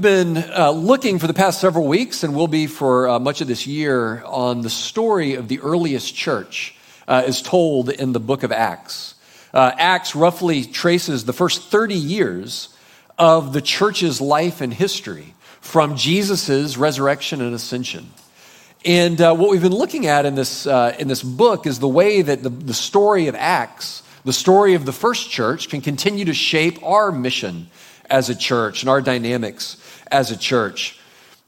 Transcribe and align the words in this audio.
We've 0.00 0.34
been 0.34 0.38
uh, 0.38 0.70
looking 0.70 1.18
for 1.18 1.26
the 1.26 1.34
past 1.34 1.60
several 1.60 1.86
weeks, 1.86 2.24
and 2.24 2.34
will 2.34 2.48
be 2.48 2.66
for 2.66 3.06
uh, 3.06 3.18
much 3.18 3.42
of 3.42 3.48
this 3.48 3.66
year, 3.66 4.22
on 4.24 4.62
the 4.62 4.70
story 4.70 5.34
of 5.34 5.48
the 5.48 5.60
earliest 5.60 6.14
church 6.14 6.74
uh, 7.06 7.22
as 7.26 7.42
told 7.42 7.90
in 7.90 8.12
the 8.12 8.18
book 8.18 8.42
of 8.42 8.50
Acts. 8.50 9.14
Uh, 9.52 9.72
Acts 9.76 10.16
roughly 10.16 10.64
traces 10.64 11.26
the 11.26 11.34
first 11.34 11.64
30 11.64 11.96
years 11.96 12.74
of 13.18 13.52
the 13.52 13.60
church's 13.60 14.22
life 14.22 14.62
and 14.62 14.72
history 14.72 15.34
from 15.60 15.96
Jesus' 15.96 16.78
resurrection 16.78 17.42
and 17.42 17.54
ascension. 17.54 18.08
And 18.86 19.20
uh, 19.20 19.34
what 19.34 19.50
we've 19.50 19.60
been 19.60 19.70
looking 19.70 20.06
at 20.06 20.24
in 20.24 20.34
this, 20.34 20.66
uh, 20.66 20.96
in 20.98 21.08
this 21.08 21.22
book 21.22 21.66
is 21.66 21.78
the 21.78 21.88
way 21.88 22.22
that 22.22 22.42
the, 22.42 22.48
the 22.48 22.72
story 22.72 23.26
of 23.26 23.34
Acts, 23.34 24.02
the 24.24 24.32
story 24.32 24.72
of 24.72 24.86
the 24.86 24.94
first 24.94 25.28
church, 25.28 25.68
can 25.68 25.82
continue 25.82 26.24
to 26.24 26.32
shape 26.32 26.82
our 26.82 27.12
mission 27.12 27.68
as 28.10 28.28
a 28.28 28.34
church 28.34 28.82
and 28.82 28.90
our 28.90 29.00
dynamics 29.00 29.76
as 30.10 30.30
a 30.30 30.36
church. 30.36 30.98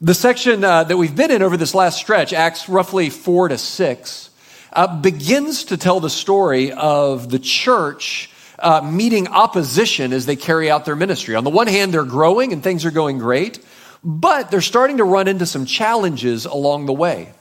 The 0.00 0.14
section 0.14 0.64
uh, 0.64 0.84
that 0.84 0.96
we've 0.96 1.14
been 1.14 1.30
in 1.30 1.42
over 1.42 1.56
this 1.56 1.74
last 1.74 1.98
stretch, 1.98 2.32
Acts 2.32 2.68
roughly 2.68 3.10
four 3.10 3.48
to 3.48 3.58
six, 3.58 4.30
uh, 4.72 5.00
begins 5.00 5.64
to 5.66 5.76
tell 5.76 6.00
the 6.00 6.10
story 6.10 6.72
of 6.72 7.30
the 7.30 7.38
church 7.38 8.30
uh, 8.58 8.80
meeting 8.80 9.28
opposition 9.28 10.12
as 10.12 10.26
they 10.26 10.36
carry 10.36 10.70
out 10.70 10.84
their 10.84 10.96
ministry. 10.96 11.34
On 11.34 11.44
the 11.44 11.50
one 11.50 11.66
hand, 11.66 11.92
they're 11.92 12.04
growing 12.04 12.52
and 12.52 12.62
things 12.62 12.84
are 12.84 12.90
going 12.90 13.18
great, 13.18 13.58
but 14.02 14.50
they're 14.50 14.60
starting 14.60 14.96
to 14.98 15.04
run 15.04 15.28
into 15.28 15.46
some 15.46 15.66
challenges 15.66 16.46
along 16.46 16.86
the 16.86 16.92
way. 16.92 17.32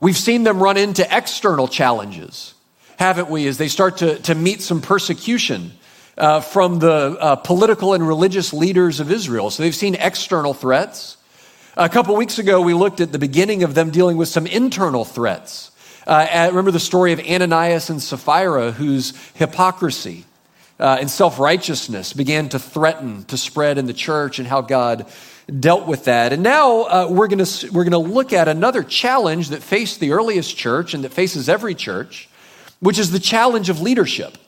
We've 0.00 0.16
seen 0.16 0.44
them 0.44 0.62
run 0.62 0.76
into 0.76 1.06
external 1.14 1.68
challenges, 1.68 2.54
haven't 2.98 3.28
we, 3.28 3.46
as 3.46 3.58
they 3.58 3.68
start 3.68 3.98
to, 3.98 4.18
to 4.20 4.34
meet 4.34 4.62
some 4.62 4.80
persecution 4.80 5.72
uh, 6.16 6.40
from 6.40 6.78
the 6.78 7.16
uh, 7.20 7.36
political 7.36 7.94
and 7.94 8.06
religious 8.06 8.52
leaders 8.52 9.00
of 9.00 9.10
Israel. 9.10 9.50
So 9.50 9.62
they've 9.62 9.74
seen 9.74 9.94
external 9.94 10.54
threats. 10.54 11.16
A 11.76 11.88
couple 11.88 12.14
weeks 12.16 12.38
ago, 12.38 12.60
we 12.60 12.74
looked 12.74 13.00
at 13.00 13.12
the 13.12 13.18
beginning 13.18 13.62
of 13.62 13.74
them 13.74 13.90
dealing 13.90 14.16
with 14.16 14.28
some 14.28 14.46
internal 14.46 15.04
threats. 15.04 15.70
Uh, 16.06 16.48
remember 16.50 16.70
the 16.70 16.80
story 16.80 17.12
of 17.12 17.20
Ananias 17.20 17.90
and 17.90 18.02
Sapphira, 18.02 18.72
whose 18.72 19.14
hypocrisy 19.34 20.24
uh, 20.78 20.98
and 21.00 21.10
self 21.10 21.38
righteousness 21.38 22.12
began 22.12 22.48
to 22.48 22.58
threaten 22.58 23.24
to 23.24 23.36
spread 23.36 23.78
in 23.78 23.86
the 23.86 23.92
church, 23.92 24.38
and 24.38 24.48
how 24.48 24.62
God 24.62 25.06
dealt 25.58 25.86
with 25.86 26.04
that. 26.04 26.32
And 26.32 26.42
now 26.42 26.82
uh, 26.82 27.08
we're 27.10 27.28
going 27.28 27.44
we're 27.72 27.84
going 27.84 27.92
to 27.92 27.98
look 27.98 28.32
at 28.32 28.48
another 28.48 28.82
challenge 28.82 29.50
that 29.50 29.62
faced 29.62 30.00
the 30.00 30.12
earliest 30.12 30.56
church 30.56 30.94
and 30.94 31.04
that 31.04 31.12
faces 31.12 31.48
every 31.48 31.74
church, 31.74 32.28
which 32.80 32.98
is 32.98 33.10
the 33.10 33.18
challenge 33.18 33.68
of 33.68 33.80
leadership 33.80 34.38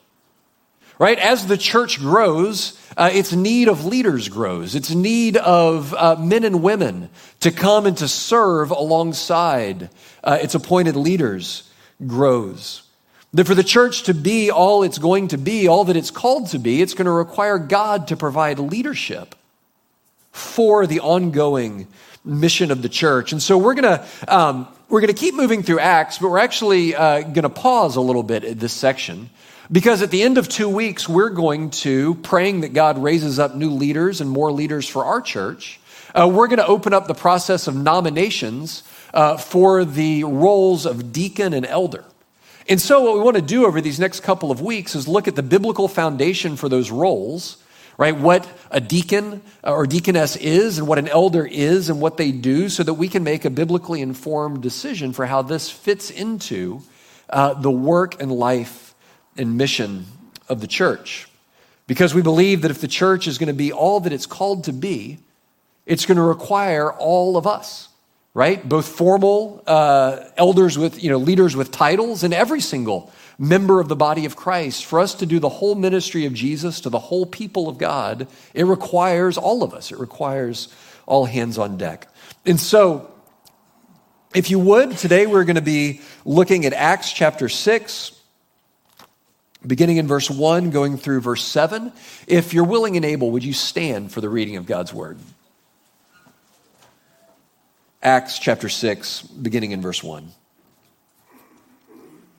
right? 1.02 1.18
As 1.18 1.48
the 1.48 1.58
church 1.58 1.98
grows, 1.98 2.78
uh, 2.96 3.10
its 3.12 3.32
need 3.32 3.66
of 3.66 3.84
leaders 3.84 4.28
grows. 4.28 4.76
Its 4.76 4.94
need 4.94 5.36
of 5.36 5.92
uh, 5.94 6.14
men 6.14 6.44
and 6.44 6.62
women 6.62 7.10
to 7.40 7.50
come 7.50 7.86
and 7.86 7.96
to 7.98 8.06
serve 8.06 8.70
alongside 8.70 9.90
uh, 10.22 10.38
its 10.40 10.54
appointed 10.54 10.94
leaders 10.94 11.68
grows. 12.06 12.82
That 13.32 13.48
for 13.48 13.56
the 13.56 13.64
church 13.64 14.04
to 14.04 14.14
be 14.14 14.52
all 14.52 14.84
it's 14.84 14.98
going 14.98 15.26
to 15.28 15.38
be, 15.38 15.66
all 15.66 15.82
that 15.86 15.96
it's 15.96 16.12
called 16.12 16.50
to 16.50 16.60
be, 16.60 16.80
it's 16.80 16.94
going 16.94 17.06
to 17.06 17.10
require 17.10 17.58
God 17.58 18.06
to 18.08 18.16
provide 18.16 18.60
leadership 18.60 19.34
for 20.30 20.86
the 20.86 21.00
ongoing 21.00 21.88
mission 22.24 22.70
of 22.70 22.80
the 22.80 22.88
church. 22.88 23.32
And 23.32 23.42
so 23.42 23.58
we're 23.58 23.74
going 23.74 23.98
to 23.98 24.06
um, 24.28 24.68
we're 24.88 25.00
going 25.00 25.12
to 25.12 25.20
keep 25.20 25.34
moving 25.34 25.64
through 25.64 25.80
Acts, 25.80 26.18
but 26.18 26.30
we're 26.30 26.38
actually 26.38 26.94
uh, 26.94 27.22
going 27.22 27.42
to 27.42 27.48
pause 27.48 27.96
a 27.96 28.00
little 28.00 28.22
bit 28.22 28.44
at 28.44 28.60
this 28.60 28.72
section 28.72 29.30
because 29.72 30.02
at 30.02 30.10
the 30.10 30.22
end 30.22 30.36
of 30.36 30.50
two 30.50 30.68
weeks, 30.68 31.08
we're 31.08 31.30
going 31.30 31.70
to, 31.70 32.14
praying 32.16 32.60
that 32.60 32.74
God 32.74 32.98
raises 32.98 33.38
up 33.38 33.56
new 33.56 33.70
leaders 33.70 34.20
and 34.20 34.28
more 34.28 34.52
leaders 34.52 34.86
for 34.86 35.06
our 35.06 35.22
church, 35.22 35.80
uh, 36.14 36.28
we're 36.28 36.46
going 36.46 36.58
to 36.58 36.66
open 36.66 36.92
up 36.92 37.06
the 37.06 37.14
process 37.14 37.66
of 37.66 37.74
nominations 37.74 38.82
uh, 39.14 39.38
for 39.38 39.86
the 39.86 40.24
roles 40.24 40.84
of 40.84 41.10
deacon 41.10 41.54
and 41.54 41.64
elder. 41.64 42.04
And 42.68 42.80
so, 42.80 43.00
what 43.00 43.14
we 43.14 43.20
want 43.20 43.36
to 43.36 43.42
do 43.42 43.66
over 43.66 43.80
these 43.80 43.98
next 43.98 44.20
couple 44.20 44.50
of 44.50 44.60
weeks 44.60 44.94
is 44.94 45.08
look 45.08 45.26
at 45.26 45.36
the 45.36 45.42
biblical 45.42 45.88
foundation 45.88 46.56
for 46.56 46.68
those 46.68 46.90
roles, 46.90 47.56
right? 47.96 48.16
What 48.16 48.46
a 48.70 48.80
deacon 48.80 49.40
uh, 49.64 49.72
or 49.72 49.86
deaconess 49.86 50.36
is, 50.36 50.78
and 50.78 50.86
what 50.86 50.98
an 50.98 51.08
elder 51.08 51.46
is, 51.46 51.88
and 51.88 51.98
what 51.98 52.18
they 52.18 52.30
do, 52.30 52.68
so 52.68 52.82
that 52.82 52.94
we 52.94 53.08
can 53.08 53.24
make 53.24 53.44
a 53.46 53.50
biblically 53.50 54.02
informed 54.02 54.62
decision 54.62 55.12
for 55.12 55.26
how 55.26 55.42
this 55.42 55.70
fits 55.70 56.10
into 56.10 56.82
uh, 57.30 57.54
the 57.54 57.70
work 57.70 58.20
and 58.20 58.30
life 58.30 58.91
and 59.36 59.56
mission 59.56 60.06
of 60.48 60.60
the 60.60 60.66
church. 60.66 61.28
Because 61.86 62.14
we 62.14 62.22
believe 62.22 62.62
that 62.62 62.70
if 62.70 62.80
the 62.80 62.88
church 62.88 63.26
is 63.26 63.38
going 63.38 63.48
to 63.48 63.54
be 63.54 63.72
all 63.72 64.00
that 64.00 64.12
it's 64.12 64.26
called 64.26 64.64
to 64.64 64.72
be, 64.72 65.18
it's 65.84 66.06
going 66.06 66.16
to 66.16 66.22
require 66.22 66.92
all 66.92 67.36
of 67.36 67.46
us, 67.46 67.88
right? 68.34 68.66
Both 68.66 68.86
formal 68.88 69.62
uh, 69.66 70.24
elders 70.36 70.78
with, 70.78 71.02
you 71.02 71.10
know, 71.10 71.18
leaders 71.18 71.56
with 71.56 71.70
titles 71.70 72.22
and 72.22 72.32
every 72.32 72.60
single 72.60 73.12
member 73.38 73.80
of 73.80 73.88
the 73.88 73.96
body 73.96 74.24
of 74.24 74.36
Christ. 74.36 74.84
For 74.84 75.00
us 75.00 75.14
to 75.14 75.26
do 75.26 75.40
the 75.40 75.48
whole 75.48 75.74
ministry 75.74 76.24
of 76.24 76.34
Jesus 76.34 76.80
to 76.82 76.88
the 76.88 76.98
whole 76.98 77.26
people 77.26 77.68
of 77.68 77.78
God, 77.78 78.28
it 78.54 78.64
requires 78.64 79.36
all 79.36 79.64
of 79.64 79.74
us. 79.74 79.90
It 79.90 79.98
requires 79.98 80.72
all 81.06 81.24
hands 81.24 81.58
on 81.58 81.76
deck. 81.76 82.08
And 82.46 82.60
so, 82.60 83.10
if 84.34 84.50
you 84.50 84.58
would, 84.60 84.96
today 84.96 85.26
we're 85.26 85.44
going 85.44 85.56
to 85.56 85.60
be 85.60 86.00
looking 86.24 86.64
at 86.64 86.72
Acts 86.72 87.12
chapter 87.12 87.48
6 87.48 88.21
beginning 89.66 89.96
in 89.96 90.06
verse 90.06 90.30
1, 90.30 90.70
going 90.70 90.96
through 90.96 91.20
verse 91.20 91.44
7. 91.44 91.92
If 92.26 92.52
you're 92.52 92.64
willing 92.64 92.96
and 92.96 93.04
able, 93.04 93.30
would 93.30 93.44
you 93.44 93.52
stand 93.52 94.12
for 94.12 94.20
the 94.20 94.28
reading 94.28 94.56
of 94.56 94.66
God's 94.66 94.92
word? 94.92 95.18
Acts 98.02 98.38
chapter 98.38 98.68
6, 98.68 99.22
beginning 99.22 99.70
in 99.70 99.80
verse 99.80 100.02
1. 100.02 100.28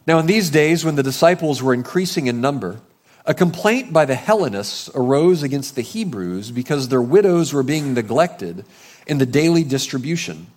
Now, 0.05 0.19
in 0.19 0.25
these 0.25 0.49
days, 0.49 0.83
when 0.83 0.95
the 0.95 1.03
disciples 1.03 1.63
were 1.63 1.73
increasing 1.73 2.27
in 2.27 2.41
number, 2.41 2.81
a 3.25 3.33
complaint 3.33 3.93
by 3.93 4.03
the 4.03 4.15
Hellenists 4.15 4.89
arose 4.93 5.43
against 5.43 5.75
the 5.75 5.81
Hebrews 5.81 6.51
because 6.51 6.89
their 6.89 7.01
widows 7.01 7.53
were 7.53 7.63
being 7.63 7.93
neglected 7.93 8.65
in 9.07 9.17
the 9.17 9.25
daily 9.25 9.63
distribution. 9.63 10.47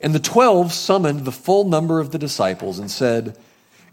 And 0.00 0.14
the 0.14 0.20
twelve 0.20 0.72
summoned 0.72 1.26
the 1.26 1.32
full 1.32 1.64
number 1.64 2.00
of 2.00 2.10
the 2.10 2.18
disciples 2.18 2.78
and 2.78 2.90
said, 2.90 3.36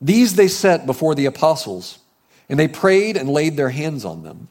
These 0.00 0.36
they 0.36 0.48
set 0.48 0.86
before 0.86 1.14
the 1.14 1.26
apostles, 1.26 1.98
and 2.48 2.58
they 2.58 2.68
prayed 2.68 3.16
and 3.16 3.28
laid 3.28 3.56
their 3.56 3.70
hands 3.70 4.04
on 4.04 4.22
them. 4.22 4.48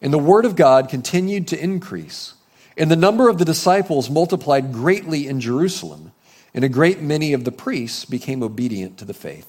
And 0.00 0.12
the 0.12 0.18
word 0.18 0.44
of 0.44 0.56
God 0.56 0.88
continued 0.88 1.48
to 1.48 1.62
increase, 1.62 2.34
and 2.76 2.90
the 2.90 2.96
number 2.96 3.28
of 3.28 3.38
the 3.38 3.44
disciples 3.44 4.10
multiplied 4.10 4.72
greatly 4.72 5.26
in 5.26 5.40
Jerusalem, 5.40 6.12
and 6.54 6.64
a 6.64 6.68
great 6.68 7.00
many 7.00 7.32
of 7.32 7.44
the 7.44 7.52
priests 7.52 8.04
became 8.04 8.42
obedient 8.42 8.98
to 8.98 9.04
the 9.04 9.14
faith. 9.14 9.46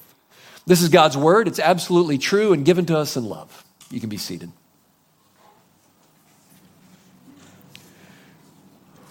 This 0.66 0.82
is 0.82 0.90
God's 0.90 1.16
word. 1.16 1.48
It's 1.48 1.58
absolutely 1.58 2.18
true 2.18 2.52
and 2.52 2.64
given 2.64 2.84
to 2.86 2.98
us 2.98 3.16
in 3.16 3.24
love. 3.24 3.64
You 3.90 4.00
can 4.00 4.10
be 4.10 4.18
seated. 4.18 4.52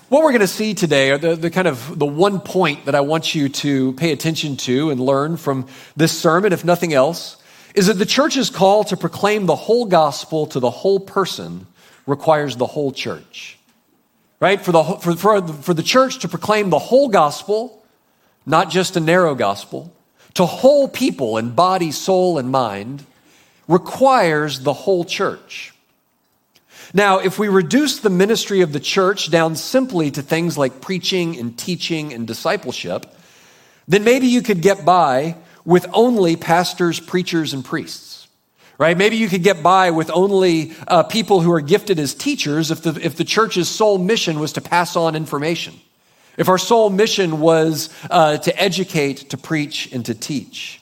What 0.10 0.24
we're 0.24 0.32
going 0.32 0.40
to 0.40 0.48
see 0.48 0.74
today 0.74 1.12
are 1.12 1.18
the, 1.18 1.36
the 1.36 1.52
kind 1.52 1.68
of 1.68 2.00
the 2.00 2.06
one 2.06 2.40
point 2.40 2.86
that 2.86 2.96
I 2.96 3.02
want 3.02 3.36
you 3.36 3.50
to 3.50 3.92
pay 3.94 4.14
attention 4.14 4.56
to 4.58 4.90
and 4.90 5.02
learn 5.02 5.36
from 5.36 5.68
this 5.98 6.18
sermon, 6.18 6.54
if 6.54 6.64
nothing 6.64 6.94
else, 6.94 7.36
is 7.76 7.88
that 7.88 7.96
the 7.96 8.06
church's 8.06 8.50
call 8.50 8.86
to 8.86 8.96
proclaim 8.96 9.48
the 9.48 9.56
whole 9.56 9.84
gospel 9.84 10.48
to 10.48 10.62
the 10.62 10.70
whole 10.70 11.02
person 11.02 11.68
requires 12.06 12.56
the 12.56 12.66
whole 12.66 12.94
church. 12.94 13.60
Right? 14.40 14.62
For 14.62 14.72
the, 14.72 14.84
for, 14.84 15.16
for, 15.18 15.46
for 15.46 15.74
the 15.74 15.84
church 15.84 16.20
to 16.20 16.30
proclaim 16.30 16.70
the 16.70 16.80
whole 16.80 17.10
gospel, 17.10 17.84
not 18.46 18.70
just 18.70 18.96
a 18.96 19.02
narrow 19.02 19.36
gospel, 19.36 19.94
to 20.36 20.46
whole 20.46 20.88
people 20.88 21.38
in 21.38 21.50
body, 21.52 21.92
soul, 21.92 22.38
and 22.38 22.50
mind, 22.50 23.06
requires 23.68 24.62
the 24.62 24.72
whole 24.72 25.04
church. 25.04 25.74
Now, 26.94 27.20
if 27.20 27.38
we 27.38 27.48
reduce 27.48 28.00
the 28.00 28.10
ministry 28.10 28.62
of 28.62 28.74
the 28.74 28.80
church 28.80 29.30
down 29.30 29.56
simply 29.56 30.12
to 30.12 30.22
things 30.22 30.58
like 30.58 30.82
preaching 30.82 31.38
and 31.38 31.58
teaching 31.58 32.14
and 32.14 32.26
discipleship, 32.26 33.06
then 33.88 34.04
maybe 34.04 34.28
you 34.28 34.42
could 34.42 34.62
get 34.62 34.86
by 34.86 35.36
with 35.66 35.86
only 35.94 36.36
pastors, 36.36 37.00
preachers, 37.00 37.54
and 37.54 37.64
priests. 37.64 38.28
Right? 38.78 38.96
Maybe 38.96 39.18
you 39.18 39.28
could 39.28 39.44
get 39.44 39.64
by 39.64 39.90
with 39.90 40.12
only 40.14 40.74
uh, 40.88 41.04
people 41.04 41.42
who 41.42 41.52
are 41.52 41.62
gifted 41.62 42.00
as 42.00 42.14
teachers 42.14 42.70
if 42.70 42.84
the, 42.84 42.92
if 43.04 43.16
the 43.16 43.24
church's 43.24 43.68
sole 43.68 43.98
mission 43.98 44.40
was 44.40 44.54
to 44.54 44.62
pass 44.62 44.96
on 44.96 45.16
information. 45.16 45.74
If 46.38 46.48
our 46.48 46.60
sole 46.60 46.92
mission 46.92 47.40
was 47.40 47.90
uh, 48.12 48.38
to 48.38 48.62
educate, 48.62 49.32
to 49.32 49.38
preach, 49.38 49.92
and 49.92 50.06
to 50.06 50.14
teach. 50.14 50.80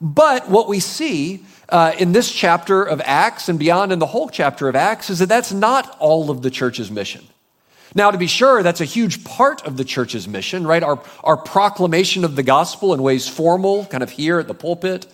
But 0.00 0.50
what 0.50 0.68
we 0.68 0.80
see 0.80 1.44
uh, 1.70 1.92
in 1.98 2.12
this 2.12 2.30
chapter 2.30 2.82
of 2.82 3.00
Acts 3.04 3.48
and 3.48 3.58
beyond 3.58 3.92
in 3.92 3.98
the 3.98 4.06
whole 4.06 4.28
chapter 4.28 4.68
of 4.68 4.76
Acts 4.76 5.10
is 5.10 5.20
that 5.20 5.28
that's 5.28 5.52
not 5.52 5.96
all 5.98 6.30
of 6.30 6.42
the 6.42 6.50
church's 6.50 6.90
mission. 6.90 7.24
Now, 7.94 8.10
to 8.10 8.18
be 8.18 8.28
sure, 8.28 8.62
that's 8.62 8.80
a 8.80 8.84
huge 8.84 9.24
part 9.24 9.66
of 9.66 9.76
the 9.76 9.84
church's 9.84 10.28
mission, 10.28 10.66
right? 10.66 10.82
Our, 10.82 11.02
our 11.24 11.36
proclamation 11.36 12.24
of 12.24 12.36
the 12.36 12.42
gospel 12.42 12.94
in 12.94 13.02
ways 13.02 13.28
formal, 13.28 13.84
kind 13.86 14.02
of 14.02 14.10
here 14.10 14.38
at 14.38 14.46
the 14.46 14.54
pulpit, 14.54 15.06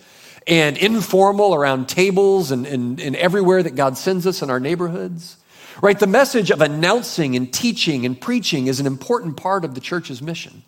and 0.45 0.77
informal 0.77 1.55
around 1.55 1.89
tables 1.89 2.51
and, 2.51 2.67
and, 2.67 2.99
and 2.99 3.15
everywhere 3.15 3.63
that 3.63 3.75
God 3.75 3.97
sends 3.97 4.27
us 4.27 4.41
in 4.41 4.49
our 4.49 4.59
neighborhoods, 4.59 5.37
right? 5.81 5.97
The 5.97 6.07
message 6.07 6.51
of 6.51 6.61
announcing 6.61 7.35
and 7.35 7.51
teaching 7.51 8.05
and 8.05 8.19
preaching 8.19 8.67
is 8.67 8.79
an 8.79 8.85
important 8.85 9.37
part 9.37 9.65
of 9.65 9.73
the 9.73 9.81
church's 9.81 10.21
mission. 10.21 10.63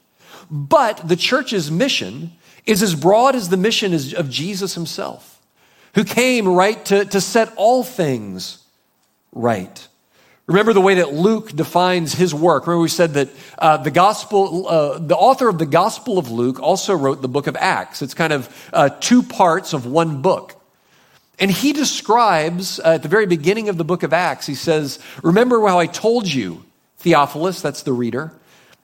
But 0.50 1.08
the 1.08 1.16
church's 1.16 1.70
mission 1.70 2.34
is 2.66 2.82
as 2.82 2.96
broad 2.96 3.36
as 3.36 3.50
the 3.50 3.58
mission 3.58 3.94
of 3.94 4.30
Jesus 4.30 4.74
himself 4.74 5.29
who 5.96 6.04
came, 6.04 6.48
right, 6.48 6.84
to, 6.86 7.06
to 7.06 7.22
set 7.22 7.54
all 7.56 7.84
things 7.84 8.64
right. 9.34 9.88
Remember 10.48 10.74
the 10.74 10.82
way 10.82 10.96
that 10.96 11.14
Luke 11.14 11.52
defines 11.52 12.14
his 12.14 12.34
work. 12.34 12.66
Remember, 12.66 12.82
we 12.82 12.90
said 12.90 13.14
that 13.14 13.30
uh, 13.60 13.78
the 13.78 13.92
gospel, 13.92 14.68
uh, 14.68 14.98
the 14.98 15.16
author 15.16 15.48
of 15.48 15.60
the 15.60 15.68
Gospel 15.68 16.18
of 16.18 16.32
Luke 16.32 16.60
also 16.60 16.96
wrote 16.96 17.22
the 17.22 17.28
book 17.28 17.46
of 17.46 17.56
Acts. 17.56 18.02
It's 18.02 18.16
kind 18.16 18.34
of 18.34 18.70
uh, 18.74 18.90
two 19.00 19.22
parts 19.22 19.74
of 19.74 19.86
one 19.86 20.24
book. 20.24 20.56
And 21.38 21.52
he 21.52 21.72
describes 21.72 22.80
uh, 22.80 22.94
at 22.96 23.04
the 23.04 23.10
very 23.10 23.28
beginning 23.28 23.70
of 23.70 23.78
the 23.78 23.84
book 23.84 24.02
of 24.02 24.12
Acts, 24.12 24.48
he 24.48 24.56
says, 24.56 24.98
Remember 25.22 25.66
how 25.68 25.78
I 25.78 25.86
told 25.86 26.28
you, 26.28 26.66
Theophilus, 26.98 27.62
that's 27.62 27.84
the 27.84 27.94
reader, 27.94 28.34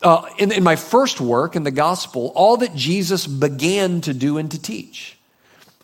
uh, 0.04 0.30
in, 0.38 0.52
in 0.52 0.64
my 0.64 0.76
first 0.76 1.20
work 1.20 1.56
in 1.56 1.64
the 1.64 1.72
gospel, 1.72 2.32
all 2.36 2.58
that 2.58 2.76
Jesus 2.76 3.26
began 3.26 4.02
to 4.02 4.14
do 4.14 4.38
and 4.38 4.52
to 4.52 4.62
teach 4.62 5.18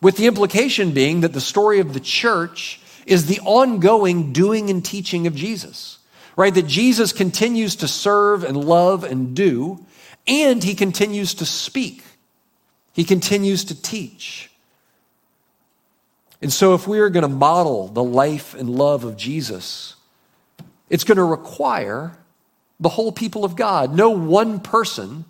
with 0.01 0.17
the 0.17 0.27
implication 0.27 0.91
being 0.91 1.21
that 1.21 1.33
the 1.33 1.41
story 1.41 1.79
of 1.79 1.93
the 1.93 1.99
church 1.99 2.81
is 3.05 3.27
the 3.27 3.39
ongoing 3.41 4.33
doing 4.33 4.69
and 4.69 4.83
teaching 4.83 5.27
of 5.27 5.35
Jesus, 5.35 5.99
right? 6.35 6.53
That 6.53 6.67
Jesus 6.67 7.13
continues 7.13 7.75
to 7.77 7.87
serve 7.87 8.43
and 8.43 8.57
love 8.57 9.03
and 9.03 9.35
do, 9.35 9.85
and 10.27 10.63
he 10.63 10.75
continues 10.75 11.35
to 11.35 11.45
speak, 11.45 12.03
he 12.93 13.03
continues 13.03 13.63
to 13.65 13.79
teach. 13.79 14.49
And 16.43 16.51
so, 16.51 16.73
if 16.73 16.87
we 16.87 16.99
are 16.99 17.09
going 17.09 17.21
to 17.21 17.27
model 17.27 17.87
the 17.87 18.03
life 18.03 18.55
and 18.55 18.67
love 18.67 19.03
of 19.03 19.15
Jesus, 19.15 19.95
it's 20.89 21.03
going 21.03 21.19
to 21.19 21.23
require 21.23 22.17
the 22.79 22.89
whole 22.89 23.11
people 23.11 23.45
of 23.45 23.55
God. 23.55 23.95
No 23.95 24.09
one 24.09 24.59
person 24.59 25.25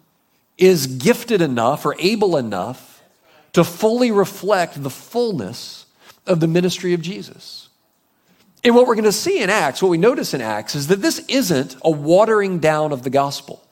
is 0.58 0.88
gifted 0.88 1.42
enough 1.42 1.86
or 1.86 1.96
able 2.00 2.38
enough 2.38 2.91
to 3.54 3.64
fully 3.64 4.12
reflect 4.12 4.82
the 4.82 4.90
fullness 4.90 5.86
of 6.26 6.40
the 6.40 6.48
ministry 6.48 6.94
of 6.94 7.02
Jesus. 7.02 7.70
And 8.64 8.76
what 8.76 8.88
we're 8.88 8.96
going 8.96 9.06
to 9.06 9.12
see 9.12 9.42
in 9.42 9.50
Acts, 9.50 9.82
what 9.82 9.90
we 9.90 9.98
notice 9.98 10.34
in 10.34 10.42
Acts, 10.42 10.76
is 10.76 10.88
that 10.88 11.02
this 11.02 11.20
isn't 11.28 11.76
a 11.84 11.90
watering 11.90 12.60
down 12.60 12.92
of 12.92 13.04
the 13.04 13.10
gospel, 13.10 13.66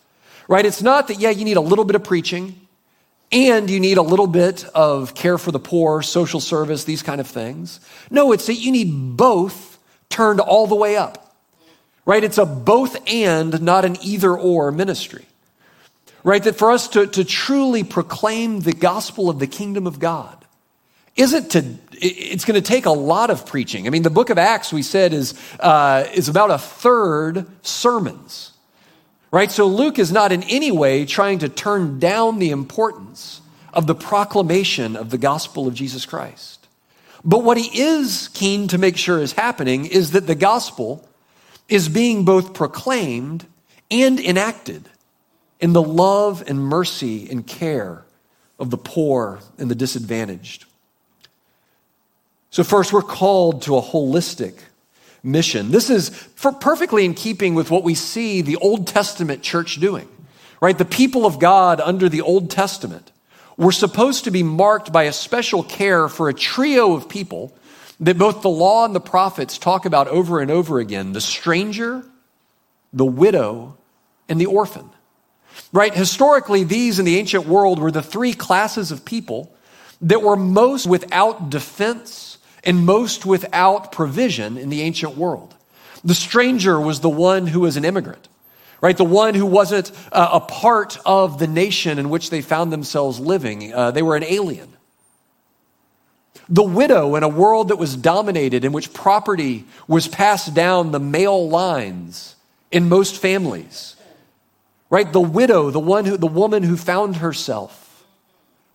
right? 0.48 0.66
It's 0.66 0.82
not 0.82 1.08
that, 1.08 1.20
yeah, 1.20 1.30
you 1.30 1.46
need 1.46 1.58
a 1.58 1.62
little 1.62 1.86
bit 1.86 1.96
of 1.96 2.04
preaching 2.04 2.60
and 3.32 3.70
you 3.70 3.80
need 3.80 3.98
a 3.98 4.02
little 4.02 4.26
bit 4.26 4.66
of 4.74 5.14
care 5.14 5.38
for 5.38 5.52
the 5.52 5.60
poor, 5.60 6.02
social 6.02 6.40
service, 6.40 6.84
these 6.84 7.04
kind 7.04 7.22
of 7.22 7.28
things. 7.28 7.80
No, 8.10 8.32
it's 8.32 8.48
that 8.48 8.56
you 8.56 8.72
need 8.72 9.16
both 9.16 9.78
turned 10.10 10.40
all 10.40 10.66
the 10.66 10.76
way 10.76 10.96
up, 10.96 11.36
right? 12.06 12.24
It's 12.24 12.40
a 12.40 12.46
both 12.46 12.98
and, 13.08 13.62
not 13.62 13.86
an 13.86 13.98
either 14.02 14.36
or 14.36 14.72
ministry 14.72 15.26
right? 16.24 16.44
That 16.44 16.58
for 16.58 16.72
us 16.72 16.88
to, 16.90 17.08
to 17.08 17.24
truly 17.24 17.84
proclaim 17.84 18.62
the 18.62 18.74
gospel 18.74 19.30
of 19.30 19.40
the 19.40 19.48
kingdom 19.48 19.88
of 19.88 20.00
God 20.00 20.46
isn't 21.16 21.52
to, 21.52 21.76
it's 21.92 22.46
going 22.46 22.62
to 22.62 22.68
take 22.68 22.86
a 22.86 22.92
lot 22.92 23.30
of 23.30 23.46
preaching. 23.46 23.88
I 23.88 23.90
mean, 23.90 24.04
the 24.04 24.10
book 24.10 24.30
of 24.30 24.38
Acts, 24.38 24.72
we 24.72 24.82
said, 24.82 25.14
is, 25.14 25.34
uh, 25.60 26.06
is 26.14 26.30
about 26.30 26.50
a 26.50 26.58
third 26.58 27.46
sermons, 27.62 28.54
right? 29.32 29.52
So 29.52 29.68
Luke 29.68 30.00
is 30.00 30.12
not 30.12 30.32
in 30.32 30.44
any 30.44 30.72
way 30.72 31.06
trying 31.06 31.40
to 31.40 31.50
turn 31.50 32.00
down 32.00 32.40
the 32.40 32.52
importance 32.52 33.42
of 33.74 33.86
the 33.86 33.96
proclamation 33.96 34.96
of 34.96 35.10
the 35.10 35.18
gospel 35.18 35.68
of 35.68 35.74
Jesus 35.74 36.06
Christ. 36.06 36.68
But 37.24 37.44
what 37.44 37.58
he 37.58 37.82
is 37.82 38.30
keen 38.30 38.70
to 38.70 38.78
make 38.78 38.96
sure 38.96 39.20
is 39.20 39.34
happening 39.34 39.86
is 39.86 40.12
that 40.12 40.26
the 40.26 40.36
gospel 40.36 41.08
is 41.68 41.90
being 41.90 42.24
both 42.24 42.54
proclaimed 42.54 43.46
and 43.92 44.20
enacted 44.20 44.90
in 45.60 45.74
the 45.74 45.82
love 45.82 46.44
and 46.48 46.60
mercy 46.60 47.30
and 47.30 47.46
care 47.46 48.06
of 48.58 48.70
the 48.70 48.78
poor 48.78 49.40
and 49.58 49.70
the 49.70 49.76
disadvantaged. 49.76 50.66
So, 52.52 52.64
first, 52.64 52.92
we're 52.92 53.02
called 53.02 53.64
to 53.64 53.78
a 53.78 53.82
holistic 53.82 54.60
mission. 55.24 55.72
This 55.72 55.90
is 55.90 56.10
perfectly 56.62 57.06
in 57.06 57.14
keeping 57.14 57.56
with 57.56 57.70
what 57.70 57.84
we 57.84 57.94
see 57.94 58.42
the 58.42 58.56
Old 58.58 58.88
Testament 58.88 59.44
church 59.44 59.80
doing, 59.80 60.08
right? 60.62 60.78
The 60.78 60.86
people 60.86 61.26
of 61.26 61.40
God 61.40 61.80
under 61.82 62.10
the 62.10 62.22
Old 62.22 62.50
Testament 62.50 63.12
were 63.58 63.72
supposed 63.72 64.24
to 64.24 64.32
be 64.32 64.42
marked 64.42 64.92
by 64.92 65.04
a 65.04 65.14
special 65.14 65.64
care 65.64 66.08
for 66.08 66.30
a 66.30 66.34
trio 66.34 66.94
of 66.94 67.10
people 67.10 67.54
that 68.00 68.18
both 68.18 68.42
the 68.42 68.50
law 68.50 68.86
and 68.86 68.96
the 68.96 69.02
prophets 69.02 69.58
talk 69.58 69.86
about 69.86 70.08
over 70.08 70.40
and 70.40 70.50
over 70.50 70.80
again 70.80 71.12
the 71.12 71.22
stranger, 71.22 72.04
the 72.94 73.06
widow, 73.06 73.78
and 74.30 74.40
the 74.40 74.46
orphan. 74.46 74.90
Right? 75.72 75.94
Historically, 75.94 76.64
these 76.64 77.00
in 77.00 77.06
the 77.06 77.18
ancient 77.18 77.46
world 77.46 77.80
were 77.80 77.92
the 77.92 78.02
three 78.02 78.34
classes 78.34 78.92
of 78.92 79.06
people 79.06 79.54
that 80.02 80.22
were 80.22 80.36
most 80.36 80.88
without 80.88 81.50
defense 81.50 82.38
and 82.64 82.86
most 82.86 83.26
without 83.26 83.92
provision 83.92 84.58
in 84.58 84.70
the 84.70 84.82
ancient 84.82 85.18
world. 85.18 85.56
The 86.04 86.16
stranger 86.16 86.80
was 86.80 87.02
the 87.02 87.10
one 87.10 87.48
who 87.48 87.62
was 87.62 87.78
an 87.78 87.86
immigrant, 87.86 88.28
right? 88.82 88.96
The 88.96 89.04
one 89.04 89.34
who 89.34 89.46
wasn't 89.46 89.92
uh, 90.12 90.30
a 90.34 90.40
part 90.40 90.98
of 91.06 91.40
the 91.40 91.48
nation 91.48 92.00
in 92.00 92.10
which 92.10 92.30
they 92.30 92.42
found 92.42 92.72
themselves 92.72 93.20
living. 93.20 93.74
Uh, 93.74 93.92
they 93.92 94.02
were 94.02 94.16
an 94.16 94.24
alien. 94.24 94.74
The 96.48 96.64
widow 96.64 97.16
in 97.16 97.24
a 97.24 97.28
world 97.28 97.68
that 97.68 97.76
was 97.76 97.96
dominated, 97.96 98.66
in 98.66 98.72
which 98.72 98.94
property 98.94 99.66
was 99.88 100.08
passed 100.08 100.54
down 100.54 100.92
the 100.92 101.00
male 101.00 101.48
lines 101.48 102.36
in 102.72 102.90
most 102.90 103.18
families 103.18 103.96
right? 104.90 105.12
The 105.12 105.22
widow, 105.22 105.70
the 105.70 105.80
one 105.80 106.06
who, 106.06 106.18
the 106.18 106.28
woman 106.28 106.64
who 106.64 106.76
found 106.76 107.18
herself 107.18 108.06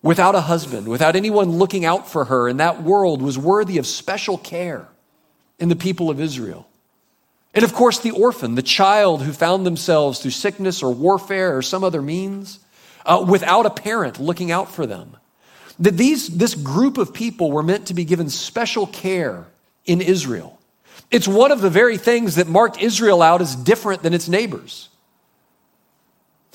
without 0.02 0.34
a 0.34 0.42
husband, 0.42 0.86
without 0.86 1.16
anyone 1.16 1.50
looking 1.50 1.84
out 1.84 2.08
for 2.08 2.26
her 2.26 2.48
in 2.48 2.58
that 2.58 2.82
world 2.82 3.22
was 3.22 3.38
worthy 3.38 3.78
of 3.78 3.86
special 3.86 4.38
care 4.38 4.86
in 5.58 5.68
the 5.68 5.76
people 5.76 6.10
of 6.10 6.20
Israel. 6.20 6.68
And 7.54 7.64
of 7.64 7.72
course, 7.72 8.00
the 8.00 8.10
orphan, 8.10 8.54
the 8.54 8.62
child 8.62 9.22
who 9.22 9.32
found 9.32 9.64
themselves 9.64 10.18
through 10.18 10.32
sickness 10.32 10.82
or 10.82 10.92
warfare 10.92 11.56
or 11.56 11.62
some 11.62 11.84
other 11.84 12.02
means 12.02 12.58
uh, 13.06 13.24
without 13.26 13.66
a 13.66 13.70
parent 13.70 14.20
looking 14.20 14.50
out 14.50 14.70
for 14.70 14.86
them. 14.86 15.16
That 15.78 15.96
these, 15.96 16.28
this 16.28 16.54
group 16.54 16.98
of 16.98 17.14
people 17.14 17.50
were 17.50 17.62
meant 17.62 17.86
to 17.86 17.94
be 17.94 18.04
given 18.04 18.28
special 18.28 18.86
care 18.86 19.46
in 19.84 20.00
Israel. 20.00 20.60
It's 21.10 21.28
one 21.28 21.52
of 21.52 21.60
the 21.60 21.70
very 21.70 21.96
things 21.96 22.36
that 22.36 22.48
marked 22.48 22.80
Israel 22.80 23.22
out 23.22 23.40
as 23.40 23.56
different 23.56 24.02
than 24.02 24.14
its 24.14 24.28
neighbors 24.28 24.88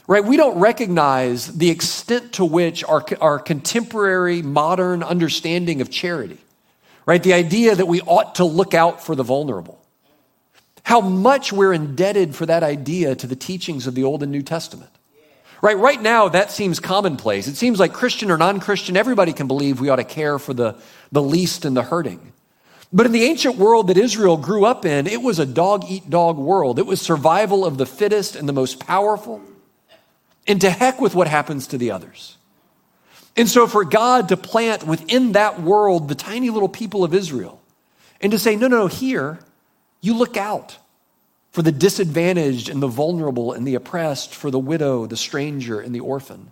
right? 0.09 0.25
We 0.25 0.37
don't 0.37 0.59
recognize 0.59 1.45
the 1.45 1.69
extent 1.69 2.33
to 2.33 2.43
which 2.43 2.83
our, 2.83 3.05
our 3.21 3.37
contemporary 3.37 4.41
modern 4.41 5.03
understanding 5.03 5.81
of 5.81 5.91
charity, 5.91 6.39
right? 7.05 7.21
The 7.21 7.33
idea 7.33 7.75
that 7.75 7.85
we 7.85 8.01
ought 8.01 8.35
to 8.35 8.43
look 8.43 8.73
out 8.73 9.03
for 9.03 9.13
the 9.13 9.21
vulnerable. 9.21 9.79
How 10.81 10.99
much 10.99 11.53
we're 11.53 11.73
indebted 11.73 12.35
for 12.35 12.47
that 12.47 12.63
idea 12.63 13.13
to 13.13 13.27
the 13.27 13.35
teachings 13.35 13.85
of 13.85 13.93
the 13.93 14.03
Old 14.03 14.23
and 14.23 14.31
New 14.31 14.41
Testament. 14.41 14.89
Right, 15.61 15.77
right 15.77 16.01
now, 16.01 16.29
that 16.29 16.51
seems 16.51 16.79
commonplace. 16.79 17.47
It 17.47 17.55
seems 17.55 17.79
like 17.79 17.93
Christian 17.93 18.31
or 18.31 18.37
non 18.37 18.59
Christian, 18.59 18.97
everybody 18.97 19.31
can 19.31 19.47
believe 19.47 19.79
we 19.79 19.89
ought 19.89 19.97
to 19.97 20.03
care 20.03 20.39
for 20.39 20.55
the, 20.55 20.75
the 21.11 21.21
least 21.21 21.65
and 21.65 21.77
the 21.77 21.83
hurting. 21.83 22.31
But 22.91 23.05
in 23.05 23.11
the 23.11 23.25
ancient 23.25 23.57
world 23.57 23.89
that 23.89 23.97
Israel 23.97 24.37
grew 24.37 24.65
up 24.65 24.85
in, 24.85 25.05
it 25.05 25.21
was 25.21 25.37
a 25.37 25.45
dog 25.45 25.85
eat 25.87 26.09
dog 26.09 26.37
world. 26.39 26.79
It 26.79 26.87
was 26.87 26.99
survival 26.99 27.63
of 27.63 27.77
the 27.77 27.85
fittest 27.85 28.35
and 28.35 28.49
the 28.49 28.53
most 28.53 28.79
powerful. 28.79 29.43
And 30.49 30.59
to 30.61 30.69
heck 30.69 30.99
with 30.99 31.15
what 31.15 31.27
happens 31.27 31.67
to 31.67 31.77
the 31.77 31.91
others. 31.91 32.35
And 33.37 33.47
so, 33.47 33.67
for 33.67 33.85
God 33.85 34.29
to 34.29 34.37
plant 34.37 34.83
within 34.83 35.33
that 35.33 35.61
world 35.61 36.09
the 36.09 36.15
tiny 36.15 36.49
little 36.49 36.67
people 36.67 37.05
of 37.05 37.13
Israel 37.13 37.61
and 38.19 38.31
to 38.31 38.39
say, 38.39 38.55
no, 38.55 38.67
no, 38.67 38.79
no, 38.79 38.87
here, 38.87 39.39
you 40.01 40.17
look 40.17 40.35
out 40.35 40.77
for 41.51 41.61
the 41.61 41.71
disadvantaged 41.71 42.67
and 42.67 42.81
the 42.81 42.87
vulnerable 42.87 43.53
and 43.53 43.65
the 43.65 43.75
oppressed, 43.75 44.35
for 44.35 44.51
the 44.51 44.59
widow, 44.59 45.05
the 45.05 45.17
stranger, 45.17 45.79
and 45.79 45.95
the 45.95 45.99
orphan. 45.99 46.51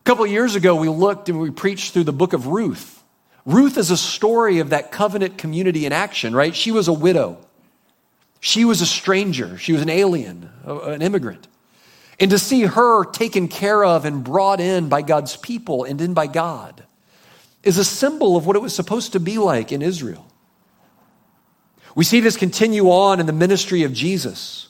A 0.00 0.04
couple 0.04 0.26
years 0.26 0.54
ago, 0.54 0.74
we 0.74 0.88
looked 0.88 1.28
and 1.28 1.38
we 1.38 1.50
preached 1.50 1.92
through 1.92 2.04
the 2.04 2.12
book 2.12 2.32
of 2.32 2.46
Ruth. 2.46 3.02
Ruth 3.46 3.78
is 3.78 3.90
a 3.90 3.96
story 3.96 4.58
of 4.58 4.70
that 4.70 4.90
covenant 4.90 5.38
community 5.38 5.86
in 5.86 5.92
action, 5.92 6.34
right? 6.34 6.54
She 6.54 6.72
was 6.72 6.88
a 6.88 6.92
widow. 6.92 7.38
She 8.40 8.64
was 8.64 8.80
a 8.80 8.86
stranger. 8.86 9.56
She 9.58 9.72
was 9.72 9.82
an 9.82 9.90
alien, 9.90 10.50
an 10.64 11.02
immigrant. 11.02 11.46
And 12.20 12.30
to 12.30 12.38
see 12.38 12.62
her 12.62 13.04
taken 13.04 13.48
care 13.48 13.84
of 13.84 14.04
and 14.04 14.22
brought 14.22 14.60
in 14.60 14.88
by 14.88 15.02
God's 15.02 15.36
people 15.36 15.84
and 15.84 16.00
in 16.00 16.14
by 16.14 16.26
God 16.26 16.84
is 17.62 17.78
a 17.78 17.84
symbol 17.84 18.36
of 18.36 18.46
what 18.46 18.56
it 18.56 18.62
was 18.62 18.74
supposed 18.74 19.12
to 19.12 19.20
be 19.20 19.38
like 19.38 19.72
in 19.72 19.82
Israel. 19.82 20.26
We 21.94 22.04
see 22.04 22.20
this 22.20 22.36
continue 22.36 22.90
on 22.90 23.20
in 23.20 23.26
the 23.26 23.32
ministry 23.32 23.84
of 23.84 23.92
Jesus, 23.92 24.68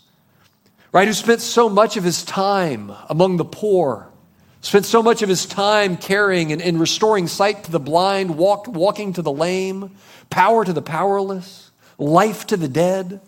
right? 0.93 1.09
Who 1.09 1.15
spent 1.15 1.41
so 1.41 1.69
much 1.69 1.97
of 1.97 2.05
his 2.05 2.23
time 2.25 2.93
among 3.09 3.37
the 3.39 3.45
poor, 3.45 4.11
spent 4.61 4.85
so 4.85 5.03
much 5.03 5.23
of 5.23 5.29
his 5.29 5.47
time 5.47 5.97
caring 5.97 6.53
and, 6.53 6.61
and 6.63 6.79
restoring 6.79 7.27
sight 7.27 7.65
to 7.65 7.73
the 7.73 7.81
blind, 7.81 8.37
walk, 8.37 8.69
walking 8.69 9.15
to 9.15 9.23
the 9.23 9.33
lame, 9.33 9.97
power 10.31 10.65
to 10.65 10.73
the 10.73 10.83
powerless, 10.83 11.71
life 11.99 12.47
to 12.47 12.57
the 12.57 12.69
dead. 12.69 13.21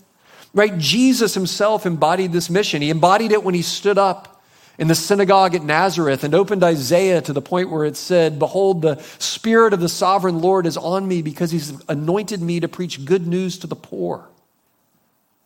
Right? 0.56 0.76
Jesus 0.76 1.34
himself 1.34 1.86
embodied 1.86 2.32
this 2.32 2.50
mission. 2.50 2.82
He 2.82 2.90
embodied 2.90 3.30
it 3.30 3.44
when 3.44 3.54
he 3.54 3.62
stood 3.62 3.98
up 3.98 4.42
in 4.78 4.88
the 4.88 4.94
synagogue 4.96 5.54
at 5.54 5.62
Nazareth 5.62 6.24
and 6.24 6.34
opened 6.34 6.64
Isaiah 6.64 7.20
to 7.22 7.32
the 7.32 7.40
point 7.40 7.70
where 7.70 7.84
it 7.84 7.96
said, 7.96 8.40
Behold, 8.40 8.82
the 8.82 9.00
Spirit 9.18 9.72
of 9.72 9.80
the 9.80 9.88
sovereign 9.88 10.40
Lord 10.40 10.66
is 10.66 10.76
on 10.76 11.06
me 11.06 11.22
because 11.22 11.52
he's 11.52 11.72
anointed 11.88 12.42
me 12.42 12.58
to 12.58 12.68
preach 12.68 13.04
good 13.04 13.26
news 13.26 13.58
to 13.58 13.68
the 13.68 13.76
poor, 13.76 14.26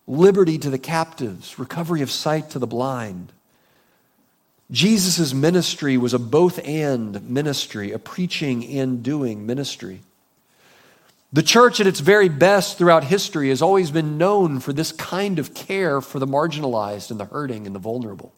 liberty 0.07 0.57
to 0.57 0.71
the 0.71 0.79
captives, 0.79 1.59
recovery 1.59 2.01
of 2.01 2.11
sight 2.11 2.49
to 2.51 2.59
the 2.59 2.67
blind 2.67 3.33
Jesus' 4.71 5.35
ministry 5.35 5.97
was 5.97 6.15
a 6.15 6.19
both 6.19 6.61
and 6.65 7.29
ministry, 7.29 7.91
a 7.91 7.99
preaching 7.99 8.65
and 8.79 9.03
doing 9.03 9.45
ministry. 9.45 10.01
The 11.33 11.43
church, 11.43 11.81
at 11.81 11.87
its 11.87 12.01
very 12.01 12.29
best 12.29 12.77
throughout 12.77 13.05
history, 13.05 13.51
has 13.51 13.63
always 13.63 13.93
been 13.93 14.19
known 14.19 14.59
for 14.59 14.73
this 14.73 14.91
kind 14.91 15.39
of 15.39 15.55
care 15.55 16.01
for 16.01 16.19
the 16.19 16.27
marginalized 16.27 17.13
and 17.13 17.21
the 17.21 17.25
hurting 17.25 17.67
and 17.67 17.75
the 17.75 17.79
vulnerable. 17.79 18.33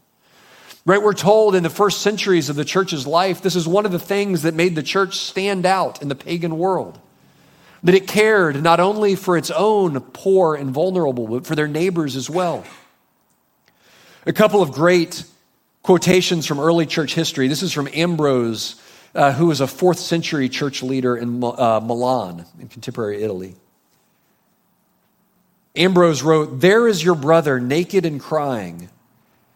Right? 0.85 1.01
We're 1.01 1.15
told 1.15 1.55
in 1.55 1.63
the 1.63 1.71
first 1.71 2.03
centuries 2.03 2.51
of 2.51 2.57
the 2.57 2.65
church's 2.65 3.07
life, 3.07 3.41
this 3.41 3.57
is 3.57 3.67
one 3.67 3.87
of 3.87 3.93
the 3.93 3.99
things 3.99 4.43
that 4.43 4.53
made 4.53 4.75
the 4.75 4.83
church 4.83 5.17
stand 5.17 5.65
out 5.65 6.03
in 6.03 6.09
the 6.09 6.15
pagan 6.15 6.59
world. 6.59 6.99
That 7.83 7.95
it 7.95 8.07
cared 8.07 8.63
not 8.63 8.79
only 8.79 9.15
for 9.15 9.39
its 9.39 9.51
own 9.51 9.99
poor 10.01 10.55
and 10.55 10.71
vulnerable, 10.71 11.27
but 11.27 11.47
for 11.47 11.55
their 11.55 11.69
neighbors 11.69 12.15
as 12.15 12.29
well. 12.29 12.65
A 14.27 14.33
couple 14.33 14.61
of 14.61 14.73
great 14.73 15.25
quotations 15.83 16.47
from 16.47 16.61
early 16.61 16.87
church 16.87 17.15
history. 17.15 17.49
This 17.49 17.63
is 17.63 17.73
from 17.73 17.89
Ambrose, 17.93 18.81
uh, 19.15 19.33
who 19.33 19.47
was 19.47 19.61
a 19.61 19.67
fourth 19.67 19.99
century 19.99 20.49
church 20.49 20.83
leader 20.83 21.17
in 21.17 21.43
uh, 21.43 21.81
Milan, 21.81 22.47
in 22.59 22.69
contemporary 22.69 23.23
Italy. 23.23 23.55
Ambrose 25.77 26.23
wrote, 26.23 26.61
There 26.61 26.87
is 26.87 27.03
your 27.03 27.15
brother 27.15 27.61
naked 27.61 28.05
and 28.05 28.21
crying, 28.21 28.91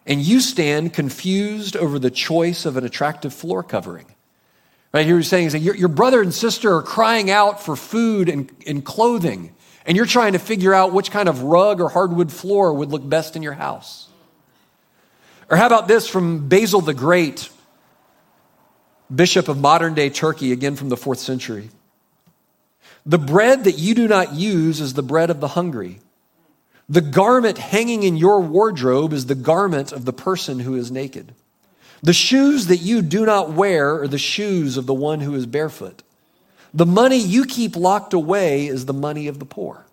and 0.07 0.21
you 0.21 0.41
stand 0.41 0.93
confused 0.93 1.77
over 1.77 1.99
the 1.99 2.11
choice 2.11 2.65
of 2.67 2.77
an 2.77 2.85
attractive 2.85 3.35
floor 3.35 3.63
covering. 3.63 4.07
Right 4.93 5.05
here 5.05 5.17
he's 5.19 5.29
saying, 5.29 5.51
your, 5.63 5.77
your 5.77 5.89
brother 5.89 6.23
and 6.23 6.33
sister 6.33 6.75
are 6.75 6.83
crying 6.83 7.31
out 7.31 7.63
for 7.63 7.77
food 7.77 8.29
and, 8.29 8.51
and 8.67 8.85
clothing, 8.85 9.55
and 9.85 9.97
you're 9.97 10.07
trying 10.07 10.33
to 10.33 10.39
figure 10.39 10.73
out 10.73 10.93
which 10.93 11.11
kind 11.11 11.29
of 11.29 11.43
rug 11.43 11.81
or 11.81 11.89
hardwood 11.89 12.33
floor 12.33 12.73
would 12.73 12.91
look 12.91 13.07
best 13.07 13.37
in 13.37 13.43
your 13.43 13.53
house. 13.53 14.09
Or 15.51 15.57
how 15.57 15.67
about 15.67 15.87
this 15.87 16.09
from 16.09 16.49
Basil 16.49 16.81
the 16.81 16.95
Great, 16.95 17.51
bishop 19.15 19.49
of 19.49 19.59
modern 19.59 19.95
day 19.95 20.11
Turkey, 20.11 20.53
again 20.53 20.77
from 20.77 20.89
the 20.89 20.97
fourth 20.97 21.19
century? 21.19 21.71
The 23.05 23.19
bread 23.19 23.65
that 23.65 23.79
you 23.79 23.95
do 23.95 24.09
not 24.09 24.35
use 24.35 24.81
is 24.81 24.95
the 24.95 25.03
bread 25.03 25.31
of 25.31 25.41
the 25.41 25.49
hungry. 25.49 26.01
The 26.89 27.01
garment 27.01 27.59
hanging 27.59 28.03
in 28.03 28.17
your 28.17 28.41
wardrobe 28.41 29.13
is 29.13 29.27
the 29.27 29.35
garment 29.35 29.93
of 29.93 30.05
the 30.05 30.13
person 30.13 30.61
who 30.61 30.75
is 30.75 30.91
naked. 30.91 31.35
The 32.03 32.13
shoes 32.13 32.67
that 32.67 32.79
you 32.79 33.03
do 33.03 33.25
not 33.25 33.51
wear 33.53 34.01
are 34.03 34.09
the 34.09 34.19
shoes 34.19 34.77
of 34.77 34.87
the 34.87 34.95
one 34.95 35.21
who 35.21 35.35
is 35.35 35.47
barefoot. 35.47 36.03
The 36.75 36.87
money 36.87 37.17
you 37.17 37.45
keep 37.45 37.75
locked 37.75 38.13
away 38.13 38.67
is 38.67 38.87
the 38.87 38.93
money 38.93 39.29
of 39.29 39.39
the 39.39 39.47
poor. 39.47 39.87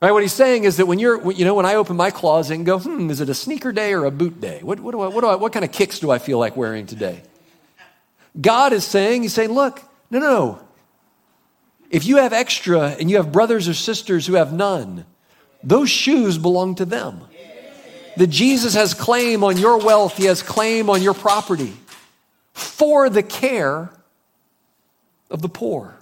Right? 0.00 0.12
What 0.12 0.22
he's 0.22 0.32
saying 0.32 0.64
is 0.64 0.76
that 0.76 0.86
when 0.86 0.98
you're, 0.98 1.32
you 1.32 1.44
know, 1.44 1.54
when 1.54 1.64
I 1.64 1.76
open 1.76 1.96
my 1.96 2.10
closet 2.10 2.54
and 2.54 2.66
go, 2.66 2.78
hmm, 2.78 3.10
is 3.10 3.20
it 3.20 3.28
a 3.28 3.34
sneaker 3.34 3.72
day 3.72 3.94
or 3.94 4.04
a 4.04 4.10
boot 4.10 4.40
day? 4.40 4.60
What, 4.62 4.78
what, 4.80 4.92
do 4.92 5.00
I, 5.00 5.08
what, 5.08 5.22
do 5.22 5.26
I, 5.28 5.36
what 5.36 5.52
kind 5.52 5.64
of 5.64 5.72
kicks 5.72 5.98
do 5.98 6.10
I 6.10 6.18
feel 6.18 6.38
like 6.38 6.56
wearing 6.56 6.86
today? 6.86 7.22
God 8.40 8.72
is 8.72 8.84
saying, 8.84 9.22
He's 9.22 9.32
saying, 9.32 9.52
look, 9.52 9.82
no, 10.10 10.18
no, 10.18 10.30
no. 10.30 10.60
If 11.90 12.04
you 12.04 12.16
have 12.18 12.32
extra 12.32 12.90
and 12.98 13.10
you 13.10 13.16
have 13.16 13.32
brothers 13.32 13.68
or 13.68 13.74
sisters 13.74 14.26
who 14.26 14.34
have 14.34 14.52
none, 14.52 15.04
those 15.62 15.88
shoes 15.88 16.38
belong 16.38 16.76
to 16.76 16.84
them. 16.84 17.22
That 18.16 18.28
Jesus 18.28 18.74
has 18.74 18.94
claim 18.94 19.44
on 19.44 19.58
your 19.58 19.78
wealth, 19.78 20.16
He 20.16 20.24
has 20.24 20.42
claim 20.42 20.88
on 20.88 21.02
your 21.02 21.14
property 21.14 21.74
for 22.52 23.10
the 23.10 23.22
care 23.22 23.90
of 25.30 25.42
the 25.42 25.48
poor. 25.48 25.94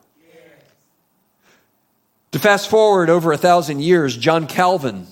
To 2.32 2.38
fast 2.38 2.68
forward 2.68 3.10
over 3.10 3.32
a 3.32 3.36
thousand 3.36 3.80
years, 3.80 4.16
John 4.16 4.46
Calvin, 4.46 5.06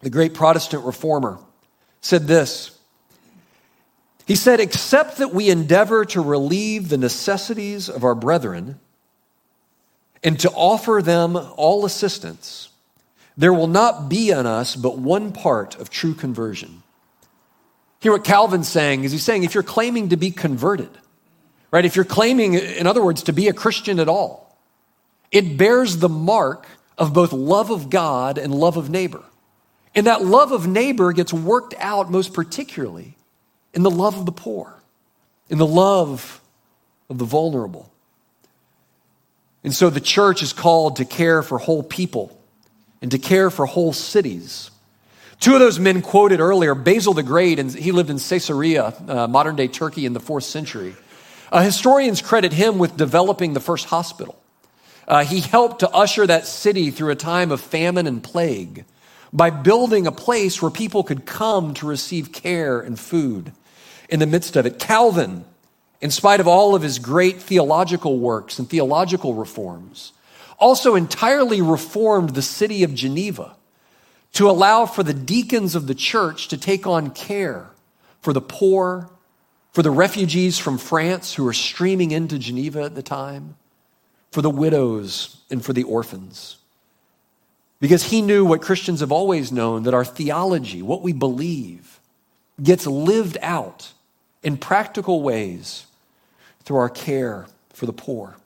the 0.00 0.10
great 0.10 0.34
Protestant 0.34 0.84
reformer, 0.84 1.38
said 2.00 2.26
this. 2.26 2.76
He 4.30 4.36
said, 4.36 4.60
Except 4.60 5.16
that 5.16 5.34
we 5.34 5.50
endeavor 5.50 6.04
to 6.04 6.20
relieve 6.20 6.88
the 6.88 6.96
necessities 6.96 7.88
of 7.88 8.04
our 8.04 8.14
brethren 8.14 8.78
and 10.22 10.38
to 10.38 10.50
offer 10.52 11.02
them 11.02 11.34
all 11.34 11.84
assistance, 11.84 12.68
there 13.36 13.52
will 13.52 13.66
not 13.66 14.08
be 14.08 14.30
in 14.30 14.46
us 14.46 14.76
but 14.76 14.96
one 14.96 15.32
part 15.32 15.74
of 15.80 15.90
true 15.90 16.14
conversion. 16.14 16.84
Here, 17.98 18.12
what 18.12 18.22
Calvin's 18.22 18.68
saying 18.68 19.02
is 19.02 19.10
he's 19.10 19.24
saying 19.24 19.42
if 19.42 19.52
you're 19.52 19.64
claiming 19.64 20.10
to 20.10 20.16
be 20.16 20.30
converted, 20.30 20.96
right, 21.72 21.84
if 21.84 21.96
you're 21.96 22.04
claiming, 22.04 22.54
in 22.54 22.86
other 22.86 23.02
words, 23.02 23.24
to 23.24 23.32
be 23.32 23.48
a 23.48 23.52
Christian 23.52 23.98
at 23.98 24.08
all, 24.08 24.56
it 25.32 25.58
bears 25.58 25.96
the 25.96 26.08
mark 26.08 26.68
of 26.96 27.12
both 27.12 27.32
love 27.32 27.72
of 27.72 27.90
God 27.90 28.38
and 28.38 28.54
love 28.54 28.76
of 28.76 28.90
neighbor. 28.90 29.24
And 29.92 30.06
that 30.06 30.24
love 30.24 30.52
of 30.52 30.68
neighbor 30.68 31.10
gets 31.12 31.32
worked 31.32 31.74
out 31.80 32.12
most 32.12 32.32
particularly 32.32 33.16
in 33.74 33.82
the 33.82 33.90
love 33.90 34.16
of 34.18 34.26
the 34.26 34.32
poor, 34.32 34.74
in 35.48 35.58
the 35.58 35.66
love 35.66 36.40
of 37.08 37.18
the 37.18 37.24
vulnerable. 37.24 37.90
And 39.62 39.74
so 39.74 39.90
the 39.90 40.00
church 40.00 40.42
is 40.42 40.52
called 40.52 40.96
to 40.96 41.04
care 41.04 41.42
for 41.42 41.58
whole 41.58 41.82
people 41.82 42.38
and 43.02 43.10
to 43.10 43.18
care 43.18 43.50
for 43.50 43.66
whole 43.66 43.92
cities. 43.92 44.70
Two 45.38 45.54
of 45.54 45.60
those 45.60 45.78
men 45.78 46.02
quoted 46.02 46.40
earlier, 46.40 46.74
Basil 46.74 47.14
the 47.14 47.22
Great, 47.22 47.58
and 47.58 47.72
he 47.72 47.92
lived 47.92 48.10
in 48.10 48.18
Caesarea, 48.18 48.94
uh, 49.08 49.26
modern 49.26 49.56
day 49.56 49.68
Turkey, 49.68 50.06
in 50.06 50.12
the 50.12 50.20
fourth 50.20 50.44
century. 50.44 50.94
Uh, 51.50 51.62
historians 51.62 52.22
credit 52.22 52.52
him 52.52 52.78
with 52.78 52.96
developing 52.96 53.54
the 53.54 53.60
first 53.60 53.86
hospital. 53.86 54.38
Uh, 55.08 55.24
he 55.24 55.40
helped 55.40 55.80
to 55.80 55.90
usher 55.90 56.26
that 56.26 56.46
city 56.46 56.90
through 56.90 57.10
a 57.10 57.16
time 57.16 57.50
of 57.50 57.60
famine 57.60 58.06
and 58.06 58.22
plague 58.22 58.84
by 59.32 59.50
building 59.50 60.06
a 60.06 60.12
place 60.12 60.60
where 60.60 60.70
people 60.70 61.02
could 61.02 61.26
come 61.26 61.74
to 61.74 61.86
receive 61.86 62.32
care 62.32 62.80
and 62.80 62.98
food 62.98 63.52
in 64.10 64.18
the 64.18 64.26
midst 64.26 64.56
of 64.56 64.66
it. 64.66 64.78
Calvin, 64.78 65.44
in 66.00 66.10
spite 66.10 66.40
of 66.40 66.48
all 66.48 66.74
of 66.74 66.82
his 66.82 66.98
great 66.98 67.40
theological 67.40 68.18
works 68.18 68.58
and 68.58 68.68
theological 68.68 69.34
reforms, 69.34 70.12
also 70.58 70.94
entirely 70.94 71.62
reformed 71.62 72.30
the 72.30 72.42
city 72.42 72.82
of 72.82 72.94
Geneva 72.94 73.56
to 74.32 74.48
allow 74.48 74.86
for 74.86 75.02
the 75.02 75.14
deacons 75.14 75.74
of 75.74 75.86
the 75.86 75.94
church 75.94 76.48
to 76.48 76.58
take 76.58 76.86
on 76.86 77.10
care 77.10 77.70
for 78.20 78.32
the 78.32 78.40
poor, 78.40 79.10
for 79.72 79.82
the 79.82 79.90
refugees 79.90 80.58
from 80.58 80.78
France 80.78 81.34
who 81.34 81.44
were 81.44 81.52
streaming 81.52 82.10
into 82.10 82.38
Geneva 82.38 82.82
at 82.82 82.94
the 82.94 83.02
time, 83.02 83.56
for 84.30 84.42
the 84.42 84.50
widows 84.50 85.38
and 85.50 85.64
for 85.64 85.72
the 85.72 85.82
orphans. 85.82 86.58
Because 87.80 88.04
he 88.04 88.20
knew 88.20 88.44
what 88.44 88.60
Christians 88.60 89.00
have 89.00 89.10
always 89.10 89.50
known 89.50 89.84
that 89.84 89.94
our 89.94 90.04
theology, 90.04 90.82
what 90.82 91.02
we 91.02 91.12
believe, 91.12 91.98
gets 92.62 92.86
lived 92.86 93.38
out 93.40 93.92
in 94.42 94.56
practical 94.56 95.22
ways 95.22 95.86
through 96.64 96.78
our 96.78 96.88
care 96.88 97.46
for 97.72 97.86
the 97.86 97.92
poor. 97.92 98.36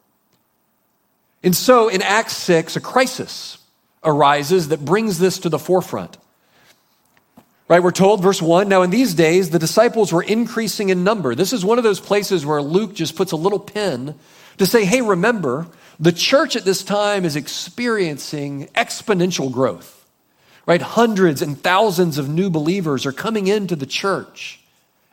And 1.43 1.55
so 1.55 1.89
in 1.89 2.03
Acts 2.03 2.37
6, 2.37 2.77
a 2.77 2.81
crisis 2.81 3.59
arises 4.03 4.69
that 4.69 4.85
brings 4.85 5.19
this 5.19 5.39
to 5.41 5.49
the 5.49 5.59
forefront. 5.59 6.17
Right, 7.67 7.83
we're 7.83 7.93
told, 7.93 8.23
verse 8.23 8.43
1 8.43 8.69
now 8.69 8.83
in 8.83 8.91
these 8.91 9.15
days, 9.15 9.51
the 9.51 9.59
disciples 9.59 10.13
were 10.13 10.23
increasing 10.23 10.91
in 10.91 11.03
number. 11.03 11.35
This 11.35 11.53
is 11.53 11.65
one 11.65 11.79
of 11.79 11.85
those 11.85 12.01
places 12.01 12.45
where 12.45 12.61
Luke 12.61 12.95
just 12.95 13.17
puts 13.17 13.33
a 13.33 13.37
little 13.37 13.59
pin 13.59 14.15
to 14.59 14.67
say, 14.67 14.85
hey, 14.85 15.01
remember, 15.01 15.67
the 15.99 16.13
church 16.13 16.57
at 16.57 16.65
this 16.65 16.83
time 16.83 17.25
is 17.25 17.37
experiencing 17.37 18.67
exponential 18.75 19.51
growth. 19.51 20.07
Right, 20.67 20.81
hundreds 20.81 21.43
and 21.43 21.59
thousands 21.59 22.17
of 22.17 22.29
new 22.29 22.49
believers 22.49 23.05
are 23.05 23.13
coming 23.13 23.49
into 23.49 23.77
the 23.77 23.87
church 23.87 24.64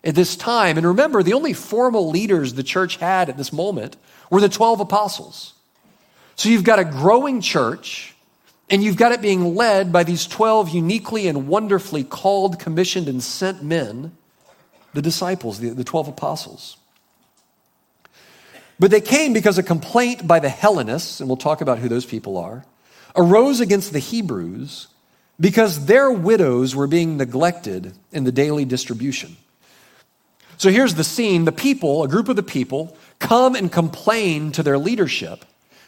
at 0.04 0.16
this 0.16 0.36
time. 0.36 0.78
And 0.78 0.88
remember, 0.88 1.24
the 1.24 1.34
only 1.34 1.54
formal 1.54 2.10
leaders 2.10 2.54
the 2.54 2.64
church 2.64 2.98
had 2.98 3.30
at 3.30 3.38
this 3.38 3.54
moment 3.54 3.98
were 4.30 4.42
the 4.42 4.50
12 4.50 4.80
apostles. 4.80 5.54
So 6.36 6.50
you've 6.50 6.64
got 6.64 6.80
a 6.80 6.86
growing 6.86 7.42
church 7.42 8.16
and 8.70 8.84
you've 8.84 8.96
got 8.96 9.12
it 9.12 9.22
being 9.22 9.56
led 9.56 9.92
by 9.92 10.04
these 10.04 10.26
12 10.26 10.70
uniquely 10.70 11.28
and 11.28 11.48
wonderfully 11.48 12.04
called, 12.06 12.58
commissioned, 12.58 13.10
and 13.10 13.22
sent 13.22 13.62
men, 13.62 14.16
the 14.94 15.02
disciples, 15.02 15.60
the, 15.60 15.72
the 15.72 15.84
12 15.84 16.08
apostles. 16.08 16.78
But 18.80 18.90
they 18.90 19.02
came 19.02 19.34
because 19.34 19.58
a 19.58 19.64
complaint 19.64 20.26
by 20.26 20.40
the 20.40 20.50
Hellenists, 20.50 21.20
and 21.20 21.30
we'll 21.30 21.38
talk 21.38 21.62
about 21.62 21.80
who 21.80 21.90
those 21.90 22.06
people 22.06 22.38
are, 22.38 22.66
arose 23.16 23.60
against 23.60 23.92
the 23.94 24.00
Hebrews 24.00 24.88
because 25.40 25.86
their 25.86 26.10
widows 26.10 26.76
were 26.76 26.88
being 26.88 27.18
neglected 27.18 27.94
in 28.12 28.24
the 28.24 28.32
daily 28.32 28.64
distribution. 28.64 29.36
So 30.62 30.70
here's 30.70 30.94
the 30.94 31.04
scene 31.04 31.46
the 31.46 31.52
people, 31.52 32.04
a 32.04 32.08
group 32.08 32.30
of 32.30 32.36
the 32.36 32.44
people, 32.44 32.96
come 33.18 33.56
and 33.56 33.72
complain 33.72 34.52
to 34.52 34.62
their 34.62 34.78
leadership 34.78 35.44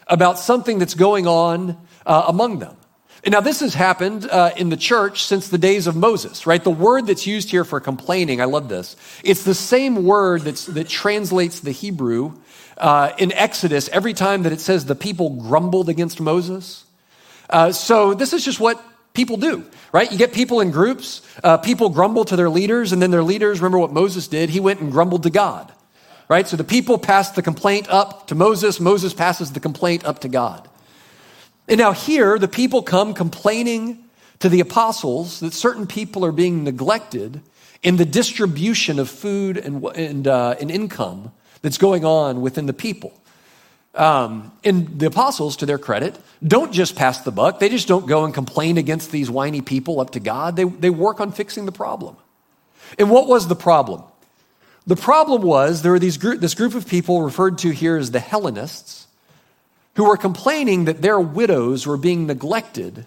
about 0.08 0.36
something 0.36 0.80
that's 0.80 0.94
going 0.94 1.28
on 1.28 1.78
uh, 2.04 2.24
among 2.26 2.58
them. 2.58 2.76
And 3.22 3.30
now, 3.30 3.40
this 3.40 3.60
has 3.60 3.72
happened 3.72 4.28
uh, 4.28 4.50
in 4.56 4.70
the 4.70 4.76
church 4.76 5.22
since 5.22 5.48
the 5.48 5.58
days 5.58 5.86
of 5.86 5.94
Moses, 5.94 6.44
right? 6.44 6.62
The 6.62 6.72
word 6.72 7.06
that's 7.06 7.24
used 7.24 7.50
here 7.50 7.62
for 7.62 7.78
complaining, 7.78 8.40
I 8.40 8.46
love 8.46 8.68
this. 8.68 8.96
It's 9.22 9.44
the 9.44 9.54
same 9.54 10.02
word 10.02 10.40
that's, 10.40 10.66
that 10.66 10.88
translates 10.88 11.60
the 11.60 11.70
Hebrew 11.70 12.32
uh, 12.76 13.12
in 13.16 13.30
Exodus 13.30 13.88
every 13.90 14.12
time 14.12 14.42
that 14.42 14.52
it 14.52 14.58
says 14.58 14.86
the 14.86 14.96
people 14.96 15.30
grumbled 15.30 15.88
against 15.88 16.20
Moses. 16.20 16.84
Uh, 17.48 17.70
so, 17.70 18.12
this 18.12 18.32
is 18.32 18.44
just 18.44 18.58
what 18.58 18.84
people 19.14 19.36
do, 19.36 19.64
right? 19.92 20.10
You 20.10 20.18
get 20.18 20.32
people 20.32 20.60
in 20.60 20.72
groups, 20.72 21.22
uh, 21.44 21.56
people 21.58 21.88
grumble 21.88 22.24
to 22.24 22.36
their 22.36 22.50
leaders, 22.50 22.92
and 22.92 23.00
then 23.00 23.12
their 23.12 23.22
leaders, 23.22 23.60
remember 23.60 23.78
what 23.78 23.92
Moses 23.92 24.26
did? 24.26 24.50
He 24.50 24.58
went 24.58 24.80
and 24.80 24.90
grumbled 24.90 25.22
to 25.22 25.30
God, 25.30 25.72
right? 26.28 26.46
So, 26.46 26.56
the 26.56 26.64
people 26.64 26.98
pass 26.98 27.30
the 27.30 27.42
complaint 27.42 27.88
up 27.88 28.26
to 28.26 28.34
Moses, 28.34 28.80
Moses 28.80 29.14
passes 29.14 29.52
the 29.52 29.60
complaint 29.60 30.04
up 30.04 30.18
to 30.20 30.28
God. 30.28 30.68
And 31.68 31.78
now 31.78 31.92
here, 31.92 32.38
the 32.38 32.48
people 32.48 32.82
come 32.82 33.14
complaining 33.14 34.04
to 34.40 34.48
the 34.48 34.60
apostles 34.60 35.40
that 35.40 35.54
certain 35.54 35.86
people 35.86 36.24
are 36.24 36.32
being 36.32 36.64
neglected 36.64 37.40
in 37.82 37.96
the 37.96 38.04
distribution 38.04 38.98
of 38.98 39.08
food 39.08 39.56
and, 39.56 39.84
and, 39.96 40.26
uh, 40.26 40.56
and 40.60 40.70
income 40.70 41.30
that's 41.62 41.78
going 41.78 42.04
on 42.04 42.40
within 42.40 42.66
the 42.66 42.72
people. 42.72 43.18
Um, 43.94 44.50
and 44.64 44.98
the 44.98 45.06
apostles, 45.06 45.56
to 45.58 45.66
their 45.66 45.78
credit, 45.78 46.18
don't 46.42 46.72
just 46.72 46.96
pass 46.96 47.20
the 47.20 47.30
buck. 47.30 47.60
They 47.60 47.68
just 47.68 47.86
don't 47.86 48.06
go 48.06 48.24
and 48.24 48.34
complain 48.34 48.76
against 48.76 49.12
these 49.12 49.30
whiny 49.30 49.60
people 49.60 50.00
up 50.00 50.10
to 50.10 50.20
God. 50.20 50.56
They, 50.56 50.64
they 50.64 50.90
work 50.90 51.20
on 51.20 51.30
fixing 51.30 51.64
the 51.64 51.72
problem. 51.72 52.16
And 52.98 53.08
what 53.08 53.28
was 53.28 53.46
the 53.46 53.54
problem? 53.54 54.02
The 54.86 54.96
problem 54.96 55.42
was 55.42 55.82
there 55.82 55.92
were 55.92 55.98
these 55.98 56.18
group, 56.18 56.40
this 56.40 56.54
group 56.54 56.74
of 56.74 56.86
people 56.86 57.22
referred 57.22 57.58
to 57.58 57.70
here 57.70 57.96
as 57.96 58.10
the 58.10 58.20
Hellenists 58.20 59.06
who 59.94 60.04
were 60.04 60.16
complaining 60.16 60.86
that 60.86 61.00
their 61.00 61.18
widows 61.20 61.86
were 61.86 61.96
being 61.96 62.26
neglected 62.26 63.06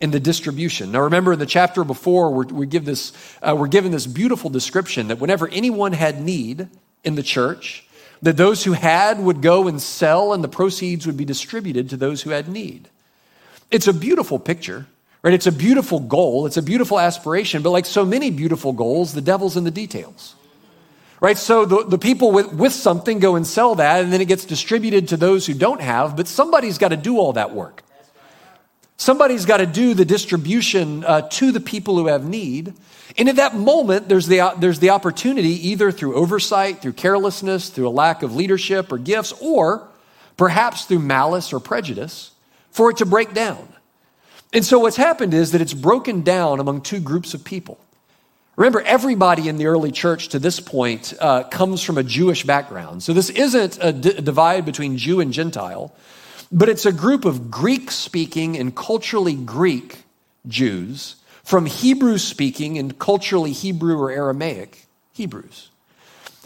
in 0.00 0.10
the 0.10 0.20
distribution. 0.20 0.92
Now, 0.92 1.00
remember 1.00 1.32
in 1.32 1.38
the 1.38 1.46
chapter 1.46 1.82
before, 1.82 2.30
we're, 2.30 2.44
we 2.44 2.66
give 2.66 2.84
this, 2.84 3.12
uh, 3.42 3.56
we're 3.58 3.68
given 3.68 3.90
this 3.90 4.06
beautiful 4.06 4.50
description 4.50 5.08
that 5.08 5.18
whenever 5.18 5.48
anyone 5.48 5.92
had 5.92 6.20
need 6.20 6.68
in 7.04 7.14
the 7.14 7.22
church, 7.22 7.83
that 8.24 8.36
those 8.36 8.64
who 8.64 8.72
had 8.72 9.20
would 9.20 9.40
go 9.40 9.68
and 9.68 9.80
sell 9.80 10.32
and 10.32 10.42
the 10.42 10.48
proceeds 10.48 11.06
would 11.06 11.16
be 11.16 11.24
distributed 11.24 11.90
to 11.90 11.96
those 11.96 12.22
who 12.22 12.30
had 12.30 12.48
need. 12.48 12.88
It's 13.70 13.86
a 13.86 13.92
beautiful 13.94 14.38
picture, 14.38 14.86
right? 15.22 15.34
It's 15.34 15.46
a 15.46 15.52
beautiful 15.52 16.00
goal, 16.00 16.46
it's 16.46 16.56
a 16.56 16.62
beautiful 16.62 16.98
aspiration, 16.98 17.62
but 17.62 17.70
like 17.70 17.86
so 17.86 18.04
many 18.04 18.30
beautiful 18.30 18.72
goals, 18.72 19.14
the 19.14 19.20
devil's 19.20 19.56
in 19.56 19.64
the 19.64 19.70
details 19.70 20.34
right? 21.20 21.38
So 21.38 21.64
the, 21.64 21.84
the 21.84 21.96
people 21.96 22.32
with, 22.32 22.52
with 22.52 22.74
something 22.74 23.18
go 23.18 23.34
and 23.34 23.46
sell 23.46 23.76
that, 23.76 24.04
and 24.04 24.12
then 24.12 24.20
it 24.20 24.26
gets 24.28 24.44
distributed 24.44 25.08
to 25.08 25.16
those 25.16 25.46
who 25.46 25.54
don't 25.54 25.80
have, 25.80 26.16
but 26.18 26.28
somebody's 26.28 26.76
got 26.76 26.88
to 26.88 26.98
do 26.98 27.16
all 27.16 27.32
that 27.32 27.54
work. 27.54 27.82
Somebody's 28.96 29.44
got 29.44 29.58
to 29.58 29.66
do 29.66 29.94
the 29.94 30.04
distribution 30.04 31.04
uh, 31.04 31.22
to 31.22 31.52
the 31.52 31.60
people 31.60 31.96
who 31.96 32.06
have 32.06 32.24
need. 32.24 32.74
And 33.18 33.28
at 33.28 33.36
that 33.36 33.54
moment, 33.54 34.08
there's 34.08 34.26
the, 34.26 34.54
there's 34.58 34.78
the 34.78 34.90
opportunity, 34.90 35.68
either 35.68 35.92
through 35.92 36.14
oversight, 36.14 36.80
through 36.80 36.94
carelessness, 36.94 37.68
through 37.70 37.88
a 37.88 37.90
lack 37.90 38.22
of 38.22 38.34
leadership 38.34 38.92
or 38.92 38.98
gifts, 38.98 39.32
or 39.40 39.86
perhaps 40.36 40.84
through 40.84 41.00
malice 41.00 41.52
or 41.52 41.60
prejudice, 41.60 42.32
for 42.70 42.90
it 42.90 42.96
to 42.98 43.06
break 43.06 43.34
down. 43.34 43.68
And 44.52 44.64
so 44.64 44.78
what's 44.78 44.96
happened 44.96 45.34
is 45.34 45.52
that 45.52 45.60
it's 45.60 45.74
broken 45.74 46.22
down 46.22 46.60
among 46.60 46.82
two 46.82 47.00
groups 47.00 47.34
of 47.34 47.44
people. 47.44 47.78
Remember, 48.56 48.80
everybody 48.82 49.48
in 49.48 49.56
the 49.56 49.66
early 49.66 49.90
church 49.90 50.28
to 50.28 50.38
this 50.38 50.60
point 50.60 51.12
uh, 51.20 51.42
comes 51.44 51.82
from 51.82 51.98
a 51.98 52.04
Jewish 52.04 52.44
background. 52.44 53.02
So 53.02 53.12
this 53.12 53.30
isn't 53.30 53.78
a, 53.82 53.92
d- 53.92 54.10
a 54.10 54.22
divide 54.22 54.64
between 54.64 54.96
Jew 54.96 55.20
and 55.20 55.32
Gentile, 55.32 55.92
but 56.54 56.68
it's 56.68 56.86
a 56.86 56.92
group 56.92 57.24
of 57.24 57.50
Greek 57.50 57.90
speaking 57.90 58.56
and 58.56 58.74
culturally 58.74 59.34
Greek 59.34 60.04
Jews 60.46 61.16
from 61.42 61.66
Hebrew 61.66 62.16
speaking 62.16 62.78
and 62.78 62.96
culturally 62.96 63.50
Hebrew 63.50 63.98
or 63.98 64.12
Aramaic 64.12 64.86
Hebrews. 65.12 65.70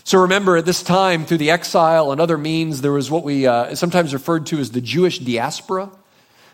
So 0.05 0.23
remember, 0.23 0.57
at 0.57 0.65
this 0.65 0.83
time, 0.83 1.27
through 1.27 1.37
the 1.37 1.51
exile 1.51 2.11
and 2.11 2.21
other 2.23 2.39
means, 2.39 2.81
there 2.81 2.93
was 2.93 3.11
what 3.11 3.23
we 3.23 3.47
uh, 3.47 3.75
sometimes 3.75 4.15
referred 4.15 4.47
to 4.47 4.59
as 4.59 4.71
the 4.71 4.81
Jewish 4.81 5.19
diaspora. 5.19 5.91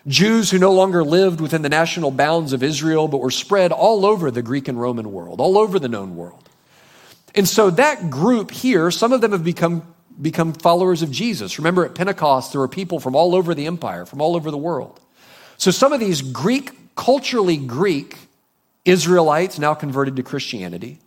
Jews 0.09 0.51
who 0.51 0.59
no 0.59 0.73
longer 0.73 1.05
lived 1.05 1.41
within 1.41 1.63
the 1.63 1.69
national 1.69 2.11
bounds 2.11 2.53
of 2.53 2.65
Israel, 2.65 3.07
but 3.07 3.19
were 3.19 3.31
spread 3.31 3.71
all 3.71 4.05
over 4.05 4.33
the 4.33 4.43
Greek 4.43 4.67
and 4.67 4.81
Roman 4.81 5.13
world, 5.13 5.41
all 5.41 5.57
over 5.57 5.79
the 5.79 5.89
known 5.89 6.17
world. 6.17 6.49
And 7.37 7.49
so 7.49 7.71
that 7.71 8.11
group 8.11 8.51
here, 8.51 8.91
some 8.91 9.13
of 9.13 9.21
them 9.21 9.31
have 9.31 9.45
become, 9.45 9.94
become 10.21 10.53
followers 10.53 11.03
of 11.03 11.11
Jesus. 11.11 11.59
Remember 11.59 11.85
at 11.85 11.95
Pentecost, 11.95 12.53
there 12.53 12.61
were 12.61 12.69
people 12.69 13.01
from 13.01 13.17
all 13.17 13.35
over 13.35 13.55
the 13.55 13.67
empire, 13.67 14.07
from 14.07 14.21
all 14.21 14.37
over 14.37 14.51
the 14.51 14.59
world. 14.59 15.01
So 15.57 15.71
some 15.71 15.93
of 15.93 16.01
these 16.01 16.23
Greek, 16.23 16.95
culturally 16.95 17.57
Greek 17.57 18.17
Israelites, 18.85 19.59
now 19.59 19.75
converted 19.75 20.17
to 20.17 20.23
Christianity, 20.23 21.01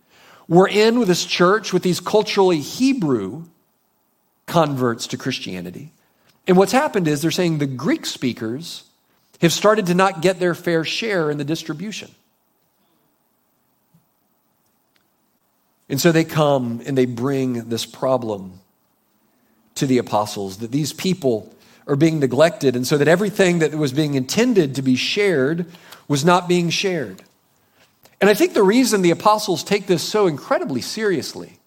were 0.48 0.68
in 0.68 0.98
with 0.98 1.08
this 1.08 1.24
church 1.24 1.72
with 1.72 1.82
these 1.82 2.00
culturally 2.00 2.60
Hebrew 2.60 3.44
converts 4.46 5.06
to 5.08 5.16
Christianity. 5.16 5.92
And 6.46 6.56
what's 6.56 6.72
happened 6.72 7.06
is 7.06 7.20
they're 7.20 7.30
saying 7.30 7.58
the 7.58 7.66
Greek 7.66 8.06
speakers 8.06 8.84
have 9.40 9.52
started 9.52 9.86
to 9.86 9.94
not 9.94 10.22
get 10.22 10.40
their 10.40 10.54
fair 10.54 10.84
share 10.84 11.30
in 11.30 11.36
the 11.38 11.44
distribution. 11.44 12.10
And 15.88 16.00
so 16.00 16.12
they 16.12 16.24
come 16.24 16.82
and 16.84 16.96
they 16.96 17.06
bring 17.06 17.68
this 17.68 17.86
problem 17.86 18.57
to 19.78 19.86
the 19.86 19.98
apostles 19.98 20.58
that 20.58 20.70
these 20.70 20.92
people 20.92 21.54
are 21.86 21.96
being 21.96 22.18
neglected, 22.20 22.76
and 22.76 22.86
so 22.86 22.98
that 22.98 23.08
everything 23.08 23.60
that 23.60 23.74
was 23.74 23.92
being 23.92 24.14
intended 24.14 24.74
to 24.74 24.82
be 24.82 24.94
shared 24.94 25.66
was 26.06 26.24
not 26.24 26.46
being 26.46 26.70
shared. 26.70 27.22
And 28.20 28.28
I 28.28 28.34
think 28.34 28.52
the 28.52 28.62
reason 28.62 29.02
the 29.02 29.10
apostles 29.10 29.64
take 29.64 29.86
this 29.86 30.02
so 30.02 30.26
incredibly 30.26 30.82
seriously 30.82 31.58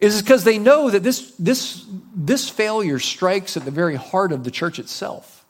is 0.00 0.20
because 0.20 0.44
they 0.44 0.58
know 0.58 0.90
that 0.90 1.02
this, 1.02 1.32
this, 1.38 1.84
this 2.14 2.48
failure 2.48 2.98
strikes 2.98 3.56
at 3.56 3.64
the 3.64 3.70
very 3.70 3.96
heart 3.96 4.32
of 4.32 4.44
the 4.44 4.50
church 4.50 4.78
itself. 4.78 5.44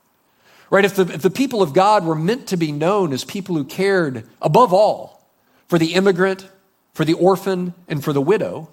Right? 0.70 0.84
If 0.84 0.96
the, 0.96 1.02
if 1.02 1.22
the 1.22 1.30
people 1.30 1.62
of 1.62 1.72
God 1.72 2.04
were 2.04 2.14
meant 2.14 2.48
to 2.48 2.56
be 2.56 2.72
known 2.72 3.12
as 3.12 3.24
people 3.24 3.56
who 3.56 3.64
cared 3.64 4.26
above 4.42 4.72
all 4.72 5.24
for 5.68 5.78
the 5.78 5.94
immigrant, 5.94 6.48
for 6.94 7.04
the 7.04 7.14
orphan, 7.14 7.74
and 7.88 8.02
for 8.02 8.12
the 8.12 8.20
widow, 8.20 8.68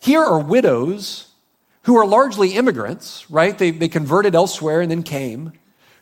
here 0.00 0.22
are 0.22 0.38
widows 0.38 1.29
who 1.82 1.96
are 1.96 2.06
largely 2.06 2.54
immigrants, 2.54 3.28
right? 3.30 3.56
They, 3.56 3.70
they 3.70 3.88
converted 3.88 4.34
elsewhere 4.34 4.80
and 4.80 4.90
then 4.90 5.02
came, 5.02 5.52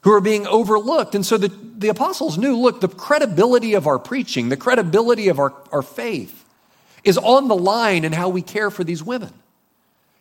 who 0.03 0.13
are 0.13 0.21
being 0.21 0.47
overlooked. 0.47 1.15
And 1.15 1.25
so 1.25 1.39
the, 1.39 1.49
the 1.49 1.89
apostles 1.89 2.39
knew 2.39 2.57
look, 2.57 2.81
the 2.81 2.89
credibility 2.89 3.75
of 3.75 3.87
our 3.87 3.99
preaching, 3.99 4.49
the 4.49 4.57
credibility 4.57 5.29
of 5.29 5.39
our, 5.39 5.55
our 5.73 5.83
faith 5.83 6.45
is 7.05 7.19
on 7.19 7.49
the 7.49 7.57
line 7.57 8.05
in 8.05 8.13
how 8.13 8.29
we 8.29 8.43
care 8.43 8.71
for 8.71 8.85
these 8.85 9.03
women. 9.03 9.33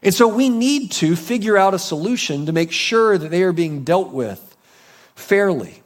And 0.04 0.14
so 0.14 0.28
we 0.28 0.50
need 0.50 0.92
to 0.94 1.16
figure 1.16 1.58
out 1.58 1.74
a 1.74 1.80
solution 1.80 2.46
to 2.46 2.52
make 2.52 2.72
sure 2.72 3.18
that 3.18 3.32
they 3.32 3.44
are 3.44 3.52
being 3.52 3.84
dealt 3.84 4.12
with 4.12 4.56
fairly. 5.16 5.82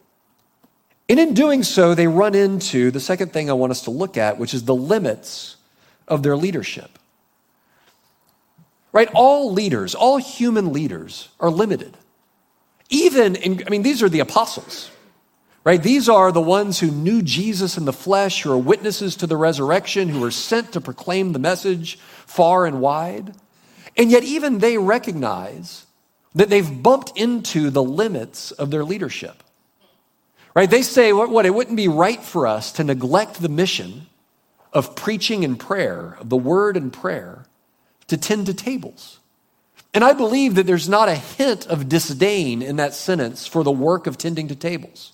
And 1.07 1.19
in 1.19 1.33
doing 1.33 1.63
so, 1.63 1.95
they 1.95 2.07
run 2.07 2.35
into 2.35 2.91
the 2.91 2.99
second 2.99 3.33
thing 3.33 3.49
I 3.49 3.53
want 3.53 3.71
us 3.71 3.83
to 3.83 3.91
look 3.91 4.17
at, 4.17 4.37
which 4.37 4.53
is 4.53 4.65
the 4.65 4.75
limits 4.75 5.55
of 6.07 6.23
their 6.23 6.35
leadership. 6.35 6.99
Right? 8.93 9.09
All 9.13 9.53
leaders, 9.53 9.95
all 9.95 10.17
human 10.17 10.73
leaders 10.73 11.29
are 11.39 11.49
limited. 11.49 11.97
Even 12.89 13.35
in, 13.35 13.63
I 13.65 13.69
mean, 13.69 13.83
these 13.83 14.03
are 14.03 14.09
the 14.09 14.19
apostles, 14.19 14.91
right? 15.63 15.81
These 15.81 16.09
are 16.09 16.33
the 16.33 16.41
ones 16.41 16.79
who 16.79 16.91
knew 16.91 17.21
Jesus 17.21 17.77
in 17.77 17.85
the 17.85 17.93
flesh, 17.93 18.41
who 18.41 18.51
are 18.51 18.57
witnesses 18.57 19.15
to 19.17 19.27
the 19.27 19.37
resurrection, 19.37 20.09
who 20.09 20.19
were 20.19 20.31
sent 20.31 20.73
to 20.73 20.81
proclaim 20.81 21.31
the 21.31 21.39
message 21.39 21.95
far 22.25 22.65
and 22.65 22.81
wide. 22.81 23.33
And 23.95 24.11
yet, 24.11 24.23
even 24.23 24.59
they 24.59 24.77
recognize 24.77 25.85
that 26.35 26.49
they've 26.49 26.83
bumped 26.83 27.17
into 27.17 27.69
the 27.69 27.83
limits 27.83 28.51
of 28.51 28.71
their 28.71 28.83
leadership. 28.83 29.41
Right? 30.53 30.69
They 30.69 30.81
say, 30.81 31.13
what, 31.13 31.29
what, 31.29 31.45
it 31.45 31.53
wouldn't 31.53 31.77
be 31.77 31.87
right 31.87 32.21
for 32.21 32.45
us 32.45 32.73
to 32.73 32.83
neglect 32.83 33.41
the 33.41 33.49
mission 33.49 34.07
of 34.73 34.95
preaching 34.95 35.45
and 35.45 35.57
prayer, 35.57 36.17
of 36.19 36.29
the 36.29 36.37
word 36.37 36.75
and 36.75 36.91
prayer, 36.91 37.45
to 38.11 38.17
tend 38.17 38.45
to 38.45 38.53
tables. 38.53 39.19
And 39.93 40.03
I 40.03 40.11
believe 40.11 40.55
that 40.55 40.67
there's 40.67 40.89
not 40.89 41.07
a 41.07 41.15
hint 41.15 41.65
of 41.67 41.87
disdain 41.87 42.61
in 42.61 42.75
that 42.75 42.93
sentence 42.93 43.47
for 43.47 43.63
the 43.63 43.71
work 43.71 44.05
of 44.05 44.17
tending 44.17 44.49
to 44.49 44.55
tables. 44.55 45.13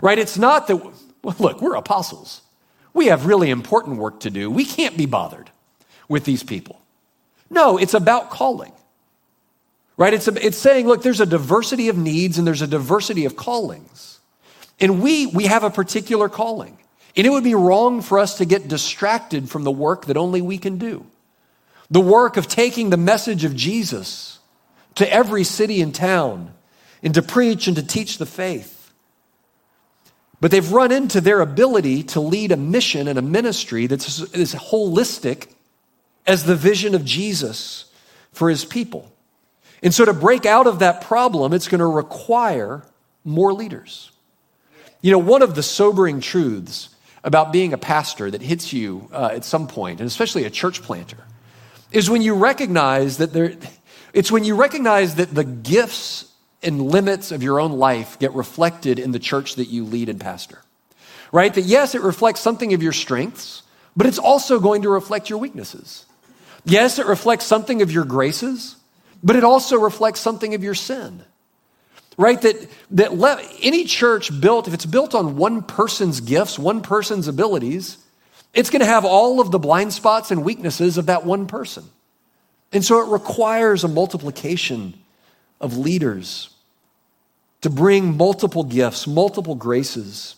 Right? 0.00 0.18
It's 0.18 0.38
not 0.38 0.66
that, 0.66 0.76
well, 1.22 1.36
look, 1.38 1.60
we're 1.60 1.74
apostles. 1.74 2.40
We 2.94 3.06
have 3.06 3.26
really 3.26 3.50
important 3.50 3.98
work 3.98 4.20
to 4.20 4.30
do. 4.30 4.50
We 4.50 4.64
can't 4.64 4.96
be 4.96 5.06
bothered 5.06 5.50
with 6.08 6.24
these 6.24 6.42
people. 6.42 6.80
No, 7.50 7.76
it's 7.76 7.94
about 7.94 8.30
calling. 8.30 8.72
Right? 9.98 10.14
It's, 10.14 10.26
a, 10.26 10.46
it's 10.46 10.58
saying, 10.58 10.86
look, 10.86 11.02
there's 11.02 11.20
a 11.20 11.26
diversity 11.26 11.90
of 11.90 11.98
needs 11.98 12.38
and 12.38 12.46
there's 12.46 12.62
a 12.62 12.66
diversity 12.66 13.26
of 13.26 13.36
callings. 13.36 14.20
And 14.80 15.02
we, 15.02 15.26
we 15.26 15.44
have 15.44 15.64
a 15.64 15.70
particular 15.70 16.30
calling. 16.30 16.78
And 17.14 17.26
it 17.26 17.30
would 17.30 17.44
be 17.44 17.54
wrong 17.54 18.00
for 18.00 18.18
us 18.18 18.38
to 18.38 18.46
get 18.46 18.68
distracted 18.68 19.50
from 19.50 19.64
the 19.64 19.70
work 19.70 20.06
that 20.06 20.16
only 20.16 20.40
we 20.40 20.56
can 20.56 20.78
do 20.78 21.06
the 21.92 22.00
work 22.00 22.38
of 22.38 22.48
taking 22.48 22.88
the 22.90 22.96
message 22.96 23.44
of 23.44 23.54
Jesus 23.54 24.38
to 24.94 25.12
every 25.12 25.44
city 25.44 25.82
and 25.82 25.94
town 25.94 26.52
and 27.02 27.14
to 27.14 27.22
preach 27.22 27.66
and 27.66 27.76
to 27.76 27.82
teach 27.82 28.16
the 28.16 28.26
faith. 28.26 28.90
But 30.40 30.50
they've 30.50 30.72
run 30.72 30.90
into 30.90 31.20
their 31.20 31.40
ability 31.40 32.02
to 32.04 32.20
lead 32.20 32.50
a 32.50 32.56
mission 32.56 33.06
and 33.08 33.18
a 33.18 33.22
ministry 33.22 33.86
that's 33.86 34.22
as 34.34 34.54
holistic 34.54 35.48
as 36.26 36.44
the 36.44 36.56
vision 36.56 36.94
of 36.94 37.04
Jesus 37.04 37.84
for 38.32 38.48
his 38.48 38.64
people. 38.64 39.12
And 39.82 39.92
so, 39.92 40.04
to 40.04 40.14
break 40.14 40.46
out 40.46 40.66
of 40.66 40.78
that 40.78 41.02
problem, 41.02 41.52
it's 41.52 41.68
going 41.68 41.80
to 41.80 41.86
require 41.86 42.82
more 43.24 43.52
leaders. 43.52 44.10
You 45.02 45.12
know, 45.12 45.18
one 45.18 45.42
of 45.42 45.54
the 45.54 45.62
sobering 45.62 46.20
truths 46.20 46.88
about 47.22 47.52
being 47.52 47.72
a 47.72 47.78
pastor 47.78 48.30
that 48.30 48.40
hits 48.40 48.72
you 48.72 49.10
uh, 49.12 49.30
at 49.32 49.44
some 49.44 49.66
point, 49.66 50.00
and 50.00 50.06
especially 50.06 50.44
a 50.44 50.50
church 50.50 50.82
planter, 50.82 51.24
is 51.92 52.10
when 52.10 52.22
you 52.22 52.34
recognize 52.34 53.18
that 53.18 53.32
there, 53.32 53.54
it's 54.12 54.30
when 54.30 54.44
you 54.44 54.54
recognize 54.54 55.16
that 55.16 55.34
the 55.34 55.44
gifts 55.44 56.32
and 56.62 56.82
limits 56.82 57.32
of 57.32 57.42
your 57.42 57.60
own 57.60 57.72
life 57.72 58.18
get 58.18 58.32
reflected 58.32 58.98
in 58.98 59.12
the 59.12 59.18
church 59.18 59.56
that 59.56 59.68
you 59.68 59.84
lead 59.84 60.08
and 60.08 60.20
pastor. 60.20 60.60
Right? 61.32 61.52
That 61.52 61.62
yes, 61.64 61.94
it 61.94 62.02
reflects 62.02 62.40
something 62.40 62.74
of 62.74 62.82
your 62.82 62.92
strengths, 62.92 63.62
but 63.96 64.06
it's 64.06 64.18
also 64.18 64.60
going 64.60 64.82
to 64.82 64.88
reflect 64.88 65.30
your 65.30 65.38
weaknesses. 65.38 66.06
Yes, 66.64 66.98
it 66.98 67.06
reflects 67.06 67.44
something 67.44 67.82
of 67.82 67.90
your 67.90 68.04
graces, 68.04 68.76
but 69.22 69.36
it 69.36 69.44
also 69.44 69.78
reflects 69.78 70.20
something 70.20 70.54
of 70.54 70.62
your 70.62 70.74
sin. 70.74 71.24
Right? 72.18 72.40
That, 72.42 72.68
that 72.90 73.48
any 73.62 73.84
church 73.84 74.40
built, 74.40 74.68
if 74.68 74.74
it's 74.74 74.86
built 74.86 75.14
on 75.14 75.36
one 75.36 75.62
person's 75.62 76.20
gifts, 76.20 76.58
one 76.58 76.82
person's 76.82 77.26
abilities, 77.26 77.96
it's 78.54 78.70
going 78.70 78.80
to 78.80 78.86
have 78.86 79.04
all 79.04 79.40
of 79.40 79.50
the 79.50 79.58
blind 79.58 79.92
spots 79.92 80.30
and 80.30 80.44
weaknesses 80.44 80.98
of 80.98 81.06
that 81.06 81.24
one 81.24 81.46
person. 81.46 81.84
And 82.72 82.84
so 82.84 83.00
it 83.00 83.10
requires 83.12 83.84
a 83.84 83.88
multiplication 83.88 84.94
of 85.60 85.76
leaders 85.76 86.50
to 87.60 87.70
bring 87.70 88.16
multiple 88.16 88.64
gifts, 88.64 89.06
multiple 89.06 89.54
graces 89.54 90.36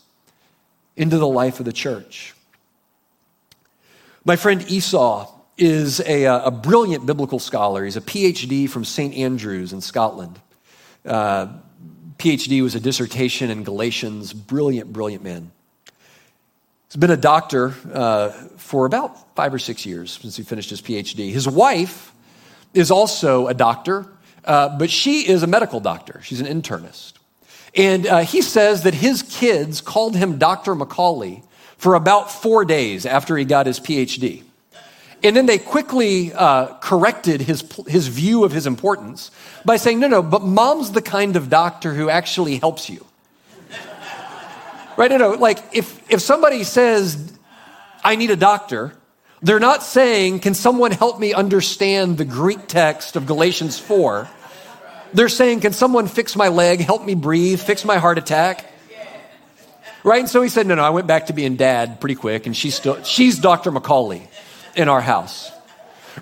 into 0.96 1.18
the 1.18 1.26
life 1.26 1.58
of 1.58 1.66
the 1.66 1.72
church. 1.72 2.34
My 4.24 4.36
friend 4.36 4.64
Esau 4.70 5.30
is 5.56 6.00
a, 6.00 6.24
a 6.24 6.50
brilliant 6.50 7.06
biblical 7.06 7.38
scholar. 7.38 7.84
He's 7.84 7.96
a 7.96 8.00
PhD 8.00 8.68
from 8.68 8.84
St. 8.84 9.14
Andrews 9.14 9.72
in 9.72 9.80
Scotland. 9.80 10.40
Uh, 11.04 11.48
PhD 12.18 12.62
was 12.62 12.74
a 12.74 12.80
dissertation 12.80 13.50
in 13.50 13.64
Galatians. 13.64 14.32
Brilliant, 14.32 14.92
brilliant 14.92 15.22
man. 15.22 15.50
He's 16.94 17.00
been 17.00 17.10
a 17.10 17.16
doctor 17.16 17.74
uh, 17.92 18.28
for 18.56 18.86
about 18.86 19.34
five 19.34 19.52
or 19.52 19.58
six 19.58 19.84
years 19.84 20.12
since 20.12 20.36
he 20.36 20.44
finished 20.44 20.70
his 20.70 20.80
PhD. 20.80 21.32
His 21.32 21.48
wife 21.48 22.14
is 22.72 22.92
also 22.92 23.48
a 23.48 23.54
doctor, 23.54 24.06
uh, 24.44 24.78
but 24.78 24.90
she 24.90 25.26
is 25.26 25.42
a 25.42 25.48
medical 25.48 25.80
doctor. 25.80 26.20
She's 26.22 26.40
an 26.40 26.46
internist. 26.46 27.14
And 27.74 28.06
uh, 28.06 28.18
he 28.20 28.42
says 28.42 28.84
that 28.84 28.94
his 28.94 29.24
kids 29.24 29.80
called 29.80 30.14
him 30.14 30.38
Dr. 30.38 30.76
McCaulley 30.76 31.42
for 31.78 31.94
about 31.96 32.30
four 32.30 32.64
days 32.64 33.06
after 33.06 33.36
he 33.36 33.44
got 33.44 33.66
his 33.66 33.80
PhD. 33.80 34.44
And 35.24 35.34
then 35.34 35.46
they 35.46 35.58
quickly 35.58 36.32
uh, 36.32 36.76
corrected 36.76 37.40
his, 37.40 37.64
his 37.88 38.06
view 38.06 38.44
of 38.44 38.52
his 38.52 38.68
importance 38.68 39.32
by 39.64 39.78
saying, 39.78 39.98
no, 39.98 40.06
no, 40.06 40.22
but 40.22 40.42
mom's 40.42 40.92
the 40.92 41.02
kind 41.02 41.34
of 41.34 41.50
doctor 41.50 41.92
who 41.92 42.08
actually 42.08 42.58
helps 42.58 42.88
you. 42.88 43.04
Right? 44.96 45.10
No, 45.10 45.16
no. 45.16 45.30
Like 45.30 45.58
if, 45.72 46.10
if 46.10 46.20
somebody 46.20 46.64
says, 46.64 47.32
I 48.04 48.16
need 48.16 48.30
a 48.30 48.36
doctor, 48.36 48.92
they're 49.42 49.60
not 49.60 49.82
saying, 49.82 50.40
Can 50.40 50.54
someone 50.54 50.90
help 50.90 51.18
me 51.18 51.34
understand 51.34 52.18
the 52.18 52.24
Greek 52.24 52.66
text 52.66 53.16
of 53.16 53.26
Galatians 53.26 53.78
4? 53.78 54.28
They're 55.12 55.28
saying, 55.28 55.60
Can 55.60 55.72
someone 55.72 56.06
fix 56.06 56.36
my 56.36 56.48
leg, 56.48 56.80
help 56.80 57.04
me 57.04 57.14
breathe, 57.14 57.60
fix 57.60 57.84
my 57.84 57.98
heart 57.98 58.18
attack? 58.18 58.64
Right? 60.02 60.20
And 60.20 60.28
so 60.28 60.42
he 60.42 60.48
said, 60.48 60.66
No, 60.66 60.74
no, 60.74 60.82
I 60.82 60.90
went 60.90 61.06
back 61.06 61.26
to 61.26 61.32
being 61.32 61.56
dad 61.56 62.00
pretty 62.00 62.14
quick, 62.14 62.46
and 62.46 62.56
she's 62.56 62.74
still, 62.74 63.02
she's 63.02 63.38
Dr. 63.38 63.70
McCaulley 63.70 64.26
in 64.76 64.88
our 64.88 65.00
house. 65.00 65.50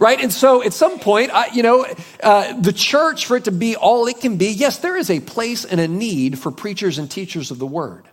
Right? 0.01 0.21
And 0.21 0.33
so 0.33 0.63
at 0.63 0.73
some 0.73 0.99
point, 0.99 1.31
I, 1.33 1.49
you 1.53 1.63
know, 1.63 1.87
uh, 2.23 2.59
the 2.59 2.73
church, 2.73 3.27
for 3.27 3.37
it 3.37 3.45
to 3.45 3.53
be 3.53 3.77
all 3.77 4.07
it 4.07 4.21
can 4.21 4.37
be, 4.37 4.47
yes, 4.47 4.79
there 4.79 4.97
is 4.97 5.11
a 5.11 5.21
place 5.21 5.65
and 5.65 5.81
a 5.81 5.87
need 5.87 6.39
for 6.39 6.51
preachers 6.51 6.99
and 6.99 7.11
teachers 7.11 7.51
of 7.51 7.59
the 7.59 7.67
word 7.67 8.09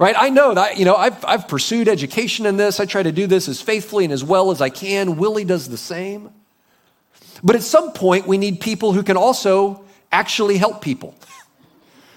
right? 0.00 0.16
I 0.18 0.30
know 0.30 0.54
that, 0.54 0.78
you 0.78 0.86
know, 0.86 0.96
I've, 0.96 1.22
I've 1.26 1.46
pursued 1.46 1.86
education 1.86 2.46
in 2.46 2.56
this. 2.56 2.80
I 2.80 2.86
try 2.86 3.02
to 3.02 3.12
do 3.12 3.26
this 3.26 3.48
as 3.48 3.60
faithfully 3.60 4.04
and 4.04 4.12
as 4.12 4.24
well 4.24 4.50
as 4.50 4.62
I 4.62 4.70
can. 4.70 5.18
Willie 5.18 5.44
does 5.44 5.68
the 5.68 5.76
same. 5.76 6.30
But 7.44 7.54
at 7.54 7.62
some 7.62 7.92
point, 7.92 8.26
we 8.26 8.38
need 8.38 8.60
people 8.60 8.94
who 8.94 9.02
can 9.02 9.18
also 9.18 9.84
actually 10.10 10.56
help 10.56 10.80
people, 10.80 11.14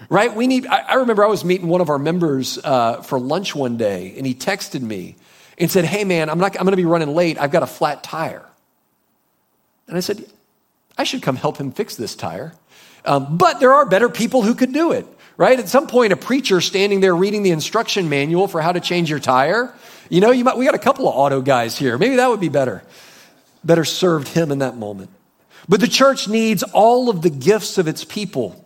right? 0.10 0.34
We 0.34 0.48
need, 0.48 0.66
I, 0.66 0.78
I 0.78 0.94
remember 0.96 1.26
I 1.26 1.28
was 1.28 1.44
meeting 1.44 1.68
one 1.68 1.82
of 1.82 1.90
our 1.90 2.00
members 2.00 2.58
uh, 2.64 3.02
for 3.02 3.20
lunch 3.20 3.54
one 3.54 3.76
day, 3.76 4.14
and 4.16 4.26
he 4.26 4.34
texted 4.34 4.82
me 4.82 5.18
and 5.58 5.70
said, 5.70 5.84
Hey, 5.84 6.06
man, 6.06 6.30
I'm, 6.30 6.42
I'm 6.42 6.52
going 6.52 6.72
to 6.72 6.78
be 6.78 6.86
running 6.86 7.14
late. 7.14 7.38
I've 7.38 7.52
got 7.52 7.64
a 7.64 7.68
flat 7.68 8.02
tire. 8.02 8.46
And 9.90 9.98
I 9.98 10.00
said, 10.00 10.26
I 10.98 11.04
should 11.04 11.22
come 11.22 11.36
help 11.36 11.58
him 11.58 11.74
fix 11.74 11.98
this 11.98 12.16
tire. 12.16 12.54
Um, 13.04 13.38
but 13.38 13.60
there 13.60 13.74
are 13.74 13.86
better 13.86 14.08
people 14.08 14.42
who 14.42 14.56
could 14.56 14.72
do 14.72 14.94
it 14.94 15.06
right? 15.38 15.60
At 15.60 15.70
some 15.70 15.88
point, 15.88 16.14
a 16.14 16.18
preacher 16.18 16.62
standing 16.62 17.00
there 17.00 17.16
reading 17.16 17.44
the 17.44 17.52
instruction 17.52 18.10
manual 18.10 18.48
for 18.48 18.62
how 18.62 18.72
to 18.72 18.80
change 18.80 19.10
your 19.10 19.20
tire. 19.20 19.74
You 20.10 20.22
know, 20.22 20.32
you 20.32 20.44
might, 20.44 20.58
we 20.58 20.66
got 20.66 20.76
a 20.76 20.80
couple 20.80 21.08
of 21.08 21.16
auto 21.16 21.42
guys 21.42 21.78
here. 21.78 21.98
Maybe 21.98 22.18
that 22.18 22.30
would 22.30 22.40
be 22.40 22.50
better. 22.50 22.84
Better 23.64 23.86
served 23.86 24.28
him 24.28 24.52
in 24.52 24.60
that 24.60 24.76
moment. 24.76 25.10
But 25.68 25.80
the 25.80 25.88
church 25.88 26.28
needs 26.28 26.64
all 26.64 27.10
of 27.10 27.22
the 27.22 27.30
gifts 27.30 27.78
of 27.78 27.88
its 27.88 28.04
people 28.04 28.64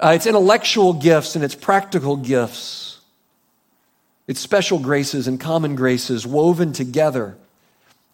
uh, 0.00 0.12
its 0.14 0.26
intellectual 0.26 0.92
gifts 0.92 1.34
and 1.34 1.44
its 1.44 1.54
practical 1.54 2.16
gifts, 2.16 3.00
its 4.26 4.40
special 4.40 4.78
graces 4.78 5.26
and 5.26 5.40
common 5.40 5.74
graces 5.74 6.26
woven 6.26 6.72
together 6.72 7.36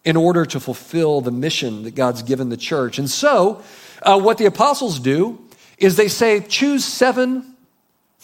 in 0.03 0.15
order 0.15 0.45
to 0.45 0.59
fulfill 0.59 1.21
the 1.21 1.31
mission 1.31 1.83
that 1.83 1.95
God's 1.95 2.23
given 2.23 2.49
the 2.49 2.57
church. 2.57 2.99
And 2.99 3.09
so, 3.09 3.63
uh, 4.01 4.19
what 4.19 4.37
the 4.37 4.45
apostles 4.45 4.99
do 4.99 5.39
is 5.77 5.95
they 5.95 6.07
say, 6.07 6.39
choose 6.39 6.85
seven 6.85 7.54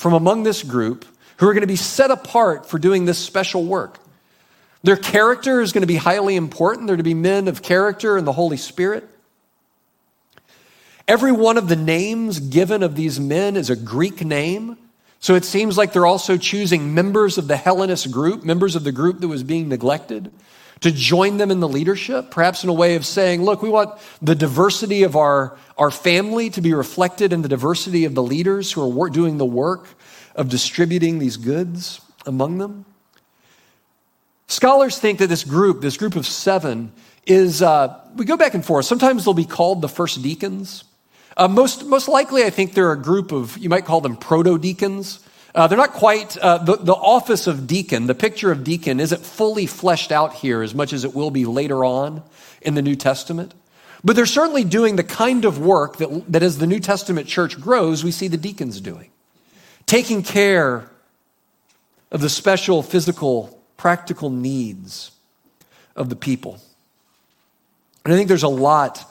from 0.01 0.13
among 0.13 0.41
this 0.41 0.63
group 0.63 1.05
who 1.37 1.47
are 1.47 1.53
going 1.53 1.61
to 1.61 1.67
be 1.67 1.75
set 1.75 2.09
apart 2.09 2.67
for 2.67 2.79
doing 2.79 3.05
this 3.05 3.19
special 3.19 3.63
work. 3.63 3.99
Their 4.81 4.97
character 4.97 5.61
is 5.61 5.73
going 5.73 5.83
to 5.83 5.87
be 5.87 5.95
highly 5.95 6.35
important. 6.35 6.87
They're 6.87 6.97
to 6.97 7.03
be 7.03 7.13
men 7.13 7.47
of 7.47 7.61
character 7.61 8.17
and 8.17 8.25
the 8.25 8.31
Holy 8.31 8.57
Spirit. 8.57 9.07
Every 11.07 11.31
one 11.31 11.55
of 11.55 11.67
the 11.67 11.75
names 11.75 12.39
given 12.39 12.81
of 12.81 12.95
these 12.95 13.19
men 13.19 13.55
is 13.55 13.69
a 13.69 13.75
Greek 13.75 14.25
name. 14.25 14.75
So 15.19 15.35
it 15.35 15.45
seems 15.45 15.77
like 15.77 15.93
they're 15.93 16.07
also 16.07 16.35
choosing 16.35 16.95
members 16.95 17.37
of 17.37 17.47
the 17.47 17.55
Hellenist 17.55 18.09
group, 18.09 18.43
members 18.43 18.75
of 18.75 18.83
the 18.83 18.91
group 18.91 19.19
that 19.19 19.27
was 19.27 19.43
being 19.43 19.69
neglected, 19.69 20.31
to 20.81 20.91
join 20.91 21.37
them 21.37 21.51
in 21.51 21.59
the 21.59 21.67
leadership, 21.67 22.31
perhaps 22.31 22.63
in 22.63 22.69
a 22.69 22.73
way 22.73 22.95
of 22.95 23.05
saying, 23.05 23.43
look, 23.43 23.61
we 23.61 23.69
want 23.69 23.99
the 24.21 24.35
diversity 24.35 25.03
of 25.03 25.15
our, 25.15 25.57
our 25.77 25.91
family 25.91 26.49
to 26.49 26.61
be 26.61 26.73
reflected 26.73 27.31
in 27.31 27.43
the 27.43 27.47
diversity 27.47 28.03
of 28.05 28.15
the 28.15 28.23
leaders 28.23 28.71
who 28.71 29.01
are 29.01 29.09
doing 29.09 29.37
the 29.37 29.45
work 29.45 29.87
of 30.35 30.49
distributing 30.49 31.19
these 31.19 31.37
goods. 31.37 32.01
among 32.25 32.57
them? 32.57 32.85
Scholars 34.47 34.97
think 34.97 35.19
that 35.19 35.27
this 35.27 35.43
group, 35.43 35.81
this 35.81 35.97
group 35.97 36.15
of 36.15 36.25
seven, 36.25 36.91
is, 37.25 37.61
uh, 37.61 37.99
we 38.15 38.25
go 38.25 38.35
back 38.35 38.53
and 38.53 38.65
forth. 38.65 38.85
Sometimes 38.85 39.23
they'll 39.23 39.33
be 39.33 39.45
called 39.45 39.81
the 39.81 39.89
first 39.89 40.21
deacons. 40.21 40.83
Uh, 41.37 41.47
most, 41.47 41.85
most 41.85 42.07
likely, 42.07 42.43
I 42.43 42.49
think 42.49 42.73
they're 42.73 42.91
a 42.91 43.01
group 43.01 43.31
of, 43.31 43.57
you 43.57 43.69
might 43.69 43.85
call 43.85 44.01
them 44.01 44.17
proto 44.17 44.57
deacons. 44.57 45.19
Uh, 45.53 45.67
they're 45.67 45.77
not 45.77 45.93
quite, 45.93 46.37
uh, 46.37 46.59
the, 46.59 46.77
the 46.77 46.93
office 46.93 47.47
of 47.47 47.67
deacon, 47.67 48.07
the 48.07 48.15
picture 48.15 48.51
of 48.51 48.63
deacon 48.63 48.99
isn't 48.99 49.21
fully 49.21 49.65
fleshed 49.65 50.11
out 50.11 50.33
here 50.33 50.61
as 50.61 50.73
much 50.73 50.93
as 50.93 51.03
it 51.03 51.13
will 51.13 51.31
be 51.31 51.45
later 51.45 51.83
on 51.83 52.23
in 52.61 52.73
the 52.75 52.81
New 52.81 52.95
Testament. 52.95 53.53
But 54.03 54.15
they're 54.15 54.25
certainly 54.25 54.63
doing 54.63 54.95
the 54.95 55.03
kind 55.03 55.45
of 55.45 55.59
work 55.59 55.97
that, 55.97 56.31
that 56.31 56.43
as 56.43 56.57
the 56.57 56.67
New 56.67 56.79
Testament 56.79 57.27
church 57.27 57.59
grows, 57.59 58.03
we 58.03 58.11
see 58.11 58.27
the 58.27 58.37
deacons 58.37 58.79
doing. 58.81 59.11
Taking 59.85 60.23
care 60.23 60.89
of 62.11 62.21
the 62.21 62.29
special 62.29 62.81
physical, 62.81 63.61
practical 63.77 64.29
needs 64.29 65.11
of 65.95 66.09
the 66.09 66.15
people. 66.15 66.59
And 68.03 68.13
I 68.13 68.17
think 68.17 68.27
there's 68.27 68.43
a 68.43 68.47
lot 68.47 69.05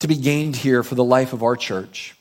to 0.00 0.08
be 0.08 0.16
gained 0.16 0.56
here 0.56 0.82
for 0.82 0.94
the 0.94 1.04
life 1.04 1.32
of 1.32 1.42
our 1.42 1.56
church, 1.56 2.15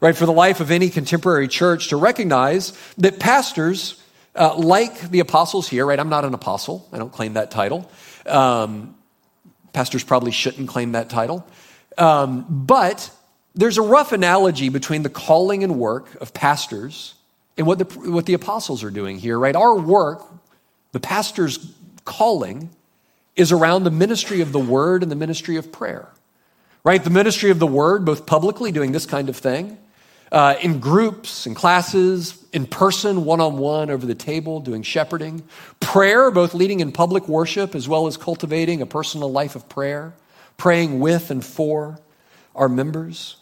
right? 0.00 0.16
For 0.16 0.26
the 0.26 0.32
life 0.32 0.60
of 0.60 0.70
any 0.70 0.90
contemporary 0.90 1.48
church 1.48 1.88
to 1.88 1.96
recognize 1.96 2.72
that 2.98 3.18
pastors, 3.18 4.02
uh, 4.34 4.56
like 4.56 5.10
the 5.10 5.20
apostles 5.20 5.68
here, 5.68 5.86
right? 5.86 5.98
I'm 5.98 6.08
not 6.08 6.24
an 6.24 6.34
apostle, 6.34 6.88
I 6.92 6.98
don't 6.98 7.12
claim 7.12 7.34
that 7.34 7.50
title. 7.50 7.90
Um, 8.26 8.96
pastors 9.72 10.04
probably 10.04 10.32
shouldn't 10.32 10.68
claim 10.68 10.92
that 10.92 11.10
title. 11.10 11.46
Um, 11.98 12.46
but 12.48 13.10
there's 13.54 13.78
a 13.78 13.82
rough 13.82 14.12
analogy 14.12 14.68
between 14.68 15.02
the 15.02 15.10
calling 15.10 15.64
and 15.64 15.78
work 15.78 16.14
of 16.20 16.34
pastors 16.34 17.14
and 17.56 17.66
what 17.66 17.78
the, 17.78 17.84
what 18.10 18.26
the 18.26 18.34
apostles 18.34 18.84
are 18.84 18.90
doing 18.90 19.18
here, 19.18 19.38
right? 19.38 19.56
Our 19.56 19.76
work, 19.78 20.26
the 20.92 21.00
pastor's 21.00 21.72
calling, 22.04 22.68
is 23.34 23.52
around 23.52 23.84
the 23.84 23.90
ministry 23.90 24.40
of 24.42 24.52
the 24.52 24.58
word 24.58 25.02
and 25.02 25.10
the 25.10 25.16
ministry 25.16 25.56
of 25.56 25.72
prayer 25.72 26.10
right? 26.86 27.02
The 27.02 27.10
ministry 27.10 27.50
of 27.50 27.58
the 27.58 27.66
word, 27.66 28.04
both 28.04 28.26
publicly 28.26 28.70
doing 28.70 28.92
this 28.92 29.06
kind 29.06 29.28
of 29.28 29.36
thing, 29.36 29.76
uh, 30.32 30.56
in 30.60 30.80
groups, 30.80 31.46
in 31.46 31.54
classes, 31.54 32.44
in 32.52 32.66
person, 32.66 33.24
one 33.24 33.40
on 33.40 33.58
one, 33.58 33.90
over 33.90 34.04
the 34.04 34.14
table, 34.14 34.60
doing 34.60 34.82
shepherding. 34.82 35.42
Prayer, 35.80 36.30
both 36.30 36.54
leading 36.54 36.80
in 36.80 36.92
public 36.92 37.28
worship 37.28 37.74
as 37.74 37.88
well 37.88 38.06
as 38.06 38.16
cultivating 38.16 38.82
a 38.82 38.86
personal 38.86 39.30
life 39.30 39.56
of 39.56 39.68
prayer, 39.68 40.14
praying 40.56 41.00
with 41.00 41.30
and 41.30 41.44
for 41.44 41.98
our 42.54 42.68
members. 42.68 43.36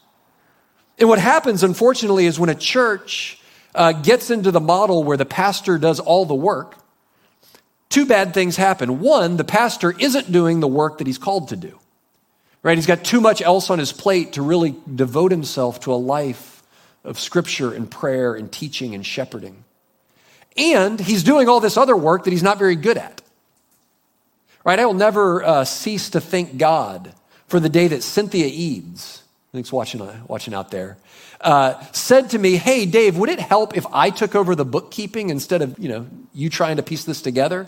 And 0.98 1.08
what 1.08 1.18
happens, 1.18 1.62
unfortunately, 1.62 2.26
is 2.26 2.38
when 2.38 2.50
a 2.50 2.54
church 2.54 3.38
uh, 3.74 3.92
gets 3.92 4.30
into 4.30 4.50
the 4.50 4.60
model 4.60 5.02
where 5.02 5.16
the 5.16 5.24
pastor 5.24 5.78
does 5.78 5.98
all 5.98 6.24
the 6.26 6.34
work, 6.34 6.76
two 7.88 8.06
bad 8.06 8.34
things 8.34 8.56
happen. 8.56 9.00
One, 9.00 9.36
the 9.36 9.44
pastor 9.44 9.94
isn't 9.98 10.30
doing 10.30 10.60
the 10.60 10.68
work 10.68 10.98
that 10.98 11.06
he's 11.06 11.18
called 11.18 11.48
to 11.48 11.56
do 11.56 11.78
right? 12.64 12.78
He's 12.78 12.86
got 12.86 13.04
too 13.04 13.20
much 13.20 13.40
else 13.42 13.70
on 13.70 13.78
his 13.78 13.92
plate 13.92 14.32
to 14.32 14.42
really 14.42 14.74
devote 14.92 15.30
himself 15.30 15.80
to 15.80 15.92
a 15.92 15.96
life 15.96 16.53
of 17.04 17.20
scripture 17.20 17.72
and 17.72 17.90
prayer 17.90 18.34
and 18.34 18.50
teaching 18.50 18.94
and 18.94 19.04
shepherding. 19.04 19.64
And 20.56 20.98
he's 20.98 21.22
doing 21.22 21.48
all 21.48 21.60
this 21.60 21.76
other 21.76 21.96
work 21.96 22.24
that 22.24 22.30
he's 22.30 22.42
not 22.42 22.58
very 22.58 22.76
good 22.76 22.96
at. 22.96 23.20
Right? 24.64 24.78
I 24.78 24.86
will 24.86 24.94
never 24.94 25.44
uh, 25.44 25.64
cease 25.64 26.10
to 26.10 26.20
thank 26.20 26.56
God 26.56 27.12
for 27.48 27.60
the 27.60 27.68
day 27.68 27.88
that 27.88 28.02
Cynthia 28.02 28.46
Eads, 28.46 29.22
I 29.52 29.58
think's 29.58 29.72
watching, 29.72 30.00
uh, 30.00 30.22
watching 30.26 30.54
out 30.54 30.70
there, 30.70 30.96
uh, 31.40 31.78
said 31.92 32.30
to 32.30 32.38
me, 32.38 32.56
Hey, 32.56 32.86
Dave, 32.86 33.18
would 33.18 33.28
it 33.28 33.40
help 33.40 33.76
if 33.76 33.84
I 33.92 34.08
took 34.08 34.34
over 34.34 34.54
the 34.54 34.64
bookkeeping 34.64 35.28
instead 35.28 35.60
of, 35.60 35.78
you 35.78 35.88
know, 35.88 36.06
you 36.32 36.48
trying 36.48 36.76
to 36.76 36.82
piece 36.82 37.04
this 37.04 37.20
together? 37.20 37.60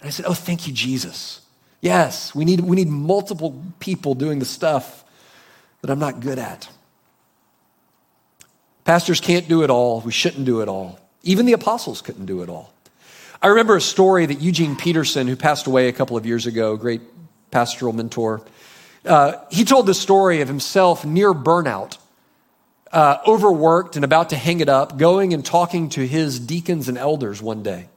And 0.00 0.08
I 0.08 0.10
said, 0.10 0.24
Oh, 0.26 0.34
thank 0.34 0.66
you, 0.66 0.72
Jesus. 0.72 1.42
Yes, 1.82 2.34
we 2.34 2.44
need, 2.44 2.60
we 2.60 2.76
need 2.76 2.88
multiple 2.88 3.62
people 3.78 4.14
doing 4.14 4.38
the 4.38 4.44
stuff 4.44 5.04
that 5.82 5.90
I'm 5.90 5.98
not 5.98 6.20
good 6.20 6.38
at. 6.38 6.68
Pastors 8.84 9.20
can't 9.20 9.48
do 9.48 9.62
it 9.62 9.70
all. 9.70 10.00
We 10.00 10.12
shouldn't 10.12 10.44
do 10.44 10.60
it 10.60 10.68
all. 10.68 10.98
Even 11.22 11.46
the 11.46 11.52
apostles 11.52 12.00
couldn't 12.00 12.26
do 12.26 12.42
it 12.42 12.48
all. 12.48 12.72
I 13.42 13.48
remember 13.48 13.76
a 13.76 13.80
story 13.80 14.26
that 14.26 14.40
Eugene 14.40 14.76
Peterson, 14.76 15.26
who 15.26 15.36
passed 15.36 15.66
away 15.66 15.88
a 15.88 15.92
couple 15.92 16.16
of 16.16 16.26
years 16.26 16.46
ago, 16.46 16.76
great 16.76 17.00
pastoral 17.50 17.92
mentor, 17.92 18.42
uh, 19.04 19.34
he 19.50 19.64
told 19.64 19.86
the 19.86 19.94
story 19.94 20.42
of 20.42 20.48
himself 20.48 21.04
near 21.04 21.32
burnout, 21.32 21.96
uh, 22.92 23.18
overworked 23.26 23.96
and 23.96 24.04
about 24.04 24.30
to 24.30 24.36
hang 24.36 24.60
it 24.60 24.68
up, 24.68 24.98
going 24.98 25.32
and 25.32 25.44
talking 25.44 25.88
to 25.90 26.06
his 26.06 26.38
deacons 26.38 26.88
and 26.88 26.98
elders 26.98 27.40
one 27.40 27.62
day. 27.62 27.88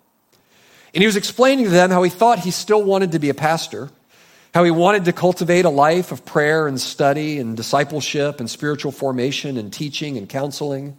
And 0.94 1.02
he 1.02 1.06
was 1.06 1.16
explaining 1.16 1.66
to 1.66 1.72
them 1.72 1.90
how 1.90 2.04
he 2.04 2.10
thought 2.10 2.40
he 2.40 2.52
still 2.52 2.84
wanted 2.84 3.12
to 3.14 3.20
be 3.20 3.30
a 3.30 3.34
pastor, 3.34 3.90
how 4.54 4.64
he 4.64 4.72
wanted 4.72 5.06
to 5.06 5.14
cultivate 5.14 5.66
a 5.66 5.70
life 5.70 6.12
of 6.12 6.26
prayer 6.26 6.68
and 6.68 6.80
study 6.80 7.40
and 7.40 7.58
discipleship 7.58 8.40
and 8.40 8.50
spiritual 8.50 8.92
formation 8.92 9.58
and 9.58 9.74
teaching 9.74 10.18
and 10.18 10.30
counseling. 10.30 10.98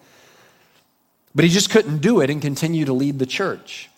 But 1.35 1.45
he 1.45 1.51
just 1.51 1.71
couldn't 1.71 1.99
do 1.99 2.21
it 2.21 2.31
and 2.31 2.43
continue 2.43 2.85
to 2.87 2.93
lead 2.93 3.19
the 3.19 3.27
church. 3.27 3.91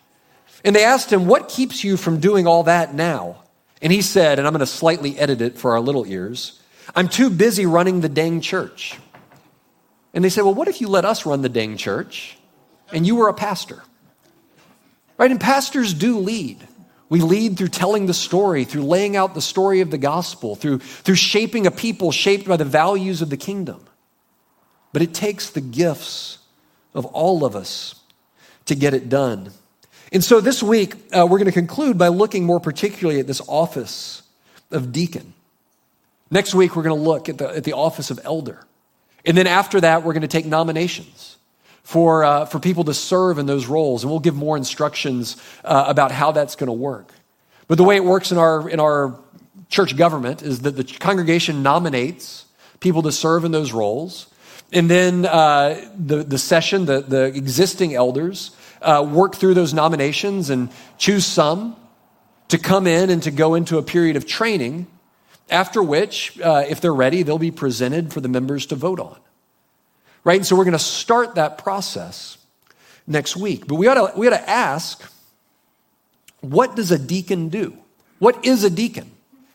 And 0.64 0.74
they 0.74 0.84
asked 0.84 1.12
him, 1.12 1.26
What 1.26 1.48
keeps 1.48 1.84
you 1.84 1.96
from 1.96 2.20
doing 2.20 2.46
all 2.46 2.64
that 2.64 2.94
now? 2.94 3.42
And 3.80 3.92
he 3.92 4.02
said, 4.02 4.38
and 4.38 4.46
I'm 4.46 4.52
going 4.52 4.60
to 4.60 4.66
slightly 4.66 5.18
edit 5.18 5.40
it 5.42 5.58
for 5.58 5.72
our 5.72 5.80
little 5.80 6.06
ears 6.06 6.60
I'm 6.94 7.08
too 7.08 7.30
busy 7.30 7.66
running 7.66 8.00
the 8.00 8.08
dang 8.08 8.40
church. 8.40 8.98
And 10.14 10.24
they 10.24 10.28
said, 10.28 10.44
Well, 10.44 10.54
what 10.54 10.68
if 10.68 10.80
you 10.80 10.88
let 10.88 11.04
us 11.04 11.26
run 11.26 11.42
the 11.42 11.48
dang 11.48 11.76
church 11.76 12.36
and 12.92 13.06
you 13.06 13.16
were 13.16 13.28
a 13.28 13.34
pastor? 13.34 13.82
Right? 15.18 15.30
And 15.30 15.40
pastors 15.40 15.94
do 15.94 16.18
lead. 16.18 16.66
We 17.08 17.20
lead 17.20 17.56
through 17.56 17.68
telling 17.68 18.06
the 18.06 18.14
story, 18.14 18.64
through 18.64 18.82
laying 18.82 19.16
out 19.16 19.34
the 19.34 19.40
story 19.40 19.80
of 19.80 19.90
the 19.90 19.98
gospel, 19.98 20.56
through, 20.56 20.78
through 20.78 21.14
shaping 21.14 21.66
a 21.66 21.70
people 21.70 22.10
shaped 22.10 22.48
by 22.48 22.56
the 22.56 22.64
values 22.64 23.22
of 23.22 23.30
the 23.30 23.36
kingdom. 23.36 23.84
But 24.92 25.02
it 25.02 25.14
takes 25.14 25.50
the 25.50 25.60
gifts 25.60 26.38
of 26.94 27.04
all 27.06 27.44
of 27.44 27.54
us 27.54 27.94
to 28.64 28.74
get 28.74 28.94
it 28.94 29.08
done. 29.08 29.52
And 30.12 30.22
so 30.24 30.40
this 30.40 30.62
week, 30.62 30.94
uh, 31.12 31.26
we're 31.28 31.38
going 31.38 31.46
to 31.46 31.52
conclude 31.52 31.98
by 31.98 32.08
looking 32.08 32.44
more 32.44 32.60
particularly 32.60 33.20
at 33.20 33.26
this 33.26 33.42
office 33.48 34.22
of 34.70 34.92
deacon. 34.92 35.34
Next 36.30 36.54
week, 36.54 36.74
we're 36.74 36.82
going 36.82 36.96
to 36.96 37.02
look 37.02 37.28
at 37.28 37.38
the, 37.38 37.48
at 37.48 37.64
the 37.64 37.74
office 37.74 38.10
of 38.10 38.18
elder. 38.24 38.64
And 39.24 39.36
then 39.36 39.46
after 39.46 39.80
that, 39.80 40.02
we're 40.02 40.12
going 40.12 40.22
to 40.22 40.28
take 40.28 40.46
nominations 40.46 41.36
for, 41.87 42.25
uh, 42.25 42.44
for 42.46 42.59
people 42.59 42.83
to 42.83 42.92
serve 42.92 43.38
in 43.38 43.46
those 43.46 43.66
roles. 43.66 44.03
And 44.03 44.11
we'll 44.11 44.18
give 44.18 44.35
more 44.35 44.57
instructions 44.57 45.37
uh, 45.62 45.85
about 45.87 46.11
how 46.11 46.33
that's 46.33 46.57
going 46.57 46.66
to 46.66 46.72
work. 46.72 47.12
But 47.68 47.79
the 47.79 47.85
way 47.85 47.94
it 47.94 48.05
works 48.05 48.33
in 48.33 48.38
our, 48.38 48.68
in 48.68 48.81
our 48.81 49.16
church 49.68 49.96
government 49.96 50.42
is 50.42 50.62
that 50.62 50.72
the 50.72 50.83
congregation 50.83 51.62
nominates 51.62 52.46
people 52.81 53.03
to 53.03 53.12
serve 53.12 53.44
in 53.44 53.53
those 53.53 53.72
roles. 53.72 54.27
And 54.72 54.90
then 54.90 55.27
uh, 55.27 55.81
the, 55.96 56.25
the 56.25 56.38
session, 56.38 56.87
the, 56.87 57.03
the 57.03 57.27
existing 57.27 57.94
elders, 57.94 58.51
uh, 58.83 59.07
work 59.09 59.37
through 59.37 59.55
those 59.55 59.72
nominations 59.72 60.51
and 60.51 60.70
choose 60.99 61.25
some 61.25 61.77
to 62.49 62.59
come 62.59 62.88
in 62.88 63.11
and 63.11 63.22
to 63.22 63.31
go 63.31 63.55
into 63.55 63.79
a 63.79 63.83
period 63.83 64.16
of 64.16 64.27
training, 64.27 64.88
after 65.51 65.81
which, 65.85 66.37
uh, 66.40 66.64
if 66.68 66.81
they're 66.81 66.92
ready, 66.92 67.22
they'll 67.22 67.38
be 67.38 67.53
presented 67.53 68.12
for 68.12 68.20
the 68.20 68.29
members 68.29 68.66
to 68.66 68.75
vote 68.75 68.99
on 68.99 69.20
right? 70.26 70.38
And 70.38 70.46
so 70.46 70.56
we're 70.56 70.64
going 70.64 70.72
to 70.72 70.78
start 70.80 71.36
that 71.36 71.56
process 71.56 72.36
next 73.06 73.36
week. 73.36 73.68
But 73.68 73.76
we 73.76 73.86
ought 73.86 73.94
to, 73.94 74.18
we 74.18 74.26
ought 74.26 74.30
to 74.30 74.50
ask 74.50 75.00
what 76.40 76.74
does 76.74 76.90
a 76.90 76.98
deacon 76.98 77.48
do? 77.48 77.78
What 78.18 78.44
is 78.44 78.64
a 78.64 78.70
deacon? 78.70 79.12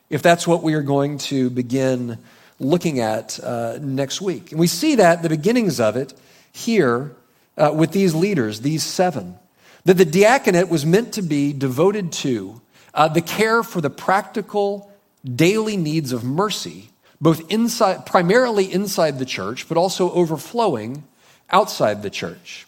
If 0.10 0.22
that's 0.22 0.48
what 0.48 0.64
we 0.64 0.74
are 0.74 0.82
going 0.82 1.18
to 1.20 1.50
begin 1.50 2.18
looking 2.58 3.02
at 3.02 3.38
uh, 3.44 3.80
next 3.82 4.22
week. 4.22 4.52
And 4.52 4.60
we 4.60 4.68
see 4.68 4.96
that 4.96 5.22
the 5.24 5.30
beginnings 5.30 5.82
of 5.82 5.98
it 5.98 6.14
here 6.54 7.16
uh, 7.58 7.74
with 7.76 7.92
these 7.92 8.16
leaders, 8.16 8.62
these 8.62 8.84
seven, 8.84 9.38
that 9.84 9.96
the 9.96 10.06
diaconate 10.06 10.70
was 10.70 10.86
meant 10.86 11.14
to 11.14 11.22
be 11.22 11.52
devoted 11.52 12.14
to 12.14 12.62
uh, 12.94 13.10
the 13.10 13.22
care 13.22 13.62
for 13.62 13.82
the 13.82 13.90
practical 13.90 14.90
daily 15.26 15.76
needs 15.76 16.14
of 16.14 16.24
mercy 16.24 16.91
both 17.22 17.52
inside, 17.52 18.06
primarily 18.06 18.72
inside 18.72 19.20
the 19.20 19.26
church, 19.26 19.70
but 19.70 19.78
also 19.78 20.12
overflowing 20.12 21.04
outside 21.52 22.02
the 22.02 22.10
church. 22.10 22.66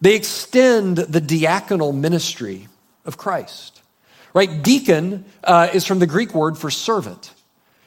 They 0.00 0.14
extend 0.14 0.98
the 0.98 1.20
diaconal 1.20 1.94
ministry 1.94 2.68
of 3.04 3.16
Christ. 3.16 3.80
Right? 4.34 4.62
Deacon 4.62 5.24
uh, 5.44 5.68
is 5.72 5.86
from 5.86 6.00
the 6.00 6.06
Greek 6.06 6.34
word 6.34 6.58
for 6.58 6.70
servant. 6.70 7.32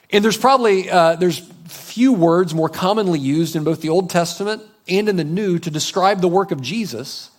And 0.09 0.23
there's 0.23 0.37
probably 0.37 0.89
uh, 0.89 1.17
there's 1.17 1.39
few 1.67 2.13
words 2.13 2.55
more 2.55 2.69
commonly 2.69 3.19
used 3.19 3.55
in 3.55 3.63
both 3.63 3.81
the 3.81 3.89
Old 3.89 4.09
Testament 4.09 4.63
and 4.87 5.07
in 5.07 5.17
the 5.17 5.23
New 5.23 5.59
to 5.59 5.69
describe 5.69 6.21
the 6.21 6.27
work 6.27 6.49
of 6.49 6.61
Jesus 6.61 7.29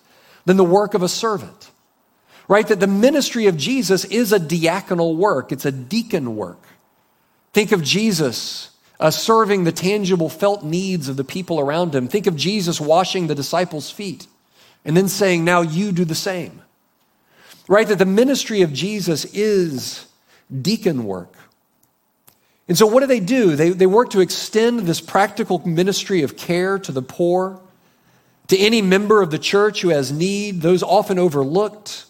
than 0.45 0.57
the 0.57 0.65
work 0.65 0.95
of 0.95 1.03
a 1.03 1.09
servant. 1.09 1.71
Right? 2.47 2.67
That 2.69 2.79
the 2.79 2.87
ministry 2.87 3.47
of 3.47 3.57
Jesus 3.57 4.05
is 4.05 4.33
a 4.33 4.39
diaconal 4.39 5.17
work. 5.17 5.51
It's 5.51 5.65
a 5.65 5.73
deacon 5.73 6.37
work. 6.37 6.63
Think 7.53 7.73
of 7.73 7.83
Jesus 7.83 8.71
uh, 9.01 9.11
serving 9.11 9.65
the 9.65 9.73
tangible, 9.73 10.29
felt 10.29 10.63
needs 10.63 11.09
of 11.09 11.17
the 11.17 11.25
people 11.25 11.59
around 11.59 11.95
him. 11.95 12.07
Think 12.07 12.27
of 12.27 12.37
Jesus 12.37 12.81
washing 12.81 13.27
the 13.27 13.35
disciples' 13.35 13.91
feet 13.91 14.27
and 14.85 14.97
then 14.97 15.09
saying, 15.09 15.45
Now 15.45 15.63
you 15.63 15.91
do 15.91 16.05
the 16.05 16.15
same. 16.15 16.63
Right? 17.67 17.89
That 17.89 17.99
the 17.99 18.07
ministry 18.07 18.63
of 18.63 18.73
Jesus 18.73 19.25
is 19.27 20.07
deacon 20.61 21.05
work. 21.05 21.35
And 22.69 22.79
so, 22.79 22.87
what 22.87 23.01
do 23.01 23.07
they 23.07 23.21
do? 23.21 23.57
They, 23.57 23.71
they 23.71 23.87
work 23.87 24.11
to 24.11 24.21
extend 24.21 24.81
this 24.81 25.01
practical 25.01 25.67
ministry 25.67 26.23
of 26.23 26.37
care 26.37 26.79
to 26.79 26.93
the 26.93 27.03
poor, 27.03 27.61
to 28.49 28.57
any 28.57 28.83
member 28.83 29.23
of 29.23 29.31
the 29.31 29.39
church 29.39 29.83
who 29.83 29.89
has 29.89 30.13
need, 30.13 30.61
those 30.61 30.83
often 30.83 31.19
overlooked, 31.19 32.05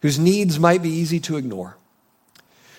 whose 0.00 0.18
needs 0.18 0.58
might 0.58 0.82
be 0.82 0.90
easy 0.90 1.20
to 1.20 1.36
ignore. 1.36 1.76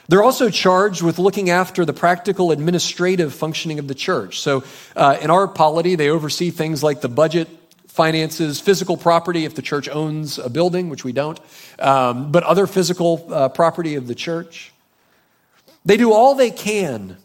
They're 0.09 0.23
also 0.23 0.49
charged 0.49 1.01
with 1.01 1.17
looking 1.17 1.49
after 1.49 1.85
the 1.85 1.93
practical 1.93 2.51
administrative 2.51 3.33
functioning 3.33 3.79
of 3.79 3.87
the 3.87 3.95
church. 3.95 4.41
So, 4.41 4.63
uh, 4.95 5.17
in 5.21 5.29
our 5.29 5.47
polity, 5.47 5.95
they 5.95 6.09
oversee 6.09 6.49
things 6.49 6.83
like 6.83 7.01
the 7.01 7.09
budget, 7.09 7.47
finances, 7.87 8.59
physical 8.59 8.97
property 8.97 9.45
if 9.45 9.55
the 9.55 9.61
church 9.61 9.87
owns 9.87 10.39
a 10.39 10.49
building, 10.49 10.89
which 10.89 11.03
we 11.03 11.13
don't, 11.13 11.39
um, 11.79 12.31
but 12.31 12.43
other 12.43 12.67
physical 12.67 13.27
uh, 13.29 13.49
property 13.49 13.95
of 13.95 14.07
the 14.07 14.15
church. 14.15 14.73
They 15.85 15.97
do 15.97 16.11
all 16.11 16.35
they 16.35 16.51
can 16.51 17.17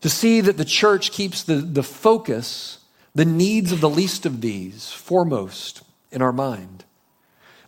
to 0.00 0.10
see 0.10 0.42
that 0.42 0.58
the 0.58 0.64
church 0.64 1.12
keeps 1.12 1.44
the, 1.44 1.56
the 1.56 1.82
focus, 1.82 2.78
the 3.14 3.24
needs 3.24 3.72
of 3.72 3.80
the 3.80 3.88
least 3.88 4.26
of 4.26 4.42
these, 4.42 4.90
foremost 4.90 5.82
in 6.10 6.20
our 6.20 6.32
mind. 6.32 6.84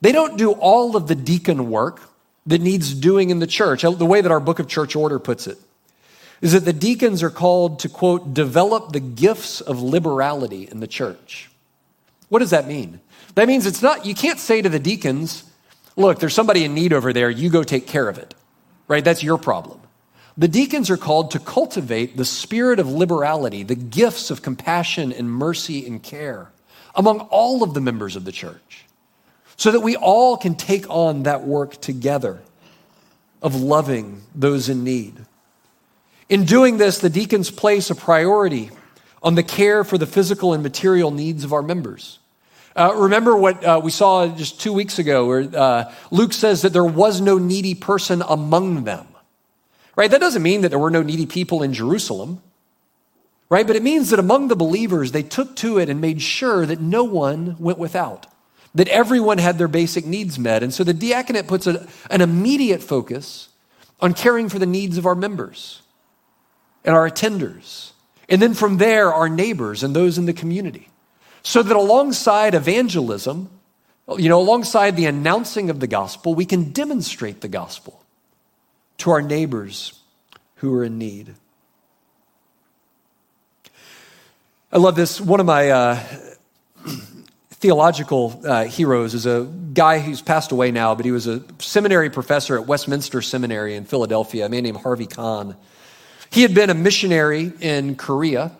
They 0.03 0.12
don't 0.12 0.37
do 0.37 0.53
all 0.53 0.97
of 0.97 1.09
the 1.09 1.14
deacon 1.14 1.71
work 1.71 2.03
that 2.46 2.61
needs 2.61 2.94
doing 2.94 3.30
in 3.30 3.38
the 3.38 3.46
church. 3.46 3.85
Uh, 3.85 3.90
the 3.90 4.06
way 4.06 4.20
that 4.20 4.32
our 4.32 4.40
book 4.40 4.59
of 4.59 4.68
church 4.68 4.96
order 4.96 5.18
puts 5.18 5.46
it 5.46 5.59
is 6.40 6.52
that 6.52 6.64
the 6.64 6.72
deacons 6.72 7.22
are 7.22 7.30
called 7.30 7.80
to, 7.80 7.88
quote, 7.88 8.35
develop 8.35 8.92
the 8.92 9.00
gifts 9.00 9.61
of 9.61 9.82
liberality 9.82 10.68
in 10.70 10.80
the 10.80 10.87
church. 10.87 11.50
What 12.28 12.40
does 12.40 12.50
that 12.50 12.66
mean? 12.68 13.00
That 13.35 13.48
means 13.48 13.66
it's 13.66 13.82
not, 13.82 14.06
you 14.06 14.14
can't 14.14 14.38
say 14.38 14.62
to 14.62 14.68
the 14.68 14.78
deacons, 14.78 15.44
look, 15.96 16.18
there's 16.18 16.35
somebody 16.35 16.64
in 16.64 16.74
need 16.74 16.92
over 16.92 17.12
there, 17.12 17.30
you 17.30 17.48
go 17.48 17.62
take 17.62 17.87
care 17.87 18.09
of 18.09 18.18
it, 18.18 18.35
right? 18.88 19.04
That's 19.04 19.22
your 19.22 19.38
problem. 19.38 19.80
The 20.38 20.48
deacons 20.48 20.90
are 20.90 20.98
called 20.98 21.30
to 21.30 21.38
cultivate 21.38 22.16
the 22.16 22.24
spirit 22.24 22.78
of 22.78 22.88
liberality, 22.88 23.62
the 23.62 23.74
gifts 23.74 24.30
of 24.30 24.42
compassion 24.42 25.12
and 25.12 25.30
mercy 25.30 25.87
and 25.87 26.02
care 26.02 26.50
among 26.94 27.20
all 27.20 27.62
of 27.62 27.74
the 27.74 27.80
members 27.80 28.16
of 28.16 28.24
the 28.24 28.32
church 28.32 28.86
so 29.57 29.71
that 29.73 29.81
we 29.81 29.97
all 29.97 30.37
can 30.37 30.55
take 30.55 30.88
on 30.90 31.25
that 31.25 31.42
work 31.42 31.81
together 31.81 32.40
of 33.42 33.55
loving 33.55 34.23
those 34.35 34.69
in 34.69 34.85
need. 34.85 35.14
In 36.29 36.45
doing 36.45 36.77
this, 36.77 36.99
the 36.99 37.11
deacons 37.11 37.51
place 37.51 37.90
a 37.90 37.95
priority 37.95 38.71
on 39.23 39.35
the 39.35 39.42
care 39.42 39.85
for 39.85 39.99
the 39.99 40.07
physical 40.07 40.53
and 40.53 40.62
material 40.62 41.11
needs 41.11 41.45
of 41.45 41.53
our 41.53 41.62
members. 41.62 42.19
Uh, 42.75 42.92
remember 42.95 43.35
what 43.35 43.64
uh, 43.64 43.81
we 43.83 43.90
saw 43.90 44.27
just 44.27 44.61
two 44.61 44.73
weeks 44.73 44.99
ago, 44.99 45.27
where 45.27 45.49
uh, 45.57 45.92
Luke 46.11 46.35
says 46.35 46.62
that 46.62 46.75
there 46.75 46.85
was 46.85 47.21
no 47.21 47.38
needy 47.38 47.75
person 47.75 48.23
among 48.29 48.85
them. 48.85 49.07
Right? 49.95 50.11
That 50.11 50.21
doesn't 50.21 50.42
mean 50.42 50.61
that 50.61 50.69
there 50.69 50.79
were 50.79 50.90
no 50.90 51.03
needy 51.03 51.25
people 51.25 51.62
in 51.62 51.73
Jerusalem. 51.73 52.42
Right? 53.49 53.66
But 53.66 53.77
it 53.77 53.83
means 53.83 54.11
that 54.11 54.19
among 54.19 54.49
the 54.49 54.57
believers, 54.57 55.12
they 55.12 55.23
took 55.23 55.57
to 55.57 55.79
it 55.79 55.88
and 55.88 56.01
made 56.01 56.21
sure 56.21 56.66
that 56.66 56.81
no 56.81 57.05
one 57.05 57.57
went 57.59 57.79
without 57.79 58.27
that 58.76 58.88
everyone 58.88 59.38
had 59.38 59.56
their 59.56 59.68
basic 59.68 60.04
needs 60.04 60.38
met. 60.38 60.62
And 60.62 60.72
so 60.72 60.84
the 60.84 60.94
diaconate 60.94 61.48
puts 61.48 61.66
a, 61.66 61.88
an 62.10 62.20
immediate 62.20 62.82
focus 62.82 63.48
on 64.00 64.12
caring 64.12 64.50
for 64.50 64.58
the 64.58 64.66
needs 64.66 64.98
of 64.98 65.06
our 65.06 65.14
members 65.14 65.80
and 66.84 66.94
our 66.94 67.08
attenders. 67.08 67.92
And 68.28 68.40
then 68.40 68.52
from 68.52 68.76
there, 68.76 69.12
our 69.12 69.30
neighbors 69.30 69.82
and 69.82 69.96
those 69.96 70.18
in 70.18 70.26
the 70.26 70.34
community. 70.34 70.90
So 71.42 71.62
that 71.62 71.74
alongside 71.74 72.54
evangelism, 72.54 73.48
you 74.18 74.28
know, 74.28 74.40
alongside 74.40 74.94
the 74.96 75.06
announcing 75.06 75.70
of 75.70 75.80
the 75.80 75.86
gospel, 75.86 76.34
we 76.34 76.44
can 76.44 76.72
demonstrate 76.72 77.40
the 77.40 77.48
gospel 77.48 78.04
to 78.98 79.10
our 79.10 79.22
neighbors 79.22 79.98
who 80.56 80.74
are 80.74 80.84
in 80.84 80.98
need. 80.98 81.34
I 84.70 84.78
love 84.78 84.96
this. 84.96 85.18
One 85.18 85.40
of 85.40 85.46
my 85.46 85.70
uh, 85.70 86.04
theological 87.59 88.38
uh, 88.45 88.64
heroes 88.64 89.14
is 89.14 89.25
a 89.25 89.51
guy 89.73 89.99
who's 89.99 90.21
passed 90.21 90.53
away 90.53 90.71
now, 90.71 90.95
but 90.95 91.07
he 91.07 91.11
was 91.11 91.27
a 91.27 91.42
seminary 91.59 92.11
professor 92.11 92.57
at 92.59 92.66
Westminster 92.66 93.23
Seminary 93.23 93.75
in 93.75 93.85
Philadelphia, 93.85 94.45
a 94.45 94.49
man 94.49 94.62
named 94.62 94.77
Harvie 94.77 95.07
Conn. 95.07 95.57
He 96.31 96.42
had 96.42 96.55
been 96.55 96.69
a 96.69 96.75
missionary 96.75 97.53
in 97.61 97.97
Korea 97.97 98.53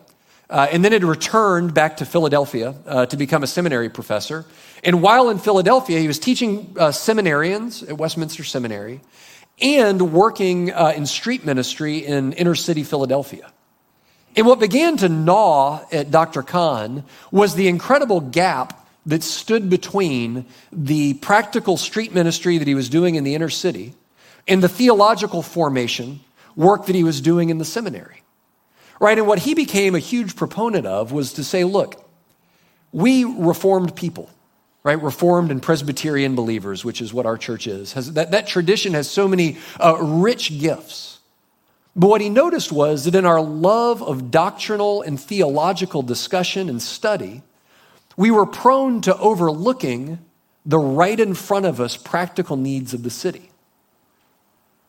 uh, 0.49 0.67
and 0.71 0.83
then 0.83 0.93
had 0.93 1.03
returned 1.03 1.75
back 1.75 1.97
to 1.97 2.05
Philadelphia 2.05 2.73
uh, 2.87 3.05
to 3.05 3.17
become 3.17 3.43
a 3.43 3.47
seminary 3.47 3.89
professor. 3.89 4.45
And 4.83 5.01
while 5.01 5.29
in 5.29 5.37
Philadelphia, 5.37 5.99
he 5.99 6.07
was 6.07 6.17
teaching 6.17 6.75
uh, 6.79 6.87
seminarians 6.87 7.87
at 7.87 7.97
Westminster 7.97 8.43
Seminary 8.43 9.01
and 9.61 10.11
working 10.11 10.71
uh, 10.71 10.93
in 10.95 11.05
street 11.05 11.45
ministry 11.45 11.99
in 11.99 12.33
inner 12.33 12.55
city 12.55 12.83
Philadelphia. 12.83 13.51
And 14.35 14.47
what 14.47 14.59
began 14.59 14.97
to 14.97 15.09
gnaw 15.09 15.81
at 15.91 16.09
Dr. 16.09 16.41
Conn 16.41 17.03
was 17.31 17.53
the 17.53 17.67
incredible 17.67 18.21
gap 18.21 18.86
that 19.07 19.23
stood 19.23 19.69
between 19.69 20.45
the 20.71 21.15
practical 21.15 21.77
street 21.77 22.13
ministry 22.13 22.57
that 22.57 22.67
he 22.67 22.75
was 22.75 22.89
doing 22.89 23.15
in 23.15 23.23
the 23.23 23.33
inner 23.33 23.49
city 23.49 23.93
and 24.47 24.61
the 24.61 24.69
theological 24.69 25.41
formation 25.41 26.19
work 26.55 26.85
that 26.85 26.95
he 26.95 27.03
was 27.03 27.21
doing 27.21 27.49
in 27.49 27.57
the 27.57 27.65
seminary. 27.65 28.21
Right? 28.99 29.17
And 29.17 29.27
what 29.27 29.39
he 29.39 29.53
became 29.53 29.95
a 29.95 29.99
huge 29.99 30.35
proponent 30.35 30.85
of 30.85 31.11
was 31.11 31.33
to 31.33 31.43
say, 31.43 31.63
look, 31.63 32.03
we 32.91 33.23
reformed 33.23 33.95
people, 33.95 34.29
right? 34.83 35.01
Reformed 35.01 35.51
and 35.51 35.61
Presbyterian 35.61 36.35
believers, 36.35 36.83
which 36.83 37.01
is 37.01 37.13
what 37.13 37.25
our 37.25 37.37
church 37.37 37.67
is, 37.67 37.93
has, 37.93 38.13
that, 38.13 38.31
that 38.31 38.47
tradition 38.47 38.93
has 38.93 39.09
so 39.09 39.27
many 39.27 39.57
uh, 39.79 39.97
rich 40.01 40.59
gifts. 40.59 41.19
But 41.95 42.07
what 42.07 42.21
he 42.21 42.29
noticed 42.29 42.71
was 42.71 43.05
that 43.05 43.15
in 43.15 43.25
our 43.25 43.41
love 43.41 44.01
of 44.01 44.31
doctrinal 44.31 45.01
and 45.01 45.19
theological 45.19 46.01
discussion 46.01 46.69
and 46.69 46.81
study, 46.81 47.43
we 48.17 48.31
were 48.31 48.47
prone 48.47 49.01
to 49.01 49.15
overlooking 49.17 50.19
the 50.65 50.79
right 50.79 51.17
in 51.17 51.33
front 51.33 51.65
of 51.65 51.79
us 51.79 51.95
practical 51.95 52.57
needs 52.57 52.93
of 52.93 53.03
the 53.03 53.09
city. 53.09 53.51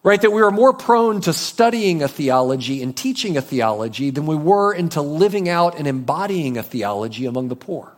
Right? 0.02 0.20
That 0.20 0.30
we 0.30 0.40
were 0.40 0.50
more 0.50 0.72
prone 0.72 1.20
to 1.22 1.32
studying 1.32 2.02
a 2.02 2.08
theology 2.08 2.82
and 2.82 2.96
teaching 2.96 3.36
a 3.36 3.42
theology 3.42 4.10
than 4.10 4.26
we 4.26 4.36
were 4.36 4.72
into 4.72 5.02
living 5.02 5.48
out 5.48 5.78
and 5.78 5.86
embodying 5.86 6.56
a 6.56 6.62
theology 6.62 7.26
among 7.26 7.48
the 7.48 7.56
poor. 7.56 7.92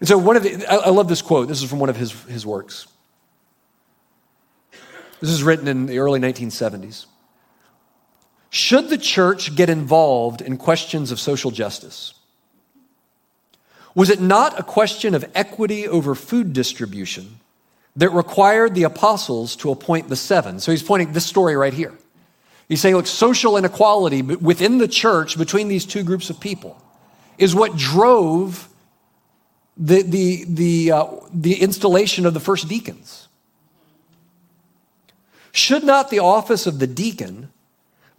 And 0.00 0.08
so, 0.08 0.18
one 0.18 0.36
of 0.36 0.42
the, 0.42 0.66
I 0.68 0.88
love 0.88 1.08
this 1.08 1.22
quote. 1.22 1.48
This 1.48 1.62
is 1.62 1.68
from 1.68 1.78
one 1.78 1.90
of 1.90 1.96
his, 1.96 2.12
his 2.24 2.46
works. 2.46 2.88
This 5.20 5.30
is 5.30 5.42
written 5.44 5.68
in 5.68 5.86
the 5.86 5.98
early 5.98 6.18
1970s. 6.18 7.06
Should 8.50 8.88
the 8.88 8.98
church 8.98 9.54
get 9.54 9.70
involved 9.70 10.40
in 10.40 10.56
questions 10.56 11.12
of 11.12 11.20
social 11.20 11.52
justice? 11.52 12.14
Was 13.94 14.10
it 14.10 14.20
not 14.20 14.58
a 14.58 14.62
question 14.62 15.14
of 15.14 15.30
equity 15.34 15.86
over 15.86 16.14
food 16.14 16.52
distribution 16.52 17.40
that 17.96 18.10
required 18.10 18.74
the 18.74 18.84
apostles 18.84 19.56
to 19.56 19.70
appoint 19.70 20.08
the 20.08 20.16
seven? 20.16 20.60
So 20.60 20.70
he's 20.70 20.82
pointing 20.82 21.12
this 21.12 21.26
story 21.26 21.56
right 21.56 21.74
here. 21.74 21.92
He's 22.68 22.80
saying, 22.80 22.96
look, 22.96 23.06
social 23.06 23.56
inequality 23.56 24.22
within 24.22 24.78
the 24.78 24.88
church 24.88 25.36
between 25.36 25.68
these 25.68 25.84
two 25.84 26.02
groups 26.02 26.30
of 26.30 26.40
people 26.40 26.82
is 27.36 27.54
what 27.54 27.76
drove 27.76 28.68
the, 29.76 30.02
the, 30.02 30.44
the, 30.48 30.92
uh, 30.92 31.06
the 31.32 31.60
installation 31.60 32.24
of 32.24 32.34
the 32.34 32.40
first 32.40 32.68
deacons. 32.68 33.28
Should 35.50 35.84
not 35.84 36.08
the 36.08 36.20
office 36.20 36.66
of 36.66 36.78
the 36.78 36.86
deacon 36.86 37.50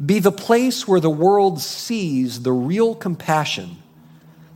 be 0.04 0.20
the 0.20 0.32
place 0.32 0.88
where 0.88 1.00
the 1.00 1.10
world 1.10 1.62
sees 1.62 2.44
the 2.44 2.52
real 2.52 2.94
compassion 2.96 3.83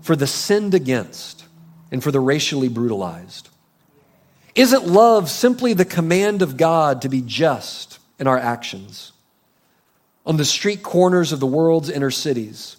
for 0.08 0.16
the 0.16 0.26
sinned 0.26 0.74
against 0.74 1.44
and 1.92 2.02
for 2.02 2.12
the 2.12 2.20
racially 2.22 2.70
brutalized? 2.70 3.50
Isn't 4.56 4.88
love 4.88 5.30
simply 5.30 5.74
the 5.74 5.84
command 5.84 6.42
of 6.42 6.56
God 6.56 7.02
to 7.02 7.10
be 7.10 7.22
just 7.22 8.00
in 8.18 8.26
our 8.26 8.38
actions? 8.38 9.12
On 10.26 10.38
the 10.38 10.46
street 10.46 10.82
corners 10.82 11.34
of 11.34 11.42
the 11.42 11.46
world's 11.46 11.90
inner 11.90 12.10
cities, 12.10 12.78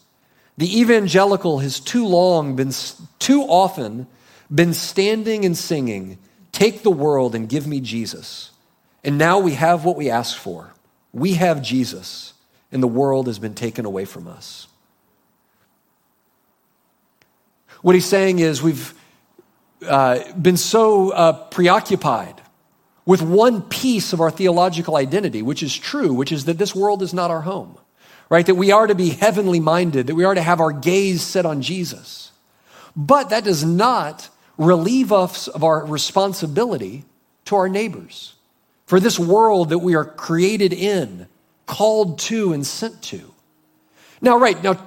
the 0.57 0.81
evangelical 0.81 1.59
has 1.59 1.81
too 1.81 2.07
long 2.07 2.57
been, 2.57 2.73
too 3.19 3.43
often 3.43 4.07
been 4.51 4.73
standing 4.73 5.45
and 5.45 5.55
singing, 5.55 6.17
Take 6.51 6.83
the 6.83 6.91
world 6.91 7.35
and 7.35 7.47
give 7.47 7.67
me 7.67 7.83
Jesus. 7.83 8.53
And 9.05 9.19
now 9.19 9.39
we 9.39 9.53
have 9.53 9.85
what 9.85 9.97
we 9.97 10.09
ask 10.09 10.35
for. 10.35 10.73
We 11.13 11.35
have 11.35 11.61
Jesus, 11.61 12.33
and 12.73 12.83
the 12.83 12.89
world 12.89 13.27
has 13.27 13.39
been 13.39 13.55
taken 13.55 13.85
away 13.85 14.07
from 14.07 14.27
us. 14.27 14.68
What 17.83 17.95
he's 17.95 18.07
saying 18.07 18.41
is 18.41 18.63
we've 18.63 18.95
uh, 19.87 20.33
been 20.33 20.57
so 20.57 21.11
uh, 21.11 21.33
preoccupied 21.51 22.41
with 23.07 23.23
one 23.23 23.63
piece 23.63 24.13
of 24.13 24.21
our 24.21 24.31
theological 24.31 24.97
identity, 24.97 25.43
which 25.43 25.63
is 25.63 25.75
true, 25.75 26.13
which 26.13 26.33
is 26.33 26.45
that 26.45 26.59
this 26.59 26.75
world 26.75 27.03
is 27.03 27.15
not 27.15 27.31
our 27.31 27.43
home, 27.43 27.79
right? 28.29 28.45
That 28.45 28.57
we 28.57 28.71
are 28.71 28.87
to 28.87 28.95
be 28.95 29.11
heavenly 29.11 29.61
minded, 29.61 30.09
that 30.09 30.15
we 30.15 30.25
are 30.25 30.35
to 30.35 30.43
have 30.43 30.61
our 30.61 30.73
gaze 30.73 31.23
set 31.23 31.47
on 31.47 31.63
Jesus. 31.63 32.33
But 32.95 33.31
that 33.31 33.45
does 33.45 33.65
not 33.65 34.29
relieve 34.59 35.13
us 35.13 35.49
of 35.49 35.63
our 35.63 35.87
responsibility 35.87 37.05
to 37.47 37.57
our 37.57 37.69
neighbors 37.69 38.35
for 38.87 38.99
this 38.99 39.19
world 39.19 39.69
that 39.69 39.79
we 39.79 39.95
are 39.95 40.05
created 40.05 40.73
in, 40.73 41.29
called 41.67 42.19
to, 42.19 42.53
and 42.53 42.67
sent 42.67 43.01
to. 43.03 43.33
Now, 44.21 44.39
right, 44.39 44.61
now, 44.63 44.79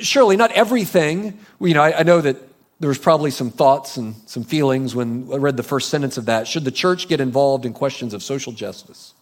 surely 0.00 0.36
not 0.36 0.52
everything, 0.52 1.38
you 1.60 1.74
know, 1.74 1.82
I, 1.82 2.00
I 2.00 2.02
know 2.02 2.20
that 2.20 2.36
there 2.78 2.88
was 2.88 2.98
probably 2.98 3.30
some 3.30 3.50
thoughts 3.50 3.96
and 3.96 4.14
some 4.26 4.44
feelings 4.44 4.94
when 4.94 5.28
I 5.32 5.36
read 5.36 5.56
the 5.56 5.62
first 5.62 5.88
sentence 5.88 6.18
of 6.18 6.26
that. 6.26 6.46
Should 6.46 6.64
the 6.64 6.70
church 6.70 7.08
get 7.08 7.20
involved 7.20 7.64
in 7.64 7.72
questions 7.72 8.12
of 8.12 8.22
social 8.22 8.52
justice? 8.52 9.14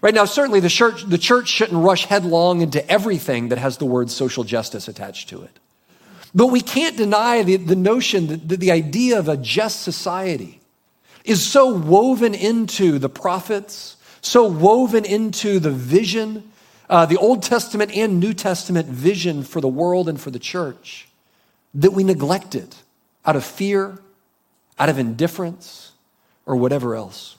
Right 0.00 0.14
now, 0.14 0.24
certainly 0.24 0.60
the 0.60 0.68
church, 0.68 1.02
the 1.04 1.18
church 1.18 1.48
shouldn't 1.48 1.82
rush 1.82 2.04
headlong 2.04 2.60
into 2.60 2.86
everything 2.90 3.48
that 3.48 3.58
has 3.58 3.78
the 3.78 3.86
word 3.86 4.10
social 4.10 4.44
justice 4.44 4.86
attached 4.86 5.30
to 5.30 5.42
it. 5.42 5.58
But 6.34 6.48
we 6.48 6.60
can't 6.60 6.96
deny 6.96 7.42
the, 7.42 7.56
the 7.56 7.76
notion 7.76 8.26
that 8.26 8.48
the, 8.48 8.56
the 8.56 8.70
idea 8.70 9.18
of 9.18 9.28
a 9.28 9.36
just 9.36 9.82
society 9.82 10.60
is 11.24 11.42
so 11.42 11.72
woven 11.72 12.34
into 12.34 12.98
the 12.98 13.08
prophets, 13.08 13.96
so 14.20 14.46
woven 14.46 15.04
into 15.04 15.58
the 15.58 15.70
vision, 15.70 16.50
uh, 16.88 17.06
the 17.06 17.16
Old 17.16 17.42
Testament 17.42 17.96
and 17.96 18.20
New 18.20 18.34
Testament 18.34 18.86
vision 18.88 19.42
for 19.42 19.60
the 19.60 19.68
world 19.68 20.08
and 20.08 20.20
for 20.20 20.30
the 20.30 20.38
church, 20.38 21.08
that 21.74 21.92
we 21.92 22.04
neglect 22.04 22.54
it 22.54 22.76
out 23.24 23.36
of 23.36 23.44
fear, 23.44 23.98
out 24.78 24.88
of 24.88 24.98
indifference, 24.98 25.92
or 26.46 26.56
whatever 26.56 26.94
else. 26.94 27.36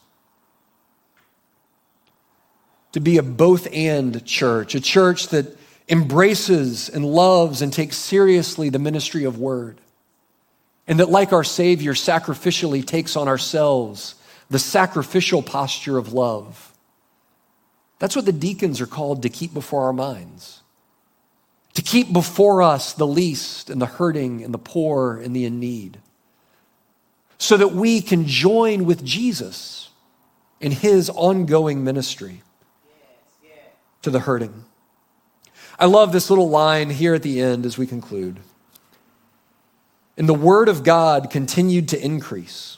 To 2.93 2.99
be 2.99 3.17
a 3.17 3.23
both 3.23 3.67
and 3.73 4.25
church, 4.25 4.73
a 4.73 4.81
church 4.81 5.27
that 5.29 5.57
embraces 5.87 6.89
and 6.89 7.05
loves 7.05 7.61
and 7.61 7.71
takes 7.71 7.97
seriously 7.97 8.69
the 8.69 8.79
ministry 8.79 9.25
of 9.25 9.37
word 9.37 9.79
and 10.87 10.99
that, 10.99 11.09
like 11.09 11.33
our 11.33 11.43
Savior, 11.43 11.93
sacrificially 11.93 12.85
takes 12.85 13.15
on 13.15 13.27
ourselves 13.27 14.15
the 14.49 14.59
sacrificial 14.59 15.41
posture 15.41 15.97
of 15.97 16.13
love. 16.13 16.73
That's 17.99 18.15
what 18.15 18.25
the 18.25 18.33
deacons 18.33 18.81
are 18.81 18.87
called 18.87 19.23
to 19.23 19.29
keep 19.29 19.53
before 19.53 19.83
our 19.83 19.93
minds. 19.93 20.61
To 21.75 21.81
keep 21.81 22.11
before 22.11 22.61
us 22.61 22.93
the 22.93 23.07
least 23.07 23.69
and 23.69 23.81
the 23.81 23.85
hurting 23.85 24.43
and 24.43 24.53
the 24.53 24.59
poor 24.59 25.17
and 25.17 25.35
the 25.35 25.45
in 25.45 25.59
need. 25.59 25.99
So 27.37 27.57
that 27.57 27.71
we 27.71 28.01
can 28.01 28.25
join 28.27 28.85
with 28.85 29.03
Jesus 29.03 29.89
in 30.59 30.71
his 30.71 31.09
ongoing 31.09 31.83
ministry 31.83 32.41
to 34.01 34.09
the 34.09 34.21
hurting. 34.21 34.65
I 35.77 35.85
love 35.85 36.13
this 36.13 36.29
little 36.29 36.49
line 36.49 36.89
here 36.89 37.13
at 37.13 37.23
the 37.23 37.41
end 37.41 37.65
as 37.65 37.77
we 37.77 37.85
conclude. 37.85 38.39
And 40.17 40.29
the 40.29 40.33
word 40.33 40.69
of 40.69 40.83
God 40.83 41.29
continued 41.29 41.89
to 41.89 42.01
increase. 42.01 42.77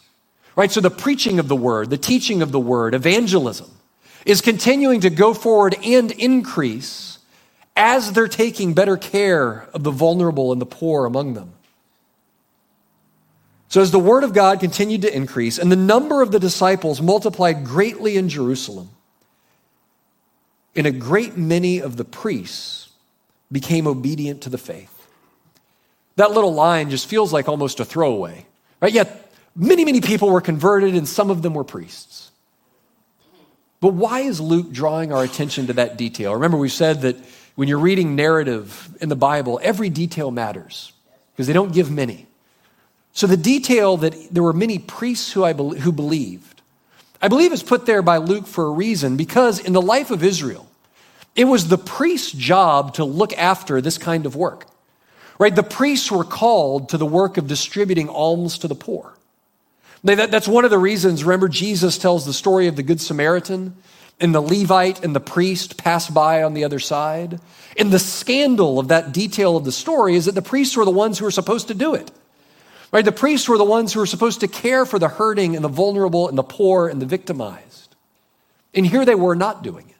Right? 0.55 0.71
So 0.71 0.81
the 0.81 0.89
preaching 0.89 1.37
of 1.37 1.47
the 1.47 1.55
word, 1.55 1.91
the 1.91 1.97
teaching 1.97 2.41
of 2.41 2.51
the 2.51 2.59
word, 2.59 2.95
evangelism 2.95 3.76
is 4.27 4.41
continuing 4.41 5.01
to 5.01 5.09
go 5.09 5.33
forward 5.33 5.75
and 5.83 6.11
increase 6.11 7.17
as 7.75 8.11
they're 8.11 8.27
taking 8.27 8.73
better 8.73 8.97
care 8.97 9.67
of 9.73 9.83
the 9.83 9.91
vulnerable 9.91 10.51
and 10.51 10.61
the 10.61 10.65
poor 10.65 11.05
among 11.05 11.33
them. 11.33 11.53
So, 13.69 13.81
as 13.81 13.91
the 13.91 13.99
word 13.99 14.23
of 14.23 14.33
God 14.33 14.59
continued 14.59 15.01
to 15.01 15.15
increase 15.15 15.57
and 15.57 15.71
the 15.71 15.75
number 15.75 16.21
of 16.21 16.31
the 16.31 16.39
disciples 16.39 17.01
multiplied 17.01 17.65
greatly 17.65 18.17
in 18.17 18.29
Jerusalem, 18.29 18.89
and 20.75 20.85
a 20.85 20.91
great 20.91 21.35
many 21.35 21.79
of 21.79 21.97
the 21.97 22.05
priests 22.05 22.89
became 23.51 23.87
obedient 23.87 24.43
to 24.43 24.49
the 24.49 24.57
faith 24.59 24.97
that 26.17 26.31
little 26.31 26.53
line 26.53 26.89
just 26.89 27.07
feels 27.07 27.31
like 27.31 27.47
almost 27.47 27.79
a 27.79 27.85
throwaway, 27.85 28.45
right? 28.81 28.91
Yet 28.91 29.31
many, 29.55 29.85
many 29.85 30.01
people 30.01 30.29
were 30.29 30.41
converted 30.41 30.95
and 30.95 31.07
some 31.07 31.29
of 31.29 31.41
them 31.41 31.53
were 31.53 31.63
priests. 31.63 32.26
But 33.79 33.93
why 33.93 34.21
is 34.21 34.39
Luke 34.39 34.71
drawing 34.71 35.13
our 35.13 35.23
attention 35.23 35.67
to 35.67 35.73
that 35.73 35.97
detail? 35.97 36.33
Remember, 36.33 36.57
we 36.57 36.69
said 36.69 37.01
that 37.01 37.15
when 37.55 37.67
you're 37.67 37.79
reading 37.79 38.15
narrative 38.15 38.89
in 39.01 39.09
the 39.09 39.15
Bible, 39.15 39.59
every 39.61 39.89
detail 39.89 40.31
matters 40.31 40.91
because 41.31 41.47
they 41.47 41.53
don't 41.53 41.73
give 41.73 41.91
many. 41.91 42.27
So 43.13 43.27
the 43.27 43.37
detail 43.37 43.97
that 43.97 44.13
there 44.31 44.43
were 44.43 44.53
many 44.53 44.79
priests 44.79 45.31
who, 45.31 45.43
I 45.43 45.53
be- 45.53 45.79
who 45.79 45.91
believed, 45.91 46.61
I 47.21 47.27
believe 47.27 47.51
is 47.51 47.63
put 47.63 47.85
there 47.85 48.01
by 48.01 48.17
Luke 48.17 48.45
for 48.45 48.65
a 48.65 48.71
reason 48.71 49.17
because 49.17 49.59
in 49.59 49.73
the 49.73 49.81
life 49.81 50.11
of 50.11 50.23
Israel, 50.23 50.67
it 51.35 51.45
was 51.45 51.67
the 51.67 51.77
priest's 51.77 52.31
job 52.31 52.95
to 52.95 53.05
look 53.05 53.33
after 53.33 53.81
this 53.81 53.97
kind 53.97 54.25
of 54.25 54.35
work. 54.35 54.67
Right? 55.39 55.55
The 55.55 55.63
priests 55.63 56.11
were 56.11 56.23
called 56.23 56.89
to 56.89 56.97
the 56.97 57.05
work 57.05 57.37
of 57.37 57.47
distributing 57.47 58.09
alms 58.09 58.59
to 58.59 58.67
the 58.67 58.75
poor. 58.75 59.16
That's 60.03 60.47
one 60.47 60.65
of 60.65 60.71
the 60.71 60.77
reasons, 60.77 61.23
remember, 61.23 61.47
Jesus 61.47 61.97
tells 61.97 62.25
the 62.25 62.33
story 62.33 62.67
of 62.67 62.75
the 62.75 62.83
Good 62.83 63.01
Samaritan, 63.01 63.75
and 64.19 64.33
the 64.33 64.41
Levite 64.41 65.03
and 65.03 65.15
the 65.15 65.19
priest 65.19 65.77
pass 65.77 66.09
by 66.09 66.43
on 66.43 66.53
the 66.53 66.63
other 66.63 66.79
side. 66.79 67.39
And 67.77 67.91
the 67.91 67.99
scandal 67.99 68.79
of 68.79 68.87
that 68.87 69.11
detail 69.11 69.55
of 69.55 69.63
the 69.63 69.71
story 69.71 70.15
is 70.15 70.25
that 70.25 70.33
the 70.33 70.41
priests 70.41 70.75
were 70.75 70.85
the 70.85 70.91
ones 70.91 71.19
who 71.19 71.25
were 71.25 71.31
supposed 71.31 71.67
to 71.67 71.75
do 71.75 71.93
it. 71.93 72.09
Right? 72.91 73.05
The 73.05 73.11
priests 73.11 73.47
were 73.47 73.57
the 73.57 73.63
ones 73.63 73.93
who 73.93 73.99
were 73.99 74.07
supposed 74.07 74.39
to 74.39 74.47
care 74.47 74.85
for 74.85 74.97
the 74.97 75.07
hurting 75.07 75.55
and 75.55 75.63
the 75.63 75.69
vulnerable 75.69 76.29
and 76.29 76.37
the 76.37 76.43
poor 76.43 76.87
and 76.87 77.01
the 77.01 77.05
victimized. 77.05 77.95
And 78.73 78.87
here 78.87 79.05
they 79.05 79.15
were 79.15 79.35
not 79.35 79.61
doing 79.61 79.89
it. 79.89 79.95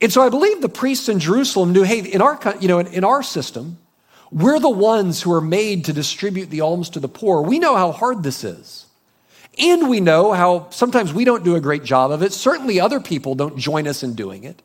And 0.00 0.12
so 0.12 0.22
I 0.22 0.28
believe 0.28 0.60
the 0.60 0.68
priests 0.68 1.08
in 1.08 1.20
Jerusalem 1.20 1.72
knew, 1.72 1.84
hey, 1.84 2.00
in 2.00 2.20
our, 2.20 2.40
you 2.58 2.66
know, 2.66 2.80
in 2.80 3.04
our 3.04 3.22
system, 3.22 3.78
we're 4.32 4.58
the 4.58 4.70
ones 4.70 5.20
who 5.20 5.32
are 5.32 5.42
made 5.42 5.84
to 5.84 5.92
distribute 5.92 6.46
the 6.46 6.62
alms 6.62 6.90
to 6.90 7.00
the 7.00 7.08
poor. 7.08 7.42
We 7.42 7.58
know 7.58 7.76
how 7.76 7.92
hard 7.92 8.22
this 8.22 8.44
is. 8.44 8.86
And 9.58 9.90
we 9.90 10.00
know 10.00 10.32
how 10.32 10.70
sometimes 10.70 11.12
we 11.12 11.26
don't 11.26 11.44
do 11.44 11.54
a 11.56 11.60
great 11.60 11.84
job 11.84 12.10
of 12.10 12.22
it. 12.22 12.32
Certainly, 12.32 12.80
other 12.80 13.00
people 13.00 13.34
don't 13.34 13.58
join 13.58 13.86
us 13.86 14.02
in 14.02 14.14
doing 14.14 14.44
it. 14.44 14.62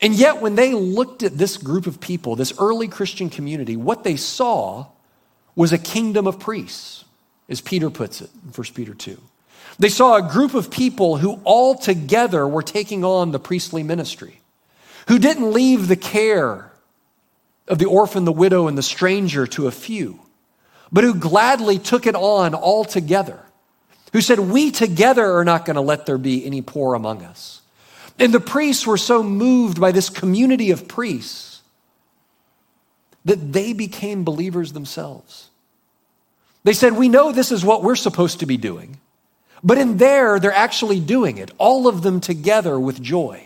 And 0.00 0.12
yet, 0.12 0.42
when 0.42 0.56
they 0.56 0.72
looked 0.72 1.22
at 1.22 1.38
this 1.38 1.56
group 1.56 1.86
of 1.86 2.00
people, 2.00 2.34
this 2.34 2.52
early 2.58 2.88
Christian 2.88 3.30
community, 3.30 3.76
what 3.76 4.02
they 4.02 4.16
saw 4.16 4.86
was 5.54 5.72
a 5.72 5.78
kingdom 5.78 6.26
of 6.26 6.40
priests, 6.40 7.04
as 7.48 7.60
Peter 7.60 7.88
puts 7.88 8.20
it 8.20 8.30
in 8.44 8.50
1 8.50 8.66
Peter 8.74 8.92
2. 8.92 9.16
They 9.78 9.88
saw 9.88 10.16
a 10.16 10.22
group 10.22 10.54
of 10.54 10.70
people 10.70 11.18
who 11.18 11.40
all 11.44 11.76
together 11.76 12.48
were 12.48 12.62
taking 12.62 13.04
on 13.04 13.30
the 13.30 13.38
priestly 13.38 13.84
ministry, 13.84 14.40
who 15.06 15.20
didn't 15.20 15.52
leave 15.52 15.86
the 15.86 15.96
care 15.96 16.72
of 17.68 17.78
the 17.78 17.86
orphan, 17.86 18.24
the 18.24 18.32
widow, 18.32 18.68
and 18.68 18.76
the 18.76 18.82
stranger 18.82 19.46
to 19.48 19.66
a 19.66 19.72
few, 19.72 20.20
but 20.92 21.04
who 21.04 21.14
gladly 21.14 21.78
took 21.78 22.06
it 22.06 22.14
on 22.14 22.54
all 22.54 22.84
together, 22.84 23.40
who 24.12 24.20
said, 24.20 24.38
We 24.38 24.70
together 24.70 25.36
are 25.36 25.44
not 25.44 25.64
going 25.64 25.74
to 25.74 25.80
let 25.80 26.06
there 26.06 26.18
be 26.18 26.44
any 26.44 26.62
poor 26.62 26.94
among 26.94 27.22
us. 27.22 27.60
And 28.18 28.32
the 28.32 28.40
priests 28.40 28.86
were 28.86 28.96
so 28.96 29.22
moved 29.22 29.80
by 29.80 29.92
this 29.92 30.08
community 30.08 30.70
of 30.70 30.88
priests 30.88 31.62
that 33.24 33.52
they 33.52 33.72
became 33.72 34.24
believers 34.24 34.72
themselves. 34.72 35.50
They 36.64 36.72
said, 36.72 36.94
We 36.94 37.08
know 37.08 37.32
this 37.32 37.52
is 37.52 37.64
what 37.64 37.82
we're 37.82 37.96
supposed 37.96 38.40
to 38.40 38.46
be 38.46 38.56
doing. 38.56 38.98
But 39.62 39.78
in 39.78 39.96
there, 39.96 40.38
they're 40.38 40.52
actually 40.52 41.00
doing 41.00 41.38
it, 41.38 41.50
all 41.58 41.88
of 41.88 42.02
them 42.02 42.20
together 42.20 42.78
with 42.78 43.02
joy. 43.02 43.45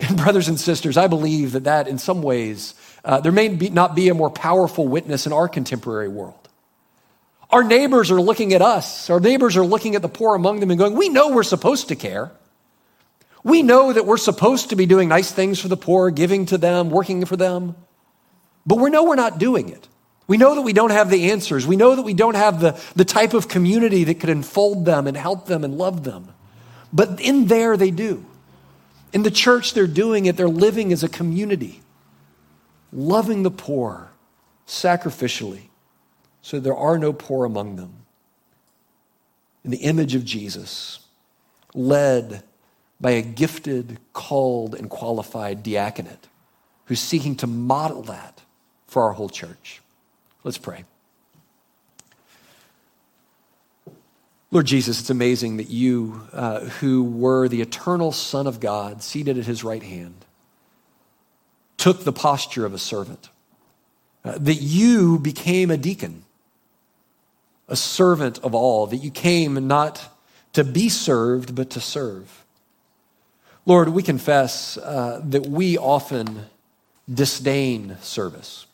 And, 0.00 0.16
brothers 0.22 0.48
and 0.48 0.58
sisters, 0.58 0.96
I 0.96 1.06
believe 1.06 1.52
that 1.52 1.64
that, 1.64 1.88
in 1.88 1.98
some 1.98 2.22
ways, 2.22 2.74
uh, 3.04 3.20
there 3.20 3.32
may 3.32 3.48
be, 3.48 3.70
not 3.70 3.94
be 3.94 4.08
a 4.08 4.14
more 4.14 4.30
powerful 4.30 4.86
witness 4.86 5.26
in 5.26 5.32
our 5.32 5.48
contemporary 5.48 6.08
world. 6.08 6.48
Our 7.50 7.62
neighbors 7.62 8.10
are 8.10 8.20
looking 8.20 8.52
at 8.54 8.62
us, 8.62 9.08
our 9.08 9.20
neighbors 9.20 9.56
are 9.56 9.64
looking 9.64 9.94
at 9.94 10.02
the 10.02 10.08
poor 10.08 10.34
among 10.34 10.60
them 10.60 10.70
and 10.70 10.78
going, 10.78 10.94
We 10.94 11.08
know 11.08 11.30
we're 11.30 11.44
supposed 11.44 11.88
to 11.88 11.96
care. 11.96 12.32
We 13.44 13.62
know 13.62 13.92
that 13.92 14.04
we're 14.04 14.16
supposed 14.16 14.70
to 14.70 14.76
be 14.76 14.86
doing 14.86 15.08
nice 15.08 15.30
things 15.30 15.60
for 15.60 15.68
the 15.68 15.76
poor, 15.76 16.10
giving 16.10 16.46
to 16.46 16.58
them, 16.58 16.90
working 16.90 17.24
for 17.24 17.36
them, 17.36 17.76
but 18.66 18.78
we 18.78 18.90
know 18.90 19.04
we're 19.04 19.14
not 19.14 19.38
doing 19.38 19.68
it. 19.68 19.86
We 20.26 20.36
know 20.36 20.56
that 20.56 20.62
we 20.62 20.72
don't 20.72 20.90
have 20.90 21.08
the 21.08 21.30
answers. 21.30 21.64
We 21.64 21.76
know 21.76 21.94
that 21.94 22.02
we 22.02 22.14
don't 22.14 22.34
have 22.34 22.60
the, 22.60 22.80
the 22.96 23.04
type 23.04 23.32
of 23.32 23.46
community 23.46 24.02
that 24.04 24.18
could 24.18 24.30
enfold 24.30 24.84
them 24.84 25.06
and 25.06 25.16
help 25.16 25.46
them 25.46 25.62
and 25.62 25.78
love 25.78 26.02
them. 26.02 26.32
But 26.92 27.20
in 27.20 27.46
there, 27.46 27.76
they 27.76 27.92
do. 27.92 28.26
In 29.16 29.22
the 29.22 29.30
church, 29.30 29.72
they're 29.72 29.86
doing 29.86 30.26
it, 30.26 30.36
they're 30.36 30.46
living 30.46 30.92
as 30.92 31.02
a 31.02 31.08
community, 31.08 31.80
loving 32.92 33.44
the 33.44 33.50
poor 33.50 34.10
sacrificially, 34.66 35.70
so 36.42 36.60
there 36.60 36.76
are 36.76 36.98
no 36.98 37.14
poor 37.14 37.46
among 37.46 37.76
them. 37.76 37.94
In 39.64 39.70
the 39.70 39.78
image 39.78 40.14
of 40.14 40.22
Jesus, 40.22 40.98
led 41.72 42.42
by 43.00 43.12
a 43.12 43.22
gifted, 43.22 44.00
called, 44.12 44.74
and 44.74 44.90
qualified 44.90 45.62
diaconate 45.62 46.28
who's 46.84 47.00
seeking 47.00 47.36
to 47.36 47.46
model 47.46 48.02
that 48.02 48.42
for 48.86 49.04
our 49.04 49.12
whole 49.12 49.30
church. 49.30 49.80
Let's 50.44 50.58
pray. 50.58 50.84
Lord 54.50 54.66
Jesus, 54.66 55.00
it's 55.00 55.10
amazing 55.10 55.56
that 55.56 55.70
you, 55.70 56.22
uh, 56.32 56.60
who 56.60 57.02
were 57.02 57.48
the 57.48 57.62
eternal 57.62 58.12
Son 58.12 58.46
of 58.46 58.60
God, 58.60 59.02
seated 59.02 59.38
at 59.38 59.44
his 59.44 59.64
right 59.64 59.82
hand, 59.82 60.24
took 61.76 62.04
the 62.04 62.12
posture 62.12 62.64
of 62.64 62.72
a 62.72 62.78
servant, 62.78 63.28
uh, 64.24 64.38
that 64.38 64.54
you 64.54 65.18
became 65.18 65.70
a 65.70 65.76
deacon, 65.76 66.24
a 67.68 67.76
servant 67.76 68.38
of 68.38 68.54
all, 68.54 68.86
that 68.86 68.98
you 68.98 69.10
came 69.10 69.66
not 69.66 70.16
to 70.52 70.62
be 70.62 70.88
served, 70.88 71.54
but 71.54 71.70
to 71.70 71.80
serve. 71.80 72.44
Lord, 73.66 73.88
we 73.88 74.02
confess 74.02 74.78
uh, 74.78 75.20
that 75.24 75.46
we 75.46 75.76
often 75.76 76.46
disdain 77.12 77.96
service. 78.00 78.66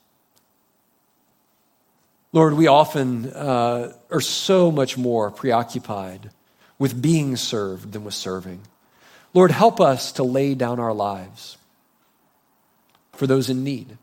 Lord, 2.35 2.55
we 2.55 2.67
often 2.67 3.31
uh, 3.31 3.93
are 4.11 4.21
so 4.23 4.71
much 4.71 4.97
more 4.97 5.31
preoccupied 5.31 6.31
with 6.79 7.01
being 7.01 7.37
served 7.37 7.93
than 7.93 8.05
with 8.05 8.15
serving. 8.15 8.63
Lord, 9.35 9.51
help 9.51 9.81
us 9.81 10.13
to 10.13 10.25
lay 10.25 10.55
down 10.55 10.81
our 10.81 10.95
lives 10.95 11.59
for 13.13 13.27
those 13.27 13.51
in 13.51 13.65
need. 13.65 13.99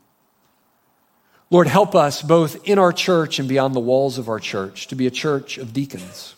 Lord, 1.50 1.66
help 1.66 1.96
us 1.96 2.22
both 2.22 2.68
in 2.68 2.78
our 2.78 2.92
church 2.92 3.40
and 3.40 3.48
beyond 3.48 3.74
the 3.74 3.80
walls 3.80 4.18
of 4.18 4.28
our 4.28 4.38
church 4.38 4.86
to 4.88 4.94
be 4.94 5.08
a 5.08 5.10
church 5.10 5.58
of 5.58 5.72
deacons, 5.72 6.36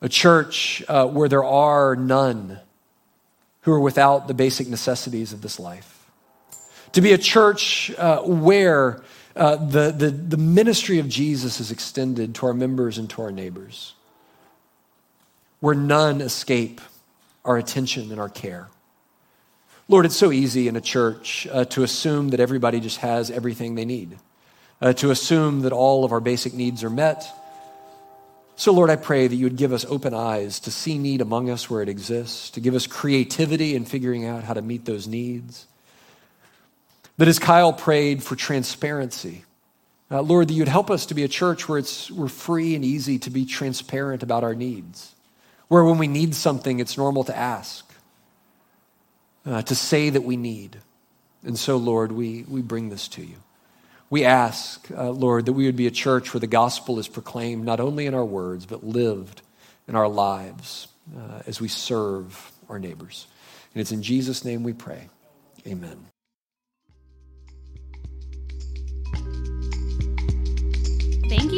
a 0.00 0.08
church 0.08 0.82
uh, 0.88 1.06
where 1.06 1.28
there 1.28 1.44
are 1.44 1.94
none 1.94 2.58
who 3.60 3.72
are 3.72 3.80
without 3.80 4.28
the 4.28 4.34
basic 4.34 4.68
necessities 4.68 5.34
of 5.34 5.42
this 5.42 5.60
life, 5.60 6.10
to 6.92 7.02
be 7.02 7.12
a 7.12 7.18
church 7.18 7.92
uh, 7.98 8.22
where 8.22 9.02
uh, 9.36 9.56
the, 9.56 9.92
the, 9.92 10.10
the 10.10 10.36
ministry 10.36 10.98
of 10.98 11.08
Jesus 11.08 11.60
is 11.60 11.70
extended 11.70 12.34
to 12.36 12.46
our 12.46 12.54
members 12.54 12.96
and 12.96 13.08
to 13.10 13.22
our 13.22 13.30
neighbors, 13.30 13.92
where 15.60 15.74
none 15.74 16.22
escape 16.22 16.80
our 17.44 17.58
attention 17.58 18.10
and 18.10 18.18
our 18.18 18.30
care. 18.30 18.68
Lord, 19.88 20.06
it's 20.06 20.16
so 20.16 20.32
easy 20.32 20.68
in 20.68 20.74
a 20.74 20.80
church 20.80 21.46
uh, 21.52 21.64
to 21.66 21.82
assume 21.82 22.30
that 22.30 22.40
everybody 22.40 22.80
just 22.80 22.98
has 22.98 23.30
everything 23.30 23.74
they 23.74 23.84
need, 23.84 24.16
uh, 24.80 24.94
to 24.94 25.10
assume 25.10 25.60
that 25.60 25.72
all 25.72 26.04
of 26.04 26.12
our 26.12 26.20
basic 26.20 26.54
needs 26.54 26.82
are 26.82 26.90
met. 26.90 27.24
So, 28.56 28.72
Lord, 28.72 28.88
I 28.88 28.96
pray 28.96 29.26
that 29.28 29.36
you 29.36 29.44
would 29.44 29.56
give 29.56 29.72
us 29.72 29.84
open 29.84 30.14
eyes 30.14 30.58
to 30.60 30.70
see 30.70 30.96
need 30.96 31.20
among 31.20 31.50
us 31.50 31.68
where 31.68 31.82
it 31.82 31.90
exists, 31.90 32.48
to 32.50 32.60
give 32.60 32.74
us 32.74 32.86
creativity 32.86 33.76
in 33.76 33.84
figuring 33.84 34.24
out 34.24 34.44
how 34.44 34.54
to 34.54 34.62
meet 34.62 34.86
those 34.86 35.06
needs. 35.06 35.66
That 37.18 37.28
as 37.28 37.38
Kyle 37.38 37.72
prayed 37.72 38.22
for 38.22 38.36
transparency, 38.36 39.44
uh, 40.10 40.20
Lord, 40.22 40.48
that 40.48 40.54
you'd 40.54 40.68
help 40.68 40.90
us 40.90 41.06
to 41.06 41.14
be 41.14 41.24
a 41.24 41.28
church 41.28 41.68
where 41.68 41.78
it's, 41.78 42.10
we're 42.10 42.28
free 42.28 42.74
and 42.74 42.84
easy 42.84 43.18
to 43.20 43.30
be 43.30 43.44
transparent 43.44 44.22
about 44.22 44.44
our 44.44 44.54
needs, 44.54 45.14
where 45.68 45.84
when 45.84 45.98
we 45.98 46.06
need 46.06 46.34
something, 46.34 46.78
it's 46.78 46.96
normal 46.96 47.24
to 47.24 47.36
ask 47.36 47.86
uh, 49.46 49.62
to 49.62 49.74
say 49.74 50.10
that 50.10 50.22
we 50.22 50.36
need. 50.36 50.76
And 51.44 51.58
so, 51.58 51.76
Lord, 51.76 52.12
we, 52.12 52.44
we 52.48 52.60
bring 52.62 52.88
this 52.88 53.08
to 53.08 53.22
you. 53.22 53.36
We 54.10 54.24
ask, 54.24 54.88
uh, 54.90 55.10
Lord, 55.10 55.46
that 55.46 55.52
we 55.52 55.66
would 55.66 55.76
be 55.76 55.86
a 55.86 55.92
church 55.92 56.32
where 56.32 56.40
the 56.40 56.46
gospel 56.46 56.98
is 56.98 57.08
proclaimed 57.08 57.64
not 57.64 57.80
only 57.80 58.06
in 58.06 58.14
our 58.14 58.24
words, 58.24 58.66
but 58.66 58.84
lived 58.84 59.42
in 59.88 59.96
our 59.96 60.08
lives 60.08 60.88
uh, 61.16 61.42
as 61.46 61.60
we 61.60 61.68
serve 61.68 62.52
our 62.68 62.78
neighbors. 62.78 63.26
And 63.74 63.80
it's 63.80 63.92
in 63.92 64.02
Jesus' 64.02 64.44
name 64.44 64.62
we 64.62 64.72
pray. 64.72 65.08
Amen. 65.66 66.06